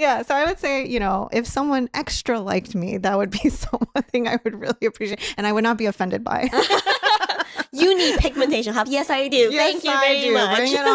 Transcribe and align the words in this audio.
yeah, 0.00 0.22
so 0.22 0.34
I 0.34 0.46
would 0.46 0.58
say, 0.58 0.86
you 0.86 0.98
know, 0.98 1.28
if 1.30 1.46
someone 1.46 1.90
extra 1.92 2.40
liked 2.40 2.74
me, 2.74 2.96
that 2.96 3.18
would 3.18 3.30
be 3.30 3.48
something 3.50 4.26
I 4.26 4.38
would 4.42 4.58
really 4.58 4.86
appreciate 4.86 5.20
and 5.36 5.46
I 5.46 5.52
would 5.52 5.62
not 5.62 5.76
be 5.76 5.84
offended 5.84 6.24
by. 6.24 6.48
you 7.72 7.96
need 7.96 8.18
pigmentation 8.18 8.72
help. 8.72 8.88
Yes, 8.90 9.10
I 9.10 9.28
do. 9.28 9.36
Yes, 9.36 9.72
Thank 9.72 9.84
you 9.84 9.90
I 9.90 10.00
very 10.00 10.20
do. 10.22 10.32
much. 10.32 10.56
Bring 10.56 10.72
it 10.72 10.86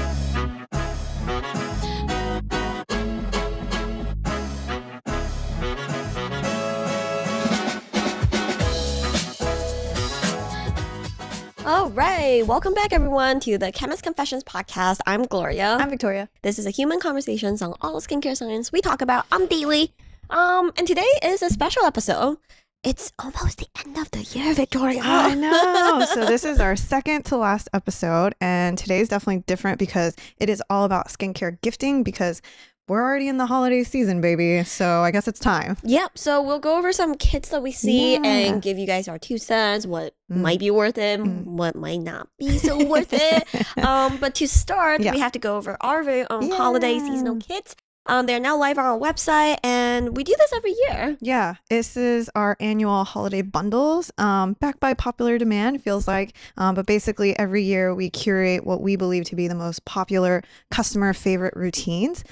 on 0.00 0.16
All 11.66 11.90
right, 11.90 12.46
welcome 12.46 12.74
back 12.74 12.92
everyone 12.92 13.40
to 13.40 13.58
the 13.58 13.72
Chemist 13.72 14.04
Confessions 14.04 14.44
podcast. 14.44 15.00
I'm 15.04 15.24
Gloria. 15.24 15.76
I'm 15.80 15.90
Victoria. 15.90 16.28
this 16.42 16.60
is 16.60 16.64
a 16.64 16.70
human 16.70 17.00
conversations 17.00 17.60
on 17.60 17.74
all 17.80 18.00
skincare 18.00 18.36
science 18.36 18.70
we 18.70 18.80
talk 18.80 19.02
about 19.02 19.26
on 19.32 19.46
daily. 19.46 19.92
Um, 20.30 20.70
and 20.76 20.86
today 20.86 21.08
is 21.24 21.42
a 21.42 21.50
special 21.50 21.82
episode. 21.82 22.38
It's 22.84 23.12
almost 23.18 23.58
the 23.58 23.66
end 23.84 23.98
of 23.98 24.08
the 24.12 24.22
year, 24.22 24.54
Victoria. 24.54 25.00
I 25.02 25.34
know. 25.34 26.06
So 26.14 26.24
this 26.24 26.44
is 26.44 26.60
our 26.60 26.76
second 26.94 27.24
to 27.24 27.36
last 27.36 27.68
episode, 27.72 28.36
and 28.40 28.78
today 28.78 29.00
is 29.00 29.08
definitely 29.08 29.42
different 29.48 29.80
because 29.80 30.14
it 30.38 30.48
is 30.48 30.62
all 30.70 30.84
about 30.84 31.08
skincare 31.08 31.60
gifting 31.62 32.04
because 32.04 32.42
we're 32.88 33.02
already 33.02 33.28
in 33.28 33.36
the 33.36 33.46
holiday 33.46 33.82
season, 33.82 34.20
baby. 34.20 34.62
So 34.64 35.00
I 35.02 35.10
guess 35.10 35.26
it's 35.26 35.40
time. 35.40 35.76
Yep. 35.82 36.18
So 36.18 36.40
we'll 36.42 36.60
go 36.60 36.78
over 36.78 36.92
some 36.92 37.14
kits 37.16 37.48
that 37.48 37.62
we 37.62 37.72
see 37.72 38.14
Yeah. 38.14 38.20
and 38.24 38.62
give 38.62 38.78
you 38.78 38.86
guys 38.86 39.08
our 39.08 39.18
two 39.18 39.38
cents. 39.38 39.86
What 39.86 40.14
Mm. 40.30 40.36
might 40.38 40.58
be 40.60 40.70
worth 40.70 40.98
it, 40.98 41.20
Mm. 41.20 41.44
what 41.44 41.74
might 41.76 42.00
not 42.02 42.28
be 42.38 42.58
so 42.58 42.84
worth 42.84 43.12
it. 43.12 43.44
Um, 43.76 44.18
but 44.18 44.34
to 44.36 44.48
start, 44.48 45.00
Yeah. 45.00 45.12
we 45.12 45.18
have 45.20 45.32
to 45.32 45.38
go 45.38 45.56
over 45.56 45.76
our 45.80 46.02
very 46.02 46.26
own 46.30 46.50
holiday 46.50 46.98
seasonal 46.98 47.36
kits. 47.36 47.74
Um, 48.08 48.26
they're 48.26 48.38
now 48.38 48.56
live 48.56 48.78
on 48.78 48.84
our 48.84 48.96
website, 48.96 49.56
and 49.64 50.16
we 50.16 50.22
do 50.22 50.32
this 50.38 50.52
every 50.54 50.74
year. 50.86 51.16
Yeah, 51.20 51.54
this 51.68 51.96
is 51.96 52.30
our 52.36 52.56
annual 52.60 53.02
holiday 53.02 53.42
bundles, 53.42 54.12
um, 54.16 54.52
backed 54.60 54.78
by 54.78 54.94
popular 54.94 55.38
demand, 55.38 55.82
feels 55.82 56.06
like. 56.06 56.32
Um, 56.56 56.76
but 56.76 56.86
basically, 56.86 57.36
every 57.36 57.64
year 57.64 57.92
we 57.96 58.08
curate 58.10 58.64
what 58.64 58.80
we 58.80 58.94
believe 58.94 59.24
to 59.24 59.34
be 59.34 59.48
the 59.48 59.56
most 59.56 59.84
popular 59.86 60.44
customer 60.70 61.12
favorite 61.14 61.54
routines. 61.56 62.22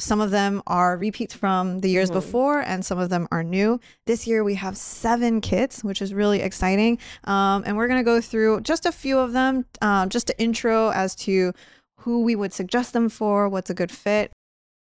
Some 0.00 0.20
of 0.20 0.30
them 0.30 0.62
are 0.66 0.96
repeats 0.96 1.34
from 1.34 1.78
the 1.80 1.88
years 1.90 2.10
Mhm. 2.10 2.14
before, 2.14 2.60
and 2.60 2.84
some 2.84 2.98
of 2.98 3.10
them 3.10 3.28
are 3.30 3.42
new. 3.44 3.78
This 4.06 4.26
year 4.26 4.42
we 4.42 4.54
have 4.54 4.76
seven 4.76 5.40
kits, 5.40 5.84
which 5.84 6.02
is 6.02 6.12
really 6.12 6.40
exciting. 6.40 6.98
Um, 7.24 7.62
and 7.66 7.76
we're 7.76 7.86
going 7.86 8.00
to 8.00 8.04
go 8.04 8.20
through 8.20 8.62
just 8.62 8.86
a 8.86 8.92
few 8.92 9.18
of 9.18 9.32
them, 9.32 9.66
um, 9.82 10.08
just 10.08 10.26
to 10.28 10.40
intro 10.40 10.90
as 10.90 11.14
to 11.16 11.52
who 12.00 12.22
we 12.22 12.34
would 12.34 12.52
suggest 12.52 12.92
them 12.94 13.08
for, 13.08 13.48
what's 13.48 13.70
a 13.70 13.74
good 13.74 13.92
fit. 13.92 14.32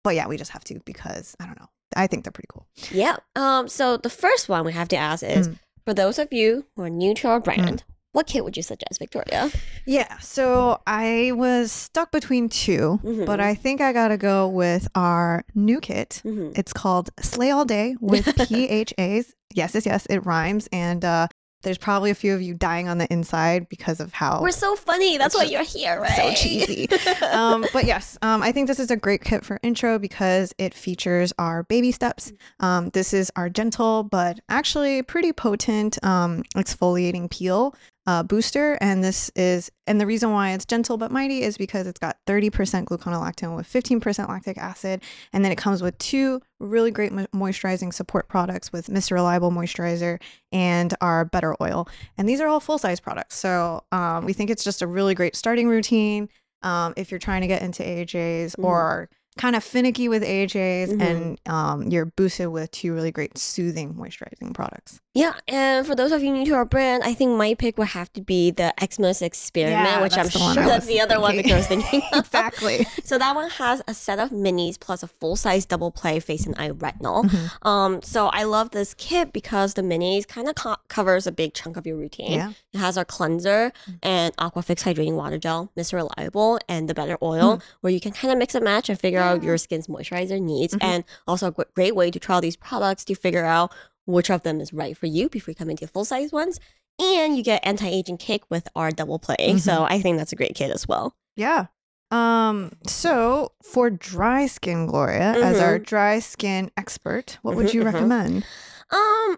But 0.04 0.16
yeah, 0.16 0.28
we 0.28 0.38
just 0.38 0.52
have 0.52 0.64
to 0.66 0.80
because 0.86 1.36
I 1.40 1.46
don't 1.46 1.60
know. 1.60 1.68
I 1.96 2.08
think 2.08 2.24
they're 2.24 2.32
pretty 2.32 2.48
cool. 2.52 2.66
Yeah. 2.92 3.18
Um. 3.36 3.68
So 3.68 3.98
the 3.98 4.10
first 4.10 4.50
one 4.50 4.66
we 4.66 4.74
have 4.74 4.88
to 4.90 4.96
ask 4.98 5.22
is 5.24 5.48
Mm. 5.50 5.60
for 5.86 5.94
those 5.94 6.18
of 6.18 6.34
you 6.34 6.66
who 6.76 6.84
are 6.84 6.90
new 6.90 7.14
to 7.16 7.28
our 7.28 7.40
brand, 7.40 7.84
what 8.14 8.26
kit 8.28 8.44
would 8.46 8.56
you 8.56 8.64
suggest, 8.64 9.00
Victoria? 9.00 9.52
Yeah, 9.86 10.18
so 10.20 10.82
I 10.88 11.32
was 11.36 11.72
stuck 11.72 12.12
between 12.12 12.48
2 12.50 13.00
Mhm. 13.04 13.26
but 13.26 13.40
I 13.40 13.54
think 13.56 13.82
I 13.82 13.92
gotta 13.92 14.18
go 14.18 14.48
with 14.48 14.88
our 14.96 15.44
new 15.54 15.80
kit. 15.82 16.22
Mhm. 16.24 16.58
It's 16.58 16.72
called 16.74 17.10
Slay 17.20 17.52
All 17.52 17.66
Day 17.66 17.96
with 18.00 18.26
PHAs. 18.48 19.34
Yes, 19.54 19.74
yes, 19.76 19.86
yes, 19.86 20.06
it 20.10 20.26
rhymes. 20.26 20.68
And 20.72 21.04
uh, 21.06 21.28
there's 21.64 21.78
probably 21.78 22.12
a 22.12 22.16
few 22.16 22.34
of 22.34 22.42
you 22.42 22.54
dying 22.54 22.90
on 22.90 22.98
the 22.98 23.08
inside 23.12 23.70
because 23.70 24.00
of 24.02 24.12
how 24.14 24.42
We're 24.42 24.52
so 24.52 24.76
funny. 24.76 25.18
That's 25.18 25.34
why 25.34 25.44
you're 25.44 25.64
here, 25.64 26.02
right? 26.02 26.12
so 26.12 26.34
cheesy. 26.34 26.90
um, 27.32 27.66
but 27.72 27.86
yes, 27.86 28.18
um, 28.22 28.42
I 28.44 28.52
think 28.52 28.68
this 28.68 28.80
is 28.80 28.92
a 28.92 28.98
great 28.98 29.24
kit 29.24 29.46
for 29.46 29.60
intro 29.64 29.98
because 29.98 30.54
it 30.58 30.74
features 30.74 31.32
our 31.40 31.64
baby 31.64 31.92
steps. 31.94 32.34
Um, 32.60 32.90
this 32.90 33.14
is 33.14 33.32
our 33.38 33.48
gentle 33.50 34.04
but 34.04 34.40
actually 34.50 35.04
pretty 35.04 35.32
potent 35.32 36.04
um, 36.04 36.44
exfoliating 36.56 37.30
peel 37.32 37.74
uh, 38.06 38.22
booster, 38.24 38.78
and 38.82 39.04
this 39.04 39.32
is 39.36 39.72
and 39.88 40.00
the 40.02 40.06
reason 40.06 40.32
why 40.32 40.52
it's 40.52 40.66
gentle 40.66 40.98
but 40.98 41.12
mighty 41.12 41.42
is 41.42 41.58
because 41.58 41.88
it's 41.88 42.00
got 42.00 42.18
30% 42.28 42.50
gluconolactone 42.86 43.56
with 43.56 43.68
15% 43.72 44.28
lactic 44.28 44.58
acid, 44.58 45.02
and 45.32 45.44
then 45.46 45.52
it 45.52 45.58
comes 45.58 45.82
with 45.82 45.98
two 46.00 46.42
really 46.60 46.92
great 46.92 47.12
mo- 47.14 47.28
moisturizing 47.34 47.94
support 47.94 48.28
products 48.28 48.72
with 48.74 48.88
Mr. 48.88 49.12
Reliable 49.14 49.52
moisturizer 49.52 50.22
and 50.52 50.94
our 51.02 51.24
Better 51.26 51.56
Oil, 51.62 51.88
and 52.18 52.28
these 52.28 52.42
are 52.42 52.48
all 52.48 52.60
full 52.60 52.78
size 52.78 53.00
products. 53.00 53.36
So 53.38 53.84
um, 53.92 54.26
we 54.26 54.34
think 54.34 54.50
it's 54.50 54.64
just 54.64 54.82
a 54.82 54.88
really 54.88 55.16
great 55.16 55.36
starting 55.36 55.68
routine 55.70 56.28
um, 56.62 56.94
if 56.98 57.10
you're 57.12 57.20
trying 57.20 57.42
to 57.42 57.48
get 57.48 57.62
into 57.62 57.84
AHAs 57.84 58.56
Mhm. 58.58 58.64
or 58.66 59.10
kind 59.38 59.56
of 59.56 59.64
finicky 59.64 60.08
with 60.10 60.24
AHAs 60.24 60.90
Mhm. 60.92 61.02
and 61.02 61.40
um, 61.48 61.84
you're 61.84 62.06
boosted 62.06 62.50
with 62.50 62.70
two 62.72 62.94
really 62.94 63.12
great 63.12 63.38
soothing 63.38 63.94
moisturizing 63.96 64.54
products. 64.54 65.00
Yeah, 65.16 65.34
and 65.48 65.86
for 65.86 65.94
those 65.94 66.12
of 66.12 66.24
you 66.24 66.32
new 66.34 66.44
to 66.46 66.54
our 66.56 66.66
brand, 66.66 67.04
I 67.04 67.14
think 67.14 67.38
my 67.38 67.54
pick 67.54 67.78
would 67.78 67.90
have 67.90 68.12
to 68.14 68.22
be 68.22 68.50
the 68.50 68.74
Xmas 68.84 69.22
experiment, 69.22 69.86
Yeah, 69.88 70.02
which 70.02 70.18
I'm 70.18 70.28
sure 70.28 70.56
that's 70.56 70.86
was 70.86 70.88
the 70.88 71.02
other 71.02 71.20
one 71.20 71.36
thinking. 71.36 71.44
Victoria's 71.56 71.68
thinking. 71.68 72.02
of. 72.14 72.20
exactly. 72.26 72.88
So 73.04 73.20
that 73.20 73.36
one 73.36 73.52
has 73.52 73.84
a 73.88 73.94
set 73.94 74.18
of 74.18 74.32
minis 74.32 74.80
plus 74.80 75.04
a 75.04 75.08
full 75.08 75.36
size 75.36 75.68
double 75.68 75.92
play 75.92 76.20
face 76.20 76.48
and 76.48 76.56
eye 76.58 76.72
retinol. 76.72 77.26
Mhm. 77.26 77.68
Um, 77.68 78.02
so 78.02 78.28
I 78.30 78.42
love 78.44 78.72
this 78.72 78.96
kit 78.96 79.32
because 79.34 79.76
the 79.76 79.84
minis 79.84 80.28
kind 80.28 80.50
of 80.50 80.56
co- 80.56 80.78
covers 80.88 81.28
a 81.28 81.32
big 81.32 81.54
chunk 81.54 81.78
of 81.78 81.86
your 81.86 81.96
routine. 81.96 82.32
Yeah. 82.32 82.54
It 82.74 82.80
has 82.80 82.98
our 82.98 83.06
cleanser 83.06 83.72
Mm. 83.88 84.00
and 84.02 84.38
Aquafix 84.38 84.82
hydrating 84.82 85.14
water 85.14 85.38
gel, 85.38 85.72
Mr. 85.78 85.94
Reliable, 85.94 86.58
and 86.68 86.90
the 86.90 86.96
Better 86.96 87.20
Oil, 87.22 87.58
Mm. 87.58 87.62
where 87.82 87.94
you 87.94 88.00
can 88.00 88.14
kind 88.14 88.32
of 88.32 88.40
mix 88.40 88.56
and 88.56 88.64
match 88.66 88.90
and 88.90 89.00
figure 89.00 89.20
out 89.20 89.44
your 89.44 89.60
skin's 89.60 89.86
moisturizer 89.86 90.42
needs. 90.42 90.74
Mhm. 90.74 90.84
And 90.84 91.04
also 91.28 91.48
a 91.48 91.66
great 91.76 91.96
way 91.96 92.10
to 92.10 92.18
try 92.20 92.34
all 92.34 92.42
these 92.42 92.56
products 92.56 93.06
to 93.06 93.14
figure 93.14 93.46
out 93.46 93.72
which 94.06 94.30
of 94.30 94.44
them 94.44 94.60
is 94.62 94.74
right 94.74 94.98
for 94.98 95.06
you 95.08 95.30
before 95.30 95.52
you 95.52 95.56
come 95.56 95.70
into 95.70 95.88
full 95.88 96.06
size 96.06 96.32
ones. 96.32 96.60
And 97.02 97.36
you 97.36 97.44
get 97.44 97.66
anti 97.66 97.88
aging 97.88 98.18
kick 98.18 98.44
with 98.52 98.68
our 98.76 98.92
double 98.92 99.18
play. 99.18 99.36
Mm-hmm. 99.40 99.58
So 99.58 99.84
I 99.90 100.00
think 100.00 100.18
that's 100.18 100.32
a 100.32 100.36
great 100.36 100.54
kit 100.56 100.70
as 100.72 100.88
well. 100.88 101.16
Yeah. 101.36 101.66
Um, 102.12 102.74
so 102.86 103.54
for 103.64 103.90
dry 103.90 104.46
skin, 104.46 104.86
Gloria, 104.86 105.34
as 105.44 105.60
our 105.60 105.80
dry 105.80 106.20
skin 106.20 106.70
expert, 106.78 107.40
what 107.42 107.56
would 107.56 107.68
Mhm, 107.68 107.74
you 107.74 107.82
mhm. 107.82 107.86
recommend? 107.94 108.46
Um, 108.92 109.38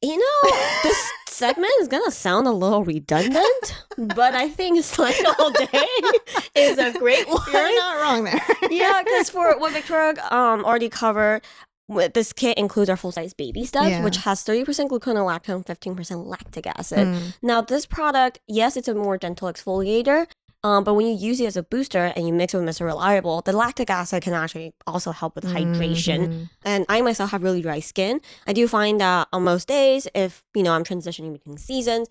you 0.00 0.16
know, 0.16 0.50
this 0.84 1.10
segment 1.26 1.72
is 1.80 1.88
gonna 1.88 2.12
sound 2.12 2.46
a 2.46 2.52
little 2.52 2.84
redundant, 2.84 3.84
but 3.98 4.34
I 4.36 4.48
think 4.48 4.84
Slay 4.84 5.12
All 5.40 5.50
Day 5.50 5.88
is 6.54 6.78
a 6.78 6.92
great 6.96 7.28
one. 7.28 7.42
You're 7.52 7.74
not 7.76 8.00
wrong 8.00 8.22
there. 8.24 8.40
yeah, 8.70 9.02
because 9.04 9.28
for 9.28 9.58
what 9.58 9.72
Victoria 9.72 10.14
um 10.30 10.64
already 10.64 10.88
covered, 10.88 11.42
this 12.14 12.32
kit 12.32 12.56
includes 12.58 12.88
our 12.88 12.96
full 12.96 13.12
size 13.12 13.34
baby 13.34 13.64
stuff, 13.64 13.88
Yeah. 13.88 14.04
which 14.04 14.18
has 14.18 14.42
30% 14.44 14.90
gluconolactone, 14.90 15.64
15% 15.66 16.26
lactic 16.26 16.66
acid. 16.66 17.08
Mm, 17.08 17.34
Now, 17.42 17.60
this 17.60 17.84
product, 17.86 18.38
yes, 18.46 18.76
it's 18.76 18.88
a 18.88 18.94
more 18.94 19.18
gentle 19.18 19.48
exfoliator. 19.52 20.26
Um, 20.62 20.84
but 20.84 20.92
when 20.92 21.06
you 21.06 21.14
use 21.14 21.40
it 21.40 21.46
as 21.46 21.56
a 21.56 21.62
booster 21.62 22.12
and 22.14 22.26
you 22.26 22.34
mix 22.34 22.52
it 22.52 22.58
with 22.58 22.66
Mr. 22.68 22.84
Reliable, 22.84 23.40
the 23.40 23.52
lactic 23.54 23.88
acid 23.88 24.22
can 24.22 24.34
actually 24.34 24.74
also 24.86 25.10
help 25.10 25.34
with 25.34 25.44
hydration. 25.46 26.28
mhm. 26.28 26.50
And 26.64 26.84
I 26.88 27.00
myself 27.00 27.30
have 27.30 27.42
really 27.42 27.62
dry 27.62 27.80
skin. 27.80 28.20
I 28.46 28.52
do 28.52 28.68
find 28.68 29.00
that 29.00 29.28
on 29.32 29.42
most 29.44 29.66
days, 29.68 30.06
if 30.14 30.44
you 30.54 30.62
know 30.62 30.74
I'm 30.74 30.84
transitioning 30.84 31.32
between 31.32 31.56
seasons, 31.56 32.08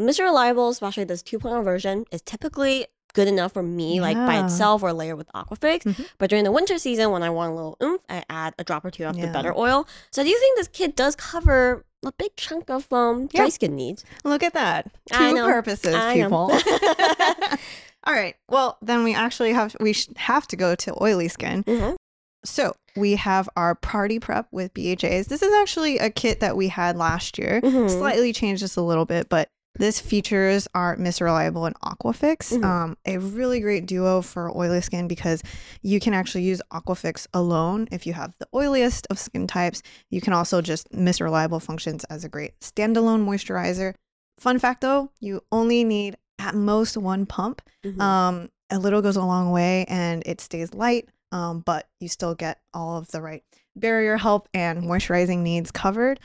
Mr. 0.00 0.24
Reliable, 0.24 0.68
especially 0.70 1.04
this 1.04 1.22
2.0 1.22 1.62
version, 1.64 2.04
is 2.10 2.20
typically 2.22 2.86
good 3.14 3.26
enough 3.28 3.52
for 3.52 3.62
me, 3.62 4.00
like 4.00 4.16
by 4.16 4.44
itself 4.44 4.82
or 4.82 4.92
layer 4.92 5.16
with 5.16 5.28
Aquafix. 5.34 5.82
Mhm. 5.84 6.06
But 6.18 6.28
during 6.30 6.44
the 6.44 6.52
winter 6.52 6.76
season, 6.78 7.10
when 7.10 7.22
I 7.22 7.30
want 7.30 7.52
a 7.52 7.54
little 7.54 7.76
oomph, 7.82 8.02
I 8.08 8.22
add 8.28 8.54
a 8.58 8.64
drop 8.64 8.84
or 8.84 8.90
two 8.90 9.04
of 9.04 9.14
the 9.16 9.22
Yeah. 9.22 9.32
better 9.32 9.56
oil. 9.56 9.88
So 10.10 10.22
do 10.22 10.28
you 10.28 10.38
think 10.38 10.58
this 10.58 10.68
kit 10.68 10.94
does 10.94 11.16
cover 11.16 11.84
a 12.04 12.12
big 12.12 12.36
chunk 12.36 12.68
of 12.68 12.92
um, 12.92 13.28
dry 13.28 13.44
Yeah. 13.44 13.48
skin 13.50 13.74
needs. 13.74 14.04
Look 14.24 14.42
at 14.42 14.52
that. 14.52 14.92
Two 15.10 15.18
I 15.24 15.32
know. 15.32 15.46
purposes, 15.46 15.94
I 15.94 16.14
people. 16.14 16.52
All 18.06 18.12
right. 18.12 18.34
Well, 18.50 18.76
then 18.82 19.04
we 19.04 19.14
actually 19.14 19.52
have 19.54 19.74
we 19.80 19.94
sh- 19.94 20.08
have 20.16 20.46
to 20.48 20.56
go 20.56 20.74
to 20.74 21.02
oily 21.02 21.28
skin. 21.28 21.64
Mhm. 21.64 21.96
So 22.44 22.74
we 22.96 23.16
have 23.16 23.48
our 23.56 23.74
party 23.74 24.18
prep 24.20 24.46
with 24.52 24.74
BHAs. 24.74 25.28
This 25.28 25.40
is 25.42 25.52
actually 25.54 25.98
a 25.98 26.10
kit 26.10 26.40
that 26.40 26.56
we 26.58 26.68
had 26.68 26.98
last 26.98 27.38
year. 27.38 27.62
Mhm. 27.62 27.88
Slightly 27.88 28.34
changed 28.34 28.60
just 28.60 28.76
a 28.76 28.82
little 28.82 29.06
bit, 29.06 29.30
but 29.30 29.48
this 29.78 29.98
features 30.00 30.68
our 30.74 30.96
Miss 30.96 31.20
Reliable 31.20 31.66
and 31.66 31.74
Aquafix, 31.80 32.52
Mhm. 32.52 32.64
um, 32.64 32.96
a 33.04 33.18
really 33.18 33.60
great 33.60 33.86
duo 33.86 34.22
for 34.22 34.56
oily 34.56 34.80
skin 34.80 35.08
because 35.08 35.42
you 35.82 35.98
can 36.00 36.14
actually 36.14 36.44
use 36.44 36.62
Aquafix 36.72 37.26
alone 37.34 37.88
if 37.90 38.06
you 38.06 38.12
have 38.12 38.34
the 38.38 38.46
oiliest 38.54 39.06
of 39.10 39.18
skin 39.18 39.46
types. 39.46 39.82
You 40.10 40.20
can 40.20 40.32
also 40.32 40.60
just 40.60 40.92
Miss 40.92 41.20
Reliable 41.20 41.60
functions 41.60 42.04
as 42.04 42.24
a 42.24 42.28
great 42.28 42.58
standalone 42.60 43.24
moisturizer. 43.26 43.94
Fun 44.38 44.58
fact 44.58 44.80
though, 44.80 45.10
you 45.20 45.42
only 45.50 45.84
need 45.84 46.16
at 46.38 46.54
most 46.54 46.96
one 46.96 47.26
pump. 47.26 47.62
Mhm. 47.84 48.00
Um, 48.00 48.48
a 48.70 48.78
little 48.78 49.02
goes 49.02 49.16
a 49.16 49.24
long 49.24 49.50
way 49.50 49.84
and 49.88 50.22
it 50.26 50.40
stays 50.40 50.72
light, 50.74 51.08
um, 51.32 51.60
but 51.60 51.88
you 52.00 52.08
still 52.08 52.34
get 52.34 52.58
all 52.72 52.96
of 52.96 53.08
the 53.12 53.20
right 53.22 53.42
barrier 53.76 54.16
help 54.16 54.48
and 54.54 54.84
moisturizing 54.84 55.38
needs 55.40 55.70
covered. 55.70 56.20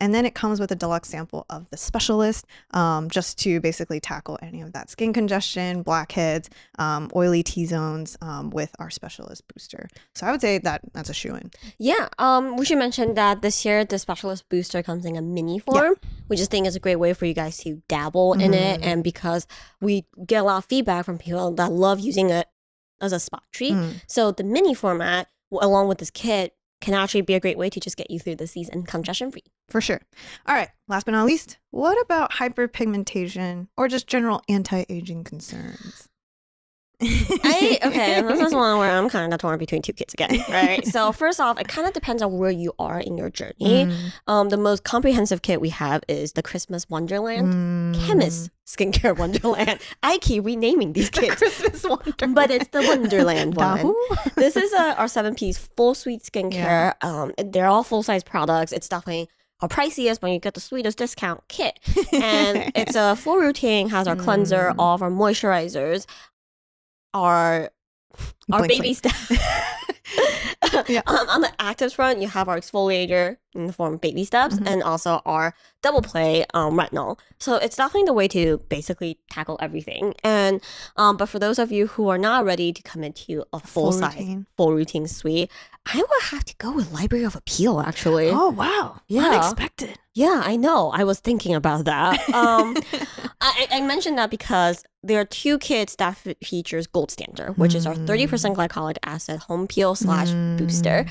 And 0.00 0.12
then 0.12 0.26
it 0.26 0.34
comes 0.34 0.58
with 0.58 0.72
a 0.72 0.74
deluxe 0.74 1.08
sample 1.08 1.46
of 1.48 1.70
the 1.70 1.76
specialist, 1.76 2.46
um, 2.72 3.08
just 3.08 3.38
to 3.38 3.60
basically 3.60 4.00
tackle 4.00 4.38
any 4.42 4.60
of 4.60 4.72
that 4.72 4.90
skin 4.90 5.12
congestion, 5.12 5.82
blackheads, 5.82 6.50
um, 6.78 7.10
oily 7.14 7.44
T 7.44 7.64
zones 7.64 8.16
um, 8.20 8.50
with 8.50 8.74
our 8.80 8.90
specialist 8.90 9.44
booster. 9.54 9.88
So 10.14 10.26
I 10.26 10.32
would 10.32 10.40
say 10.40 10.58
that 10.58 10.80
that's 10.92 11.10
a 11.10 11.14
shoe 11.14 11.36
in. 11.36 11.52
Yeah, 11.78 12.08
um, 12.18 12.56
we 12.56 12.64
should 12.64 12.78
mention 12.78 13.14
that 13.14 13.40
this 13.40 13.64
year 13.64 13.84
the 13.84 13.98
specialist 14.00 14.48
booster 14.48 14.82
comes 14.82 15.04
in 15.04 15.14
a 15.16 15.22
mini 15.22 15.60
form, 15.60 15.94
which 16.26 16.40
I 16.40 16.44
think 16.46 16.66
is 16.66 16.74
a 16.74 16.80
great 16.80 16.96
way 16.96 17.14
for 17.14 17.26
you 17.26 17.34
guys 17.34 17.58
to 17.58 17.80
dabble 17.88 18.32
in 18.34 18.52
it. 18.52 18.80
Mhm. 18.80 18.84
And 18.84 19.04
because 19.04 19.46
we 19.80 20.06
get 20.26 20.40
a 20.40 20.44
lot 20.44 20.58
of 20.58 20.64
feedback 20.64 21.04
from 21.04 21.18
people 21.18 21.52
that 21.52 21.70
love 21.70 22.00
using 22.00 22.30
it 22.30 22.48
as 23.00 23.12
a 23.12 23.20
spot 23.20 23.44
treat, 23.52 23.74
Mm. 23.74 24.00
so 24.08 24.32
the 24.32 24.42
mini 24.44 24.74
format, 24.74 25.28
along 25.52 25.86
with 25.86 25.98
this 25.98 26.10
kit, 26.10 26.54
can 26.84 26.94
actually 26.94 27.22
be 27.22 27.34
a 27.34 27.40
great 27.40 27.58
way 27.58 27.70
to 27.70 27.80
just 27.80 27.96
get 27.96 28.10
you 28.10 28.18
through 28.18 28.36
the 28.36 28.46
season 28.46 28.84
congestion 28.84 29.30
free. 29.30 29.42
For 29.68 29.80
sure. 29.80 30.00
All 30.46 30.54
right. 30.54 30.68
Last 30.86 31.06
but 31.06 31.12
not 31.12 31.26
least, 31.26 31.58
what 31.70 32.00
about 32.00 32.32
hyperpigmentation 32.32 33.68
or 33.76 33.88
just 33.88 34.06
general 34.06 34.42
anti 34.48 34.84
aging 34.88 35.24
concerns? 35.24 36.08
I 37.02 37.78
okay, 37.84 38.22
this 38.22 38.40
is 38.40 38.54
one 38.54 38.78
where 38.78 38.90
I'm 38.90 39.08
kind 39.08 39.32
of 39.34 39.40
torn 39.40 39.58
between 39.58 39.82
two 39.82 39.92
kits 39.92 40.14
again, 40.14 40.42
right? 40.48 40.86
so 40.86 41.12
first 41.12 41.40
off, 41.40 41.58
it 41.60 41.68
kind 41.68 41.86
of 41.86 41.92
depends 41.92 42.22
on 42.22 42.38
where 42.38 42.50
you 42.50 42.72
are 42.78 43.00
in 43.00 43.16
your 43.18 43.30
journey. 43.30 43.86
Mm, 43.86 44.12
Um, 44.26 44.48
the 44.48 44.56
most 44.56 44.84
comprehensive 44.84 45.42
kit 45.42 45.60
we 45.60 45.70
have 45.70 46.02
is 46.08 46.32
the 46.32 46.42
Christmas 46.42 46.88
Wonderland 46.88 47.52
mm. 47.94 48.06
Chemist 48.06 48.50
Skincare 48.66 49.16
Wonderland. 49.16 49.78
I 50.02 50.18
keep 50.18 50.44
renaming 50.44 50.92
these 50.92 51.10
The 51.10 51.20
kits, 51.22 51.36
Christmas 51.36 51.84
wonder. 51.84 52.26
but 52.28 52.50
it's 52.50 52.68
the 52.68 52.82
Wonderland 52.82 53.56
one. 53.56 53.94
This 54.36 54.56
is 54.56 54.72
a, 54.72 54.96
our 54.98 55.08
seven 55.08 55.34
piece 55.34 55.58
full 55.58 55.94
suite 55.94 56.22
skincare. 56.22 56.94
Um, 57.02 57.32
they're 57.38 57.66
all 57.66 57.82
full 57.84 58.02
size 58.02 58.22
products. 58.24 58.72
It's 58.72 58.88
definitely 58.88 59.28
our 59.60 59.68
priciest 59.68 60.20
when 60.20 60.32
you 60.32 60.38
get 60.40 60.54
the 60.54 60.60
sweetest 60.60 60.98
discount 60.98 61.42
kit. 61.48 61.78
And 62.12 62.72
it's 62.74 62.96
a 62.96 63.14
full 63.16 63.36
routine, 63.36 63.88
has 63.90 64.06
our 64.08 64.16
cleanser, 64.16 64.72
Mm. 64.72 64.74
all 64.78 64.94
of 64.94 65.02
our 65.02 65.10
moisturizers, 65.10 66.06
our 67.14 67.70
our 68.52 68.58
Blink, 68.58 68.68
baby 68.68 68.80
blink. 68.80 68.96
steps. 68.98 69.32
Yeah. 70.88 71.02
um, 71.06 71.28
on 71.28 71.40
the 71.40 71.52
actives 71.60 71.94
front, 71.94 72.20
you 72.20 72.26
have 72.28 72.48
our 72.48 72.58
exfoliator 72.58 73.36
in 73.54 73.66
the 73.66 73.72
form 73.72 73.94
of 73.94 74.00
baby 74.00 74.24
steps, 74.24 74.56
Mhm. 74.56 74.66
and 74.66 74.82
also 74.82 75.20
our 75.24 75.54
double 75.82 76.02
play 76.02 76.44
um, 76.52 76.76
retinol. 76.76 77.18
So 77.38 77.56
it's 77.56 77.76
definitely 77.76 78.06
the 78.06 78.12
way 78.12 78.26
to 78.28 78.58
basically 78.68 79.18
tackle 79.30 79.56
everything. 79.60 80.14
And 80.24 80.60
um, 80.96 81.16
but 81.16 81.26
for 81.28 81.38
those 81.38 81.58
of 81.60 81.70
you 81.70 81.86
who 81.88 82.08
are 82.08 82.18
not 82.18 82.44
ready 82.44 82.72
to 82.72 82.82
commit 82.82 83.14
to 83.26 83.44
a 83.52 83.60
full, 83.60 83.92
size 83.92 84.14
routine. 84.18 84.46
full 84.56 84.72
routine 84.72 85.06
suite, 85.06 85.50
I 85.86 85.98
would 85.98 86.22
have 86.30 86.44
to 86.46 86.56
go 86.56 86.72
with 86.72 86.92
Library 86.92 87.24
of 87.24 87.36
Appeal. 87.36 87.80
Actually, 87.80 88.30
Oh 88.30 88.50
wow! 88.50 89.00
Yeah. 89.06 89.26
Unexpected. 89.30 89.98
yeah, 90.14 90.42
I 90.44 90.56
know. 90.56 90.90
I 90.90 91.04
was 91.04 91.20
thinking 91.20 91.54
about 91.54 91.84
that. 91.84 92.18
Um, 92.30 92.76
I, 93.40 93.66
I 93.70 93.80
mentioned 93.82 94.18
that 94.18 94.30
because 94.30 94.82
there 95.04 95.20
are 95.20 95.24
two 95.24 95.58
kits 95.58 95.96
that 95.96 96.18
f- 96.26 96.36
features 96.42 96.86
Gold 96.86 97.10
Standard, 97.10 97.56
which 97.58 97.74
is 97.74 97.86
our 97.86 97.94
30% 97.94 98.54
glycolic 98.56 98.96
acid 99.04 99.40
home 99.40 99.66
peel 99.66 99.94
slash 99.94 100.30
booster. 100.58 101.04
Mm. 101.06 101.10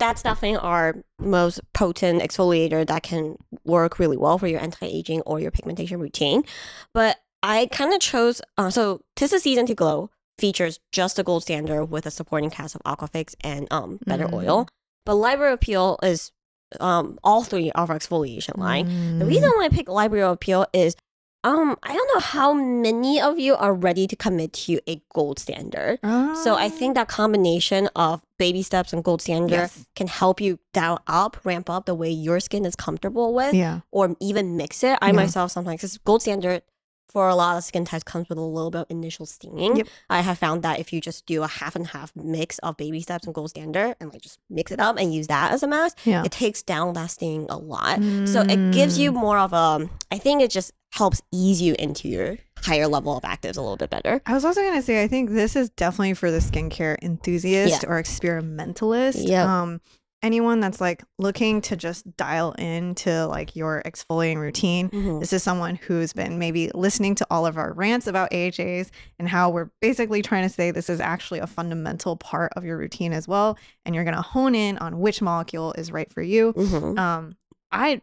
That's 0.00 0.22
definitely 0.22 0.58
our 0.58 0.96
most 1.20 1.60
potent 1.72 2.20
exfoliator 2.22 2.86
that 2.86 3.02
can 3.02 3.36
work 3.64 3.98
really 3.98 4.16
well 4.16 4.38
for 4.38 4.46
your 4.48 4.60
anti-aging 4.60 5.20
or 5.22 5.38
your 5.40 5.50
pigmentation 5.50 6.00
routine. 6.00 6.42
But 6.92 7.18
I 7.42 7.66
kind 7.66 7.92
of 7.94 8.00
chose, 8.00 8.40
uh, 8.58 8.70
so 8.70 9.02
Tis 9.16 9.30
the 9.30 9.38
Season 9.38 9.66
to 9.66 9.74
Glow 9.74 10.10
features 10.38 10.80
just 10.92 11.16
the 11.16 11.22
Gold 11.22 11.42
Standard 11.42 11.86
with 11.86 12.06
a 12.06 12.10
supporting 12.10 12.50
cast 12.50 12.74
of 12.74 12.82
Aquafix 12.82 13.34
and 13.42 13.68
um, 13.70 14.00
Better 14.04 14.26
Mm. 14.26 14.32
Oil. 14.34 14.68
But 15.06 15.14
Library 15.14 15.52
of 15.52 15.58
Appeal 15.58 15.98
is 16.02 16.32
um, 16.80 17.18
all 17.22 17.44
three 17.44 17.70
of 17.70 17.88
our 17.88 17.96
exfoliation 17.98 18.58
line. 18.58 19.18
The 19.20 19.24
Mm. 19.24 19.28
reason 19.28 19.50
why 19.50 19.66
I 19.66 19.68
picked 19.68 19.88
Library 19.88 20.24
of 20.24 20.32
Appeal 20.32 20.66
is 20.72 20.96
um 21.44 21.76
I 21.82 21.92
don't 21.94 22.10
know 22.14 22.20
how 22.20 22.52
many 22.52 23.20
of 23.20 23.38
you 23.38 23.54
are 23.54 23.72
ready 23.74 24.06
to 24.08 24.16
commit 24.16 24.52
to 24.64 24.80
a 24.88 25.00
gold 25.14 25.38
standard. 25.38 25.98
So 26.02 26.54
I 26.54 26.66
Ah. 26.66 26.68
think 26.68 26.94
that 26.96 27.08
combination 27.08 27.88
of 27.94 28.22
baby 28.38 28.62
steps 28.62 28.92
and 28.92 29.04
gold 29.04 29.22
standard 29.22 29.50
Yes. 29.70 29.86
can 29.94 30.08
help 30.08 30.40
you 30.40 30.58
dial 30.72 30.98
up, 31.06 31.36
ramp 31.44 31.70
up 31.70 31.86
the 31.86 31.94
way 31.94 32.10
your 32.10 32.40
skin 32.40 32.64
is 32.64 32.74
comfortable 32.74 33.32
with, 33.34 33.54
Yeah. 33.54 33.80
or 33.92 34.16
even 34.20 34.56
mix 34.56 34.82
it. 34.82 34.98
I 35.00 35.08
Yeah. 35.08 35.12
myself 35.22 35.52
sometimes 35.52 35.82
this 35.82 35.98
gold 35.98 36.22
standard 36.22 36.62
for 37.08 37.28
a 37.28 37.36
lot 37.36 37.56
of 37.56 37.62
skin 37.62 37.84
types 37.84 38.02
comes 38.02 38.28
with 38.28 38.38
a 38.38 38.40
little 38.56 38.72
bit 38.72 38.80
of 38.80 38.86
initial 38.90 39.24
stinging. 39.24 39.76
Yep. 39.76 39.86
I 40.10 40.20
have 40.22 40.36
found 40.36 40.62
that 40.64 40.80
if 40.80 40.92
you 40.92 41.00
just 41.00 41.26
do 41.26 41.44
a 41.44 41.46
half 41.46 41.76
and 41.76 41.86
half 41.86 42.10
mix 42.16 42.58
of 42.58 42.76
baby 42.76 43.00
steps 43.02 43.24
and 43.26 43.32
gold 43.32 43.50
standard 43.50 43.94
and 44.00 44.12
like 44.12 44.20
just 44.22 44.40
mix 44.50 44.72
it 44.72 44.80
up 44.80 44.96
and 44.98 45.14
use 45.14 45.28
that 45.28 45.52
as 45.52 45.62
a 45.62 45.68
mask, 45.68 45.96
Yeah. 46.04 46.24
it 46.24 46.32
takes 46.32 46.60
down 46.64 46.94
that 46.94 47.12
sting 47.12 47.46
a 47.48 47.56
lot. 47.56 48.00
So 48.26 48.40
it 48.40 48.72
gives 48.72 48.98
you 48.98 49.12
Mm. 49.12 49.16
more 49.26 49.38
of 49.38 49.52
a, 49.52 49.88
I 50.10 50.18
think 50.18 50.42
it 50.42 50.50
just 50.50 50.72
helps 50.94 51.20
ease 51.32 51.60
you 51.60 51.74
into 51.78 52.08
your 52.08 52.36
higher 52.58 52.86
level 52.86 53.16
of 53.16 53.22
actives 53.24 53.56
a 53.56 53.60
little 53.60 53.76
bit 53.76 53.90
better. 53.90 54.22
I 54.26 54.32
was 54.32 54.44
also 54.44 54.62
gonna 54.62 54.80
say, 54.82 55.02
I 55.02 55.08
think 55.08 55.30
this 55.30 55.56
is 55.56 55.68
definitely 55.70 56.14
for 56.14 56.30
the 56.30 56.38
skincare 56.38 56.96
enthusiast 57.02 57.84
or 57.86 57.98
experimentalist. 57.98 59.18
Yep. 59.18 59.46
Um, 59.46 59.80
anyone 60.22 60.60
that's 60.60 60.80
like 60.80 61.02
looking 61.18 61.60
to 61.60 61.76
just 61.76 62.16
dial 62.16 62.52
into 62.52 63.26
like 63.26 63.54
your 63.54 63.82
exfoliating 63.84 64.38
routine. 64.38 64.88
Mhm. 64.88 65.20
This 65.20 65.34
is 65.34 65.42
someone 65.42 65.74
who's 65.74 66.14
been 66.14 66.38
maybe 66.38 66.70
listening 66.74 67.14
to 67.16 67.26
all 67.30 67.44
of 67.44 67.58
our 67.58 67.74
rants 67.74 68.06
about 68.06 68.32
AHAs 68.32 68.90
and 69.18 69.28
how 69.28 69.50
we're 69.50 69.68
basically 69.82 70.22
trying 70.22 70.44
to 70.44 70.48
say 70.48 70.70
this 70.70 70.88
is 70.88 71.00
actually 71.00 71.40
a 71.40 71.46
fundamental 71.46 72.16
part 72.16 72.52
of 72.56 72.64
your 72.64 72.78
routine 72.78 73.12
as 73.12 73.28
well. 73.28 73.58
And 73.84 73.94
you're 73.94 74.04
gonna 74.04 74.22
hone 74.22 74.54
in 74.54 74.78
on 74.78 74.98
which 75.00 75.20
molecule 75.20 75.72
is 75.74 75.92
right 75.92 76.10
for 76.10 76.22
you. 76.22 76.54
Mhm. 76.54 76.98
Um, 76.98 77.36
I 77.70 78.00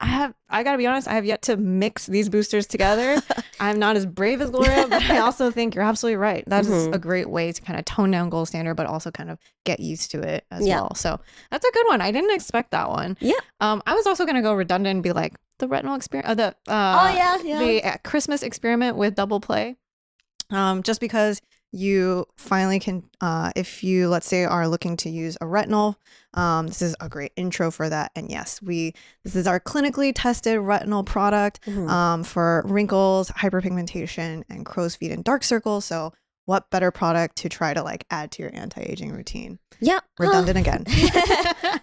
I 0.00 0.06
have 0.06 0.34
I 0.48 0.62
gotta 0.62 0.78
be 0.78 0.86
honest, 0.86 1.08
I 1.08 1.14
have 1.14 1.24
yet 1.24 1.42
to 1.42 1.56
mix 1.56 2.06
these 2.06 2.28
boosters 2.28 2.66
together. 2.66 3.20
I'm 3.60 3.78
not 3.80 3.96
as 3.96 4.06
brave 4.06 4.40
as 4.40 4.50
Gloria, 4.50 4.86
but 4.88 5.02
I 5.02 5.18
also 5.18 5.50
think 5.50 5.74
you're 5.74 5.82
absolutely 5.84 6.16
right. 6.16 6.44
That 6.46 6.64
is 6.64 6.70
Mhm. 6.70 6.94
a 6.94 6.98
great 6.98 7.28
way 7.28 7.50
to 7.50 7.60
kind 7.60 7.78
of 7.78 7.84
tone 7.84 8.10
down 8.12 8.30
gold 8.30 8.46
standard, 8.48 8.74
but 8.74 8.86
also 8.86 9.10
kind 9.10 9.28
of 9.28 9.38
get 9.64 9.80
used 9.80 10.12
to 10.12 10.20
it 10.20 10.46
as 10.52 10.64
Yeah. 10.66 10.76
well. 10.82 10.94
So 10.94 11.18
that's 11.50 11.66
a 11.66 11.72
good 11.72 11.86
one. 11.88 12.00
I 12.00 12.12
didn't 12.12 12.32
expect 12.34 12.70
that 12.70 12.88
one. 12.88 13.16
Yeah. 13.20 13.32
Um, 13.60 13.82
I 13.86 13.94
was 13.94 14.06
also 14.06 14.24
gonna 14.24 14.42
go 14.42 14.54
redundant 14.54 14.94
and 14.96 15.02
be 15.02 15.10
like 15.12 15.34
the 15.58 15.66
retinol 15.66 15.96
experiment, 15.96 16.30
uh, 16.30 16.34
the 16.34 16.72
uh, 16.72 16.98
oh 17.02 17.14
yeah, 17.16 17.36
yeah. 17.42 17.58
the 17.58 17.82
uh, 17.84 17.96
Christmas 18.04 18.44
experiment 18.44 18.96
with 18.96 19.16
double 19.16 19.40
play. 19.40 19.76
Um, 20.50 20.82
just 20.84 21.00
because 21.00 21.42
you 21.70 22.24
finally 22.36 22.78
can, 22.80 23.02
uh, 23.20 23.52
if 23.54 23.84
you 23.84 24.08
let's 24.08 24.26
say 24.26 24.44
are 24.44 24.66
looking 24.68 24.96
to 24.98 25.10
use 25.10 25.36
a 25.40 25.44
retinol, 25.44 25.96
um, 26.34 26.66
this 26.66 26.80
is 26.82 26.96
a 27.00 27.08
great 27.08 27.32
intro 27.36 27.70
for 27.70 27.88
that. 27.88 28.10
And 28.16 28.30
yes, 28.30 28.62
we 28.62 28.94
this 29.24 29.36
is 29.36 29.46
our 29.46 29.60
clinically 29.60 30.12
tested 30.14 30.58
retinol 30.58 31.04
product 31.04 31.60
Mhm. 31.66 31.88
um, 31.88 32.24
for 32.24 32.62
wrinkles, 32.66 33.30
hyperpigmentation, 33.30 34.44
and 34.48 34.64
crow's 34.64 34.96
feet 34.96 35.12
and 35.12 35.22
dark 35.24 35.44
circles. 35.44 35.84
So, 35.84 36.12
what 36.48 36.70
better 36.70 36.90
product 36.90 37.36
to 37.36 37.48
try 37.50 37.74
to 37.74 37.82
like 37.82 38.06
add 38.10 38.30
to 38.32 38.42
your 38.42 38.50
anti-aging 38.54 39.12
routine? 39.12 39.58
yeah. 39.80 40.00
Redundant 40.18 40.56
again. 40.56 40.86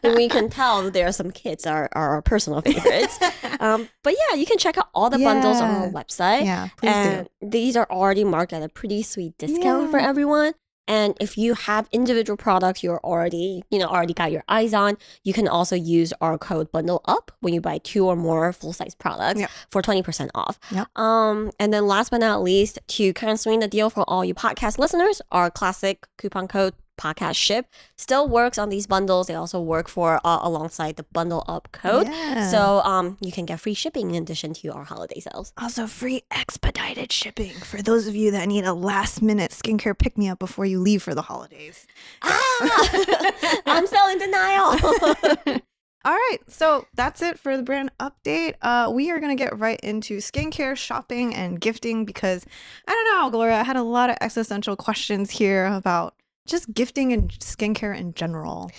we 0.16 0.28
can 0.28 0.50
tell 0.50 0.90
there 0.90 1.06
are 1.08 1.12
some 1.12 1.30
kits 1.30 1.68
are, 1.68 1.88
are 1.94 2.10
our 2.10 2.24
personal 2.24 2.62
favorites. 2.62 3.20
um, 3.60 3.88
but 4.04 4.16
yeah, 4.18 4.36
you 4.36 4.48
can 4.48 4.58
check 4.58 4.80
out 4.80 4.90
all 4.96 5.12
the 5.12 5.20
bundles 5.20 5.62
on 5.62 5.70
our 5.70 5.90
website. 5.90 6.46
yeah, 6.46 6.70
please 6.78 6.90
and 6.90 7.30
do. 7.42 7.50
these 7.50 7.78
are 7.78 7.88
already 7.92 8.24
marked 8.24 8.54
at 8.54 8.64
a 8.64 8.70
pretty 8.70 9.04
sweet 9.04 9.38
discount 9.38 9.92
for 9.92 10.00
everyone. 10.00 10.54
And 10.88 11.16
if 11.20 11.38
you 11.38 11.54
have 11.56 11.88
individual 11.92 12.38
products 12.38 12.84
you're 12.84 13.00
already, 13.04 13.64
you 13.72 13.80
know, 13.80 13.88
already 13.88 14.14
got 14.14 14.32
your 14.32 14.44
eyes 14.48 14.74
on, 14.74 14.98
you 15.24 15.34
can 15.34 15.48
also 15.48 15.76
use 15.76 16.14
our 16.22 16.38
code 16.38 16.72
bundle 16.72 17.02
up 17.06 17.32
when 17.40 17.54
you 17.54 17.62
buy 17.62 17.80
two 17.80 18.06
or 18.06 18.16
more 18.16 18.54
full 18.54 18.74
size 18.74 18.94
products 18.96 19.40
Yep. 19.40 19.50
for 19.72 19.82
20% 19.82 20.30
off. 20.36 20.60
Yep. 20.72 20.88
Um, 20.98 21.52
and 21.60 21.74
then 21.74 21.88
last 21.88 22.12
but 22.12 22.20
not 22.20 22.44
least, 22.44 22.80
to 22.88 23.14
kind 23.14 23.32
of 23.32 23.40
swing 23.40 23.60
the 23.62 23.68
deal 23.68 23.90
for 23.90 24.04
all 24.08 24.24
you 24.24 24.34
podcast 24.36 24.78
listeners, 24.78 25.22
our 25.32 25.50
classic 25.50 26.08
coupon 26.18 26.48
code 26.48 26.74
podcast 26.98 27.36
ship 27.36 27.68
still 27.98 28.28
works 28.28 28.58
on 28.58 28.70
these 28.70 28.88
bundles. 28.88 29.28
They 29.28 29.36
also 29.36 29.60
work 29.62 29.88
for 29.88 30.20
uh, 30.24 30.40
alongside 30.42 30.96
the 30.96 31.04
bundle 31.04 31.44
up 31.48 31.70
code. 31.72 32.08
Yeah. 32.08 32.50
So 32.50 32.82
um, 32.82 33.18
you 33.22 33.32
can 33.32 33.46
get 33.46 33.60
free 33.60 33.74
shipping 33.74 34.12
in 34.12 34.24
addition 34.24 34.54
to 34.56 34.70
our 34.70 34.84
holiday 34.84 35.20
sales. 35.20 35.54
Also, 35.58 35.88
free 35.88 36.24
expedited 36.32 37.12
shipping 37.12 37.54
for 37.54 37.82
those 37.82 38.08
of 38.08 38.16
you 38.16 38.32
that 38.32 38.48
need 38.48 38.66
a 38.66 38.74
last 38.74 39.22
minute 39.22 39.52
skincare 39.52 39.98
pick 39.98 40.18
me 40.18 40.30
up 40.30 40.40
before 40.40 40.66
you 40.66 40.80
leave 40.80 41.04
for 41.04 41.14
the 41.16 41.24
holidays. 41.24 41.86
Ah! 42.22 43.62
I'm 43.66 43.88
still 43.88 44.08
in 44.10 44.20
denial. 44.20 45.62
All 46.06 46.14
right, 46.14 46.38
so 46.48 46.86
that's 46.94 47.24
it 47.24 47.40
for 47.40 47.58
the 47.58 47.64
brand 47.64 47.90
update. 48.00 48.54
Uh, 48.62 48.92
we 48.94 49.10
are 49.10 49.20
gonna 49.20 49.36
get 49.36 49.58
right 49.58 49.80
into 49.82 50.18
skincare, 50.18 50.78
shopping, 50.78 51.34
and 51.34 51.60
gifting 51.60 52.06
because 52.06 52.46
I 52.88 52.92
don't 52.92 53.24
know, 53.24 53.32
Gloria. 53.32 53.56
I 53.60 53.64
had 53.64 53.76
a 53.76 53.82
lot 53.82 54.12
of 54.12 54.18
existential 54.22 54.76
questions 54.76 55.32
here 55.32 55.66
about 55.66 56.14
just 56.48 56.74
gifting 56.74 57.12
and 57.14 57.30
skincare 57.32 57.98
in 57.98 58.14
general. 58.14 58.72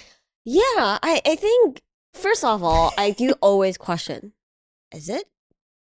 yeah, 0.44 0.98
I, 1.02 1.20
I 1.26 1.34
think, 1.36 1.82
first 2.14 2.44
of 2.44 2.62
all, 2.62 2.92
I 2.96 3.10
do 3.10 3.32
always 3.40 3.76
question 3.76 4.32
is 4.94 5.08
it 5.08 5.24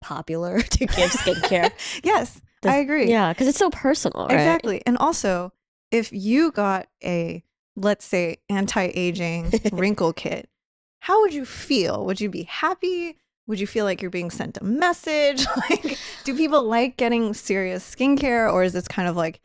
popular 0.01 0.61
to 0.75 0.79
give 0.79 1.09
skincare? 1.11 1.71
Yes, 2.03 2.41
Does- 2.61 2.71
I 2.73 2.77
agree. 2.77 3.09
Yeah, 3.09 3.31
because 3.33 3.47
it's 3.47 3.57
so 3.57 3.69
personal. 3.69 4.27
right? 4.27 4.35
Exactly. 4.35 4.81
And 4.85 4.97
also, 4.97 5.51
if 5.91 6.11
you 6.11 6.51
got 6.51 6.87
a, 7.03 7.43
let's 7.75 8.05
say, 8.05 8.37
anti 8.49 8.91
aging 8.93 9.51
wrinkle 9.71 10.13
kit, 10.13 10.49
how 10.99 11.21
would 11.21 11.33
you 11.33 11.45
feel? 11.45 12.05
Would 12.05 12.19
you 12.21 12.29
be 12.29 12.43
happy? 12.43 13.17
Would 13.47 13.59
you 13.59 13.65
feel 13.67 13.85
like 13.85 14.01
you're 14.01 14.11
being 14.11 14.29
sent 14.29 14.57
a 14.57 14.63
message? 14.63 15.45
Like, 15.69 15.97
do 16.23 16.35
people 16.35 16.63
like 16.63 16.97
getting 16.97 17.33
serious 17.33 17.95
skincare, 17.95 18.51
or 18.51 18.63
is 18.63 18.73
this 18.73 18.87
kind 18.87 19.07
of 19.07 19.15
like 19.15 19.39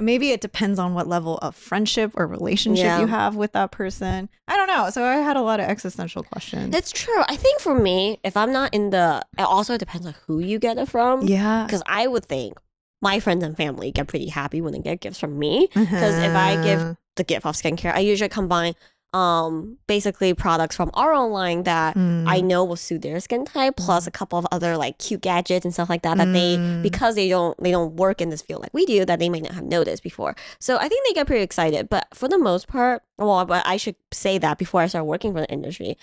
maybe 0.00 0.30
it 0.30 0.40
depends 0.40 0.78
on 0.78 0.92
what 0.94 1.06
level 1.06 1.38
of 1.38 1.54
friendship 1.56 2.12
or 2.14 2.26
relationship 2.26 2.84
Yeah. 2.84 3.00
you 3.00 3.06
have 3.06 3.34
with 3.36 3.52
that 3.52 3.70
person? 3.70 4.28
I 4.48 4.56
don't 4.56 4.66
know. 4.68 4.90
So 4.90 5.04
I 5.04 5.16
had 5.16 5.36
a 5.36 5.42
lot 5.42 5.58
of 5.60 5.66
existential 5.66 6.22
questions. 6.22 6.74
It's 6.74 6.92
true. 6.92 7.22
I 7.28 7.36
think 7.36 7.60
for 7.60 7.74
me, 7.78 8.18
if 8.24 8.36
I'm 8.36 8.52
not 8.52 8.74
in 8.74 8.90
the, 8.90 9.24
it 9.38 9.42
also 9.42 9.76
depends 9.78 10.06
on 10.06 10.14
who 10.26 10.38
you 10.40 10.58
get 10.58 10.76
it 10.78 10.88
from. 10.88 11.22
yeah. 11.22 11.64
Because 11.66 11.82
I 11.86 12.06
would 12.06 12.24
think 12.26 12.58
my 13.02 13.20
friends 13.20 13.42
and 13.44 13.56
family 13.56 13.90
get 13.90 14.06
pretty 14.08 14.28
happy 14.28 14.60
when 14.60 14.72
they 14.72 14.78
get 14.80 15.00
gifts 15.00 15.18
from 15.18 15.38
me. 15.38 15.68
Because 15.74 16.18
if 16.18 16.34
I 16.34 16.62
give 16.62 16.80
Uh-huh. 16.80 16.94
the 17.16 17.24
gift 17.24 17.46
of 17.46 17.54
skincare, 17.54 17.94
I 17.94 18.00
usually 18.00 18.28
combine 18.28 18.74
um 19.12 19.78
basically 19.86 20.34
products 20.34 20.76
from 20.76 20.90
our 20.94 21.12
own 21.12 21.30
line 21.30 21.62
that 21.62 21.94
Mm. 21.96 22.24
I 22.26 22.40
know 22.40 22.64
will 22.64 22.76
suit 22.76 23.02
their 23.02 23.18
skin 23.20 23.44
type, 23.44 23.76
plus 23.76 24.06
a 24.06 24.10
couple 24.10 24.38
of 24.38 24.46
other 24.52 24.76
like 24.76 24.98
cute 24.98 25.20
gadgets 25.22 25.64
and 25.64 25.72
stuff 25.72 25.88
like 25.88 26.02
that 26.02 26.18
that 26.18 26.32
they 26.32 26.56
Mm. 26.56 26.82
because 26.82 27.14
they 27.14 27.28
don't 27.28 27.56
they 27.62 27.70
don't 27.70 27.94
work 27.96 28.20
in 28.20 28.28
this 28.30 28.42
field 28.42 28.62
like 28.62 28.74
we 28.74 28.84
do 28.84 29.04
that 29.04 29.18
they 29.18 29.28
may 29.28 29.40
not 29.40 29.52
have 29.52 29.64
noticed 29.64 30.02
before. 30.02 30.34
So 30.60 30.76
I 30.76 30.88
think 30.88 31.06
they 31.06 31.14
get 31.14 31.26
pretty 31.26 31.42
excited. 31.44 31.88
But 31.88 32.08
for 32.12 32.28
the 32.28 32.38
most 32.38 32.66
part, 32.68 33.02
well, 33.16 33.44
but 33.46 33.64
I 33.66 33.76
should 33.78 33.96
say 34.12 34.38
that 34.38 34.58
before 34.58 34.82
I 34.82 34.86
start 34.88 35.06
working 35.06 35.32
for 35.32 35.40
the 35.40 35.48
industry, 35.50 35.96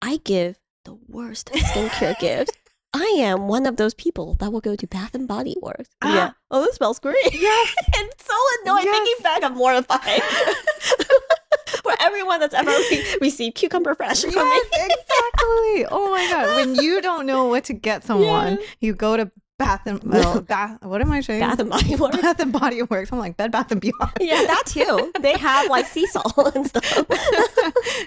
I 0.00 0.18
give 0.24 0.56
the 0.84 0.94
worst 1.08 1.50
skincare 1.52 2.18
gifts. 2.20 2.52
I 2.98 3.16
am 3.18 3.46
one 3.46 3.66
of 3.66 3.76
those 3.76 3.92
people 3.92 4.34
that 4.36 4.50
will 4.52 4.62
go 4.62 4.74
to 4.74 4.86
Bath 4.86 5.14
and 5.14 5.28
Body 5.28 5.54
Works. 5.60 5.90
Ah. 6.00 6.34
Oh, 6.50 6.62
this 6.62 6.76
smells 6.76 6.98
great. 6.98 7.16
Yes. 7.32 7.74
it's 7.94 8.26
so 8.26 8.34
annoying. 8.62 8.84
Yes. 8.86 8.96
Thinking 8.96 9.22
back, 9.22 9.42
I'm 9.44 9.54
mortified. 9.54 10.22
For 11.82 11.92
everyone 12.00 12.40
that's 12.40 12.54
ever 12.54 12.70
re- 12.70 13.16
received 13.20 13.54
cucumber 13.56 13.94
fresh 13.94 14.22
from 14.22 14.30
me. 14.30 14.36
Yes, 14.36 14.66
exactly. 14.72 15.86
Oh 15.90 16.10
my 16.10 16.26
god! 16.30 16.56
When 16.56 16.74
you 16.82 17.00
don't 17.02 17.26
know 17.26 17.44
what 17.46 17.64
to 17.64 17.74
get 17.74 18.02
someone, 18.02 18.56
Yes. 18.58 18.68
you 18.80 18.94
go 18.94 19.16
to 19.16 19.30
Bath 19.58 19.86
and 19.86 20.02
well, 20.04 20.40
Bath. 20.42 20.82
What 20.84 21.00
am 21.00 21.10
I 21.10 21.20
saying? 21.20 21.40
Bath 21.40 21.58
and 21.60 21.70
Body 21.70 21.96
Works. 21.96 22.20
Bath 22.20 22.40
and 22.40 22.52
Body 22.52 22.82
Works. 22.82 23.10
I'm 23.12 23.18
like 23.18 23.36
Bed 23.38 23.50
Bath 23.52 23.72
and 23.72 23.80
Beyond. 23.80 24.12
Yeah, 24.20 24.42
that 24.44 24.64
too. 24.66 25.12
They 25.20 25.32
have 25.38 25.70
like 25.70 25.86
sea 25.86 26.06
salt 26.06 26.36
and 26.54 26.66
stuff. 26.66 27.04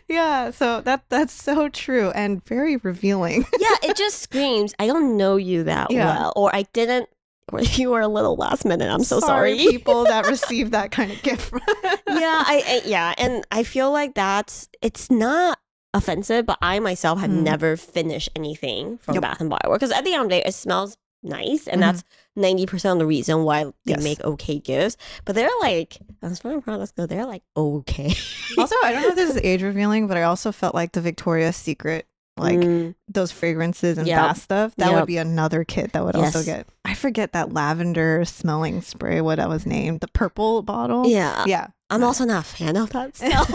yeah. 0.08 0.52
So 0.52 0.82
that 0.82 1.04
that's 1.10 1.34
so 1.34 1.70
true 1.70 2.12
and 2.12 2.44
very 2.46 2.78
revealing. 2.78 3.46
yeah, 3.60 3.76
it 3.84 3.96
just 3.96 4.20
screams, 4.20 4.74
I 4.80 4.88
don't 4.88 5.18
know 5.18 5.36
you 5.38 5.64
that 5.64 5.92
Yeah. 5.92 6.06
well. 6.06 6.34
Or 6.36 6.56
I 6.56 6.64
didn't, 6.74 7.10
or 7.52 7.62
you 7.62 7.90
were 7.90 8.02
a 8.02 8.08
little 8.08 8.36
last 8.36 8.64
minute. 8.66 8.90
I'm 8.92 9.04
so 9.04 9.20
sorry. 9.20 9.58
people 9.58 10.04
that 10.04 10.28
receive 10.28 10.72
that 10.72 10.92
kind 10.92 11.12
of 11.12 11.22
gift. 11.24 11.52
yeah, 11.54 12.44
I, 12.46 12.64
I 12.68 12.82
yeah, 12.86 13.14
and 13.18 13.44
I 13.52 13.64
feel 13.64 13.92
like 13.92 14.14
that's 14.14 14.70
it's 14.84 15.10
not 15.10 15.58
offensive, 15.96 16.46
but 16.46 16.60
I 16.62 16.80
myself 16.80 17.20
have 17.20 17.32
Mm. 17.32 17.42
never 17.42 17.76
finished 17.76 18.30
anything 18.36 19.00
from 19.00 19.16
Yep. 19.16 19.22
Bath 19.24 19.42
and 19.42 19.50
Body 19.50 19.68
Works 19.68 19.80
because 19.80 19.98
at 19.98 20.04
the 20.06 20.14
end 20.14 20.24
of 20.24 20.30
the 20.30 20.36
day, 20.36 20.44
it 20.46 20.54
smells 20.54 20.96
nice, 21.24 21.68
and 21.68 21.78
Mhm. 21.82 21.86
that's 21.86 22.04
ninety 22.36 22.66
percent 22.66 22.94
of 22.94 23.00
the 23.00 23.06
reason 23.06 23.44
why 23.44 23.66
they 23.66 23.72
Yes. 23.94 24.04
make 24.04 24.22
okay 24.24 24.60
gifts. 24.60 24.98
But 25.26 25.36
they're 25.36 25.50
like, 25.62 25.98
as 26.22 26.40
far 26.40 26.56
as 26.58 26.64
products 26.64 26.92
go, 26.92 27.06
they're 27.06 27.26
like 27.26 27.44
okay. 27.58 28.14
also, 28.58 28.76
I 28.84 28.92
don't 28.92 29.02
know 29.04 29.10
if 29.10 29.16
this 29.16 29.32
is 29.36 29.38
age 29.44 29.62
revealing, 29.64 30.08
but 30.08 30.18
I 30.18 30.24
also 30.24 30.52
felt 30.52 30.74
like 30.76 30.92
the 30.94 31.02
Victoria's 31.02 31.56
Secret, 31.56 32.08
like 32.38 32.60
Mm, 32.60 32.96
those 33.10 33.32
fragrances 33.32 33.98
and 33.98 34.08
Yep. 34.08 34.18
bath 34.18 34.42
stuff, 34.42 34.76
that 34.78 34.88
Yep. 34.92 34.96
would 34.96 35.08
be 35.08 35.18
another 35.18 35.64
kit 35.64 35.92
that 35.94 36.06
would 36.06 36.16
also 36.16 36.44
get. 36.44 36.68
I 36.86 36.94
forget 36.94 37.34
that 37.34 37.54
lavender 37.54 38.24
smelling 38.26 38.82
spray. 38.82 39.20
What 39.22 39.36
that 39.38 39.50
was 39.50 39.66
named, 39.66 40.00
the 40.00 40.08
purple 40.08 40.62
bottle. 40.64 41.06
yeah, 41.08 41.44
Yeah. 41.48 41.68
I'm 41.92 42.04
also 42.04 42.24
not 42.24 42.46
a 42.46 42.48
fan 42.48 42.76
of 42.78 42.92
that 42.92 43.18
smell. 43.18 43.46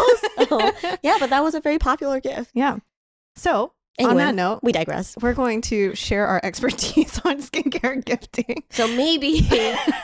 so, 0.48 0.72
yeah, 1.02 1.16
but 1.20 1.30
that 1.30 1.42
was 1.42 1.54
a 1.54 1.60
very 1.60 1.78
popular 1.78 2.20
gift. 2.20 2.50
yeah. 2.52 2.76
So 3.36 3.72
on 4.00 4.16
that 4.16 4.34
note, 4.34 4.60
we 4.62 4.72
digress. 4.72 5.16
we're 5.20 5.34
going 5.34 5.60
to 5.62 5.94
share 5.94 6.26
our 6.26 6.40
expertise 6.42 7.20
on 7.24 7.40
skincare 7.40 8.04
gifting. 8.04 8.64
So 8.70 8.88
maybe 8.88 9.48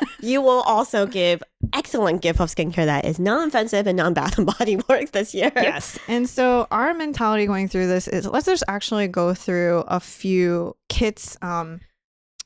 you 0.21 0.41
will 0.43 0.63
also 0.63 1.07
give 1.07 1.43
excellent 1.73 2.23
gift 2.23 2.41
of 2.41 2.49
skincare 2.49 2.87
that 2.87 3.05
is 3.05 3.19
non-offensive 3.19 3.87
and 3.87 3.97
non-Bath 3.97 4.39
and 4.39 4.47
Body 4.47 4.77
Works 4.89 5.11
this 5.11 5.35
year. 5.35 5.51
Yes. 5.57 5.99
And 6.09 6.29
so 6.29 6.67
our 6.71 6.95
mentality 6.95 7.47
going 7.47 7.69
through 7.69 7.89
this 7.89 8.07
is 8.09 8.27
let's 8.27 8.47
just 8.47 8.63
actually 8.69 9.09
go 9.09 9.35
through 9.35 9.85
a 9.89 9.99
few 10.01 10.77
kits 10.89 11.37
um, 11.43 11.81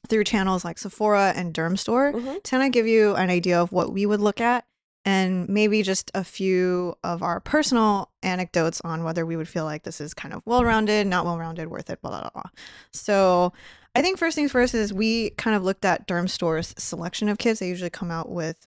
through 0.09 0.25
channels 0.25 0.65
like 0.65 0.79
Sephora 0.79 1.33
and 1.37 1.55
Dermstore 1.55 2.13
Mhm. 2.15 2.43
to 2.43 2.51
kind 2.51 2.63
of 2.65 2.73
give 2.73 2.87
you 2.87 3.15
an 3.15 3.31
idea 3.31 3.61
of 3.61 3.71
what 3.73 3.93
we 3.93 4.07
would 4.07 4.21
look 4.21 4.41
at 4.41 4.65
and 5.05 5.49
maybe 5.49 5.83
just 5.83 6.11
a 6.15 6.25
few 6.25 6.95
of 7.05 7.23
our 7.23 7.41
personal 7.41 8.11
anecdotes 8.23 8.81
on 8.85 9.05
whether 9.05 9.27
we 9.27 9.37
would 9.37 9.49
feel 9.49 9.65
like 9.65 9.83
this 9.83 10.01
is 10.01 10.15
kind 10.15 10.33
of 10.35 10.43
well 10.47 10.65
rounded, 10.65 11.07
not 11.07 11.25
well 11.25 11.39
rounded, 11.39 11.69
worth 11.69 11.91
it, 11.91 12.01
blah, 12.01 12.21
blah, 12.21 12.31
blah. 12.31 12.51
So 12.93 13.53
I 13.95 14.03
think 14.03 14.19
first 14.19 14.35
things 14.35 14.51
first 14.53 14.75
is 14.75 14.93
we 14.93 15.31
kind 15.31 15.57
of 15.57 15.63
looked 15.63 15.85
at 15.85 16.09
Dermstore's 16.09 16.75
selection 16.79 17.29
of 17.29 17.39
kits. 17.39 17.61
They 17.61 17.69
usually 17.69 17.91
come 17.91 18.11
out 18.11 18.31
with 18.31 18.67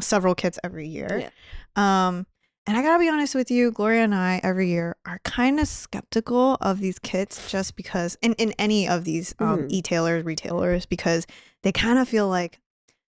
several 0.00 0.34
kits 0.34 0.58
every 0.62 0.86
year. 0.86 1.30
Yeah. 1.76 2.06
Um, 2.08 2.26
and 2.66 2.76
I 2.76 2.82
gotta 2.82 2.98
be 2.98 3.08
honest 3.08 3.34
with 3.34 3.50
you, 3.50 3.70
Gloria 3.72 4.04
and 4.04 4.14
I 4.14 4.40
every 4.44 4.68
year 4.68 4.96
are 5.06 5.20
kind 5.24 5.58
of 5.58 5.66
skeptical 5.66 6.58
of 6.60 6.80
these 6.80 6.98
kits 6.98 7.50
just 7.50 7.74
because, 7.76 8.18
in, 8.20 8.34
in 8.34 8.52
any 8.58 8.86
of 8.86 9.04
these 9.04 9.34
um, 9.38 9.60
Mhm. 9.60 9.66
e-tailers, 9.70 10.24
retailers, 10.24 10.84
because 10.84 11.26
they 11.62 11.72
kind 11.72 11.98
of 11.98 12.06
feel 12.08 12.28
like 12.28 12.60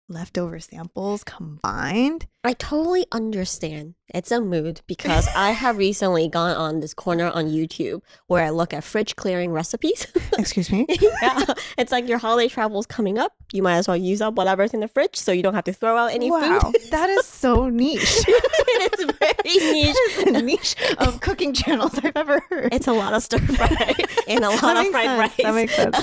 leftover 0.07 0.59
samples 0.59 1.23
combined. 1.23 2.27
I 2.43 2.53
totally 2.53 3.05
understand. 3.11 3.95
It's 4.13 4.31
a 4.31 4.39
mood 4.39 4.81
because 4.87 5.27
I 5.35 5.51
have 5.63 5.77
recently 5.77 6.27
gone 6.27 6.55
on 6.55 6.79
this 6.79 6.93
corner 6.93 7.29
on 7.29 7.45
YouTube 7.45 8.01
where 8.27 8.43
I 8.43 8.51
look 8.51 8.73
at 8.73 8.83
fridge 8.83 9.15
clearing 9.15 9.51
recipes. 9.51 10.07
Excuse 10.37 10.71
me. 10.71 10.85
yeah, 10.89 11.45
it's 11.77 11.91
like 11.91 12.07
your 12.07 12.17
holiday 12.17 12.47
travel 12.47 12.79
is 12.79 12.85
coming 12.85 13.17
up. 13.17 13.33
You 13.51 13.63
might 13.63 13.77
as 13.77 13.87
well 13.87 13.97
use 13.97 14.21
up 14.21 14.35
whatever's 14.35 14.73
in 14.73 14.81
the 14.81 14.87
fridge 14.87 15.15
so 15.15 15.31
you 15.31 15.41
don't 15.41 15.55
have 15.55 15.63
to 15.65 15.73
throw 15.73 15.97
out 15.97 16.11
any 16.11 16.29
wow, 16.29 16.59
food. 16.59 16.75
that 16.91 17.09
is 17.09 17.25
so 17.25 17.69
niche. 17.69 18.01
it 18.27 18.99
is 18.99 19.05
very 19.05 19.73
niche. 19.73 19.95
That 20.17 20.27
is 20.27 20.33
the 20.33 20.41
niche 20.41 20.75
of 20.99 21.21
cooking 21.21 21.53
channels 21.53 21.97
I've 22.03 22.15
ever 22.15 22.41
heard. 22.49 22.73
It's 22.73 22.87
a 22.87 22.93
lot 22.93 23.13
of 23.13 23.23
stir 23.23 23.39
fry 23.39 23.93
and 24.27 24.43
a 24.43 24.49
lot 24.49 24.77
of 24.77 24.87
fried 24.87 25.31
sense. 25.31 25.35
That 25.37 25.55
makes 25.55 25.75
sense. 25.75 25.97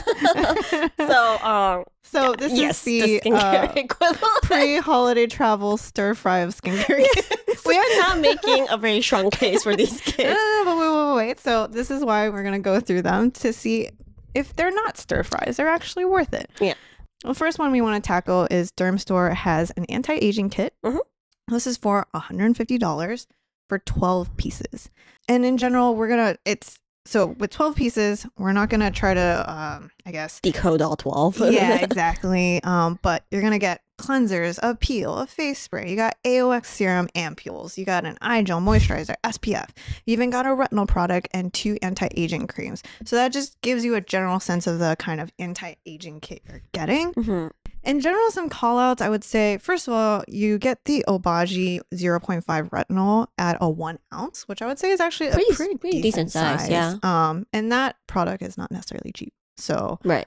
so, 0.97 1.39
um, 1.47 1.85
so 2.13 2.35
this 2.35 2.53
yes, 2.53 2.79
is 2.81 2.85
the, 2.85 3.21
skincare 3.21 3.91
uh, 4.03 4.41
pre-holiday 4.43 5.27
travel 5.27 5.79
stir 5.79 6.15
fry 6.15 6.41
of 6.41 6.55
skincare 6.55 7.05
kits. 7.11 7.65
we 7.65 7.79
are 7.95 7.99
not 7.99 8.21
making 8.21 8.67
a 8.71 8.77
very 8.77 9.01
strong 9.03 9.31
case 9.31 9.63
for 9.63 9.75
these 9.77 10.01
kids. 10.05 10.29
no, 10.29 10.35
no, 10.35 10.63
but 10.65 10.77
wait, 10.79 10.91
wait, 10.91 11.27
wait. 11.29 11.41
So 11.41 11.67
this 11.67 11.91
is 11.91 12.05
why 12.05 12.29
we're 12.29 12.43
gonna 12.43 12.59
go 12.59 12.81
through 12.81 13.03
them 13.03 13.31
to 13.33 13.53
see 13.53 13.89
if 14.35 14.55
they're 14.57 14.71
not 14.73 14.97
stir 14.97 15.23
fries, 15.23 15.57
they're 15.57 15.69
actually 15.69 16.05
worth 16.05 16.33
it. 16.35 16.51
Yeah. 16.61 16.75
The 17.25 17.35
first 17.35 17.59
one 17.59 17.71
we 17.71 17.81
want 17.81 18.03
to 18.03 18.07
tackle 18.07 18.49
is 18.51 18.73
Dermstore 18.73 19.33
has 19.35 19.71
an 19.77 19.85
anti-aging 19.87 20.51
kit. 20.51 20.75
Mhm. 20.85 20.99
This 21.49 21.67
is 21.67 21.77
for 21.77 22.07
$150 22.15 23.27
for 23.69 23.79
12 23.79 24.37
pieces. 24.37 24.91
And 25.29 25.45
in 25.45 25.57
general, 25.59 25.95
we're 25.95 26.09
gonna 26.09 26.37
it's 26.45 26.79
so 27.05 27.27
with 27.39 27.51
12 27.51 27.75
pieces, 27.77 28.27
we're 28.39 28.53
not 28.53 28.69
gonna 28.71 28.91
try 28.91 29.15
to 29.15 29.45
um 29.53 29.91
I 30.07 30.13
guess 30.13 30.41
Decode 30.41 30.83
all 30.83 30.97
12. 30.97 31.39
yeah, 31.51 31.77
exactly. 31.77 32.63
Um, 32.65 32.99
but 33.03 33.25
you're 33.31 33.43
gonna 33.43 33.59
get 33.59 33.83
cleansers, 33.99 34.59
a 34.63 34.75
peel, 34.75 35.15
a 35.17 35.27
face 35.27 35.61
spray. 35.61 35.89
You 35.89 35.95
got 35.95 36.17
AOX 36.25 36.67
serum 36.67 37.09
ampules. 37.15 37.79
You 37.79 37.85
got 37.85 38.05
an 38.05 38.19
eye 38.21 38.43
gel 38.43 38.61
moisturizer, 38.61 39.15
SPF. 39.23 39.69
You 40.07 40.13
even 40.13 40.31
got 40.31 40.45
a 40.45 40.49
retinol 40.49 40.89
product 40.89 41.29
and 41.33 41.53
two 41.55 41.79
anti-aging 41.83 42.49
creams. 42.49 42.83
So 43.05 43.15
that 43.15 43.33
just 43.33 43.61
gives 43.61 43.85
you 43.85 43.95
a 43.95 44.01
general 44.01 44.41
sense 44.41 44.67
of 44.67 44.81
the 44.81 44.97
kind 44.99 45.21
of 45.21 45.31
anti-aging 45.39 46.19
kit 46.21 46.43
you're 46.49 46.63
getting. 46.73 47.13
Mhm. 47.15 47.53
In 47.85 48.01
general, 48.01 48.31
some 48.31 48.49
callouts, 48.49 49.01
I 49.01 49.09
would 49.11 49.25
say, 49.25 49.59
first 49.59 49.89
of 49.89 49.95
all, 49.95 50.23
you 50.29 50.59
get 50.59 50.85
the 50.85 51.05
Obagi 51.09 51.81
0.5 51.93 52.45
retinol 52.71 53.27
at 53.39 53.57
a 53.61 53.69
one 53.69 53.99
ounce, 54.15 54.47
which 54.49 54.63
I 54.63 54.67
would 54.67 54.79
say 54.79 54.91
is 54.93 55.01
actually 55.01 55.29
a 55.31 55.33
Pretty- 55.33 55.55
pretty, 55.55 55.77
pretty 55.77 56.03
decent 56.03 56.29
decent, 56.29 56.61
size, 56.61 56.69
yeah. 56.69 56.95
Um, 57.03 57.47
and 57.53 57.73
that 57.73 57.97
product 58.07 58.43
is 58.43 58.57
not 58.57 58.71
necessarily 58.71 59.11
cheap. 59.13 59.33
So 59.57 59.99
Right. 60.05 60.27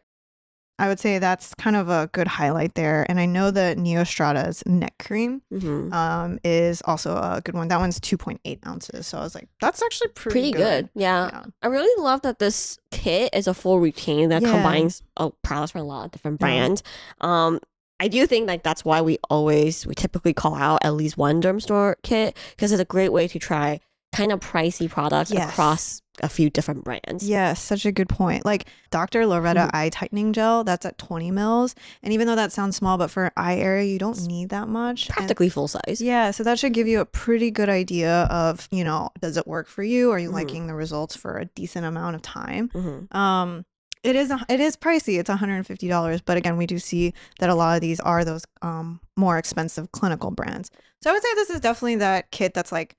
I 0.77 0.89
would 0.89 0.99
say 0.99 1.19
that's 1.19 1.53
kind 1.55 1.75
of 1.77 1.87
a 1.87 2.09
good 2.11 2.27
highlight 2.27 2.75
there. 2.75 3.05
And 3.07 3.17
I 3.19 3.25
know 3.25 3.49
that 3.51 3.77
Neostrata's 3.77 4.61
neck 4.65 4.95
cream 4.99 5.41
hmm 5.49 5.91
um, 5.93 6.37
is 6.43 6.81
also 6.85 7.15
a 7.15 7.41
good 7.43 7.55
one. 7.55 7.69
That 7.69 7.79
one's 7.79 7.99
2.8 7.99 8.67
ounces. 8.67 9.07
So 9.07 9.17
I 9.17 9.21
was 9.21 9.35
like, 9.35 9.47
that's 9.61 9.81
actually 9.81 10.09
pretty, 10.09 10.51
Pretty 10.51 10.51
good. 10.51 10.89
Yeah. 10.93 11.29
Yeah. 11.31 11.43
I 11.61 11.67
really 11.67 12.03
love 12.03 12.23
that 12.23 12.39
this 12.39 12.77
kit 12.91 13.29
is 13.33 13.47
a 13.47 13.53
full 13.53 13.79
routine 13.79 14.29
that 14.29 14.41
Yeah. 14.41 14.51
combines 14.51 15.01
uh, 15.15 15.29
products 15.43 15.71
from 15.71 15.81
a 15.81 15.85
lot 15.85 16.05
of 16.05 16.11
different 16.11 16.39
brands. 16.41 16.83
Um, 17.21 17.59
I 18.01 18.09
do 18.09 18.27
think 18.27 18.45
like 18.47 18.63
that's 18.63 18.83
why 18.83 19.01
we 19.01 19.17
always 19.29 19.87
we 19.87 19.95
typically 19.95 20.33
call 20.33 20.55
out 20.55 20.79
at 20.83 20.93
least 20.95 21.17
one 21.17 21.41
Dermstore 21.41 21.95
kit 22.03 22.35
because 22.55 22.73
it's 22.73 22.81
a 22.81 22.85
great 22.85 23.13
way 23.13 23.29
to 23.29 23.39
try 23.39 23.79
kind 24.13 24.33
of 24.33 24.41
pricey 24.41 24.89
products 24.89 25.31
Yes. 25.31 25.49
across 25.51 26.01
a 26.23 26.29
few 26.29 26.49
different 26.49 26.83
brands. 26.83 27.27
Yes, 27.27 27.61
such 27.61 27.85
a 27.85 27.91
good 27.91 28.07
point. 28.09 28.45
Like 28.45 28.67
Dr. 28.89 29.25
Loretta 29.25 29.61
Mhm. 29.61 29.69
eye 29.73 29.89
tightening 29.89 30.31
gel, 30.33 30.63
that's 30.63 30.85
at 30.85 30.97
20 30.97 31.29
mils. 31.31 31.75
And 32.01 32.13
even 32.13 32.25
though 32.27 32.35
that 32.35 32.51
sounds 32.53 32.75
small, 32.77 32.97
but 32.97 33.11
for 33.11 33.31
eye 33.35 33.57
area, 33.57 33.83
you 33.85 33.99
don't 33.99 34.21
need 34.25 34.49
that 34.49 34.67
much. 34.69 35.07
And- 35.07 35.15
Practically 35.17 35.49
full 35.49 35.67
size. 35.67 35.99
yeah, 36.01 36.31
so 36.31 36.43
that 36.43 36.57
should 36.57 36.73
give 36.73 36.87
you 36.87 37.01
a 37.01 37.05
pretty 37.05 37.51
good 37.51 37.67
idea 37.69 38.23
of, 38.31 38.67
you 38.71 38.83
know, 38.83 39.09
does 39.19 39.35
it 39.37 39.45
work 39.45 39.67
for 39.67 39.83
you? 39.83 40.11
Are 40.11 40.19
you 40.19 40.29
Mhm. 40.29 40.33
liking 40.33 40.67
the 40.67 40.73
results 40.75 41.15
for 41.15 41.37
a 41.37 41.45
decent 41.45 41.85
amount 41.85 42.15
of 42.15 42.21
time? 42.21 42.69
hmm 42.73 43.13
Um, 43.17 43.65
it 44.03 44.15
is 44.15 44.31
it 44.49 44.59
is 44.59 44.77
pricey. 44.77 45.19
It's 45.19 45.29
$150, 45.29 46.21
but 46.23 46.37
again, 46.37 46.57
we 46.57 46.67
do 46.67 46.77
see 46.79 47.13
that 47.39 47.49
a 47.49 47.55
lot 47.55 47.75
of 47.75 47.81
these 47.81 47.99
are 47.99 48.23
those 48.23 48.43
um 48.61 48.99
more 49.17 49.37
expensive 49.37 49.91
clinical 49.91 50.29
brands. 50.31 50.69
So 51.01 51.09
I 51.09 51.13
would 51.13 51.23
say 51.23 51.33
this 51.35 51.49
is 51.49 51.59
definitely 51.59 51.95
that 51.97 52.29
kit 52.31 52.53
that's 52.53 52.71
like 52.71 52.95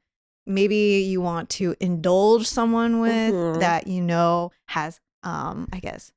maybe 0.47 0.77
you 1.07 1.21
want 1.21 1.51
to 1.51 1.75
indulge 1.81 2.47
someone 2.47 3.01
with 3.01 3.35
Mhm. 3.35 3.61
that 3.61 3.87
you 3.87 4.01
know 4.03 4.53
has 4.69 5.01
um 5.23 5.69
I 5.73 5.79
guess 5.81 6.13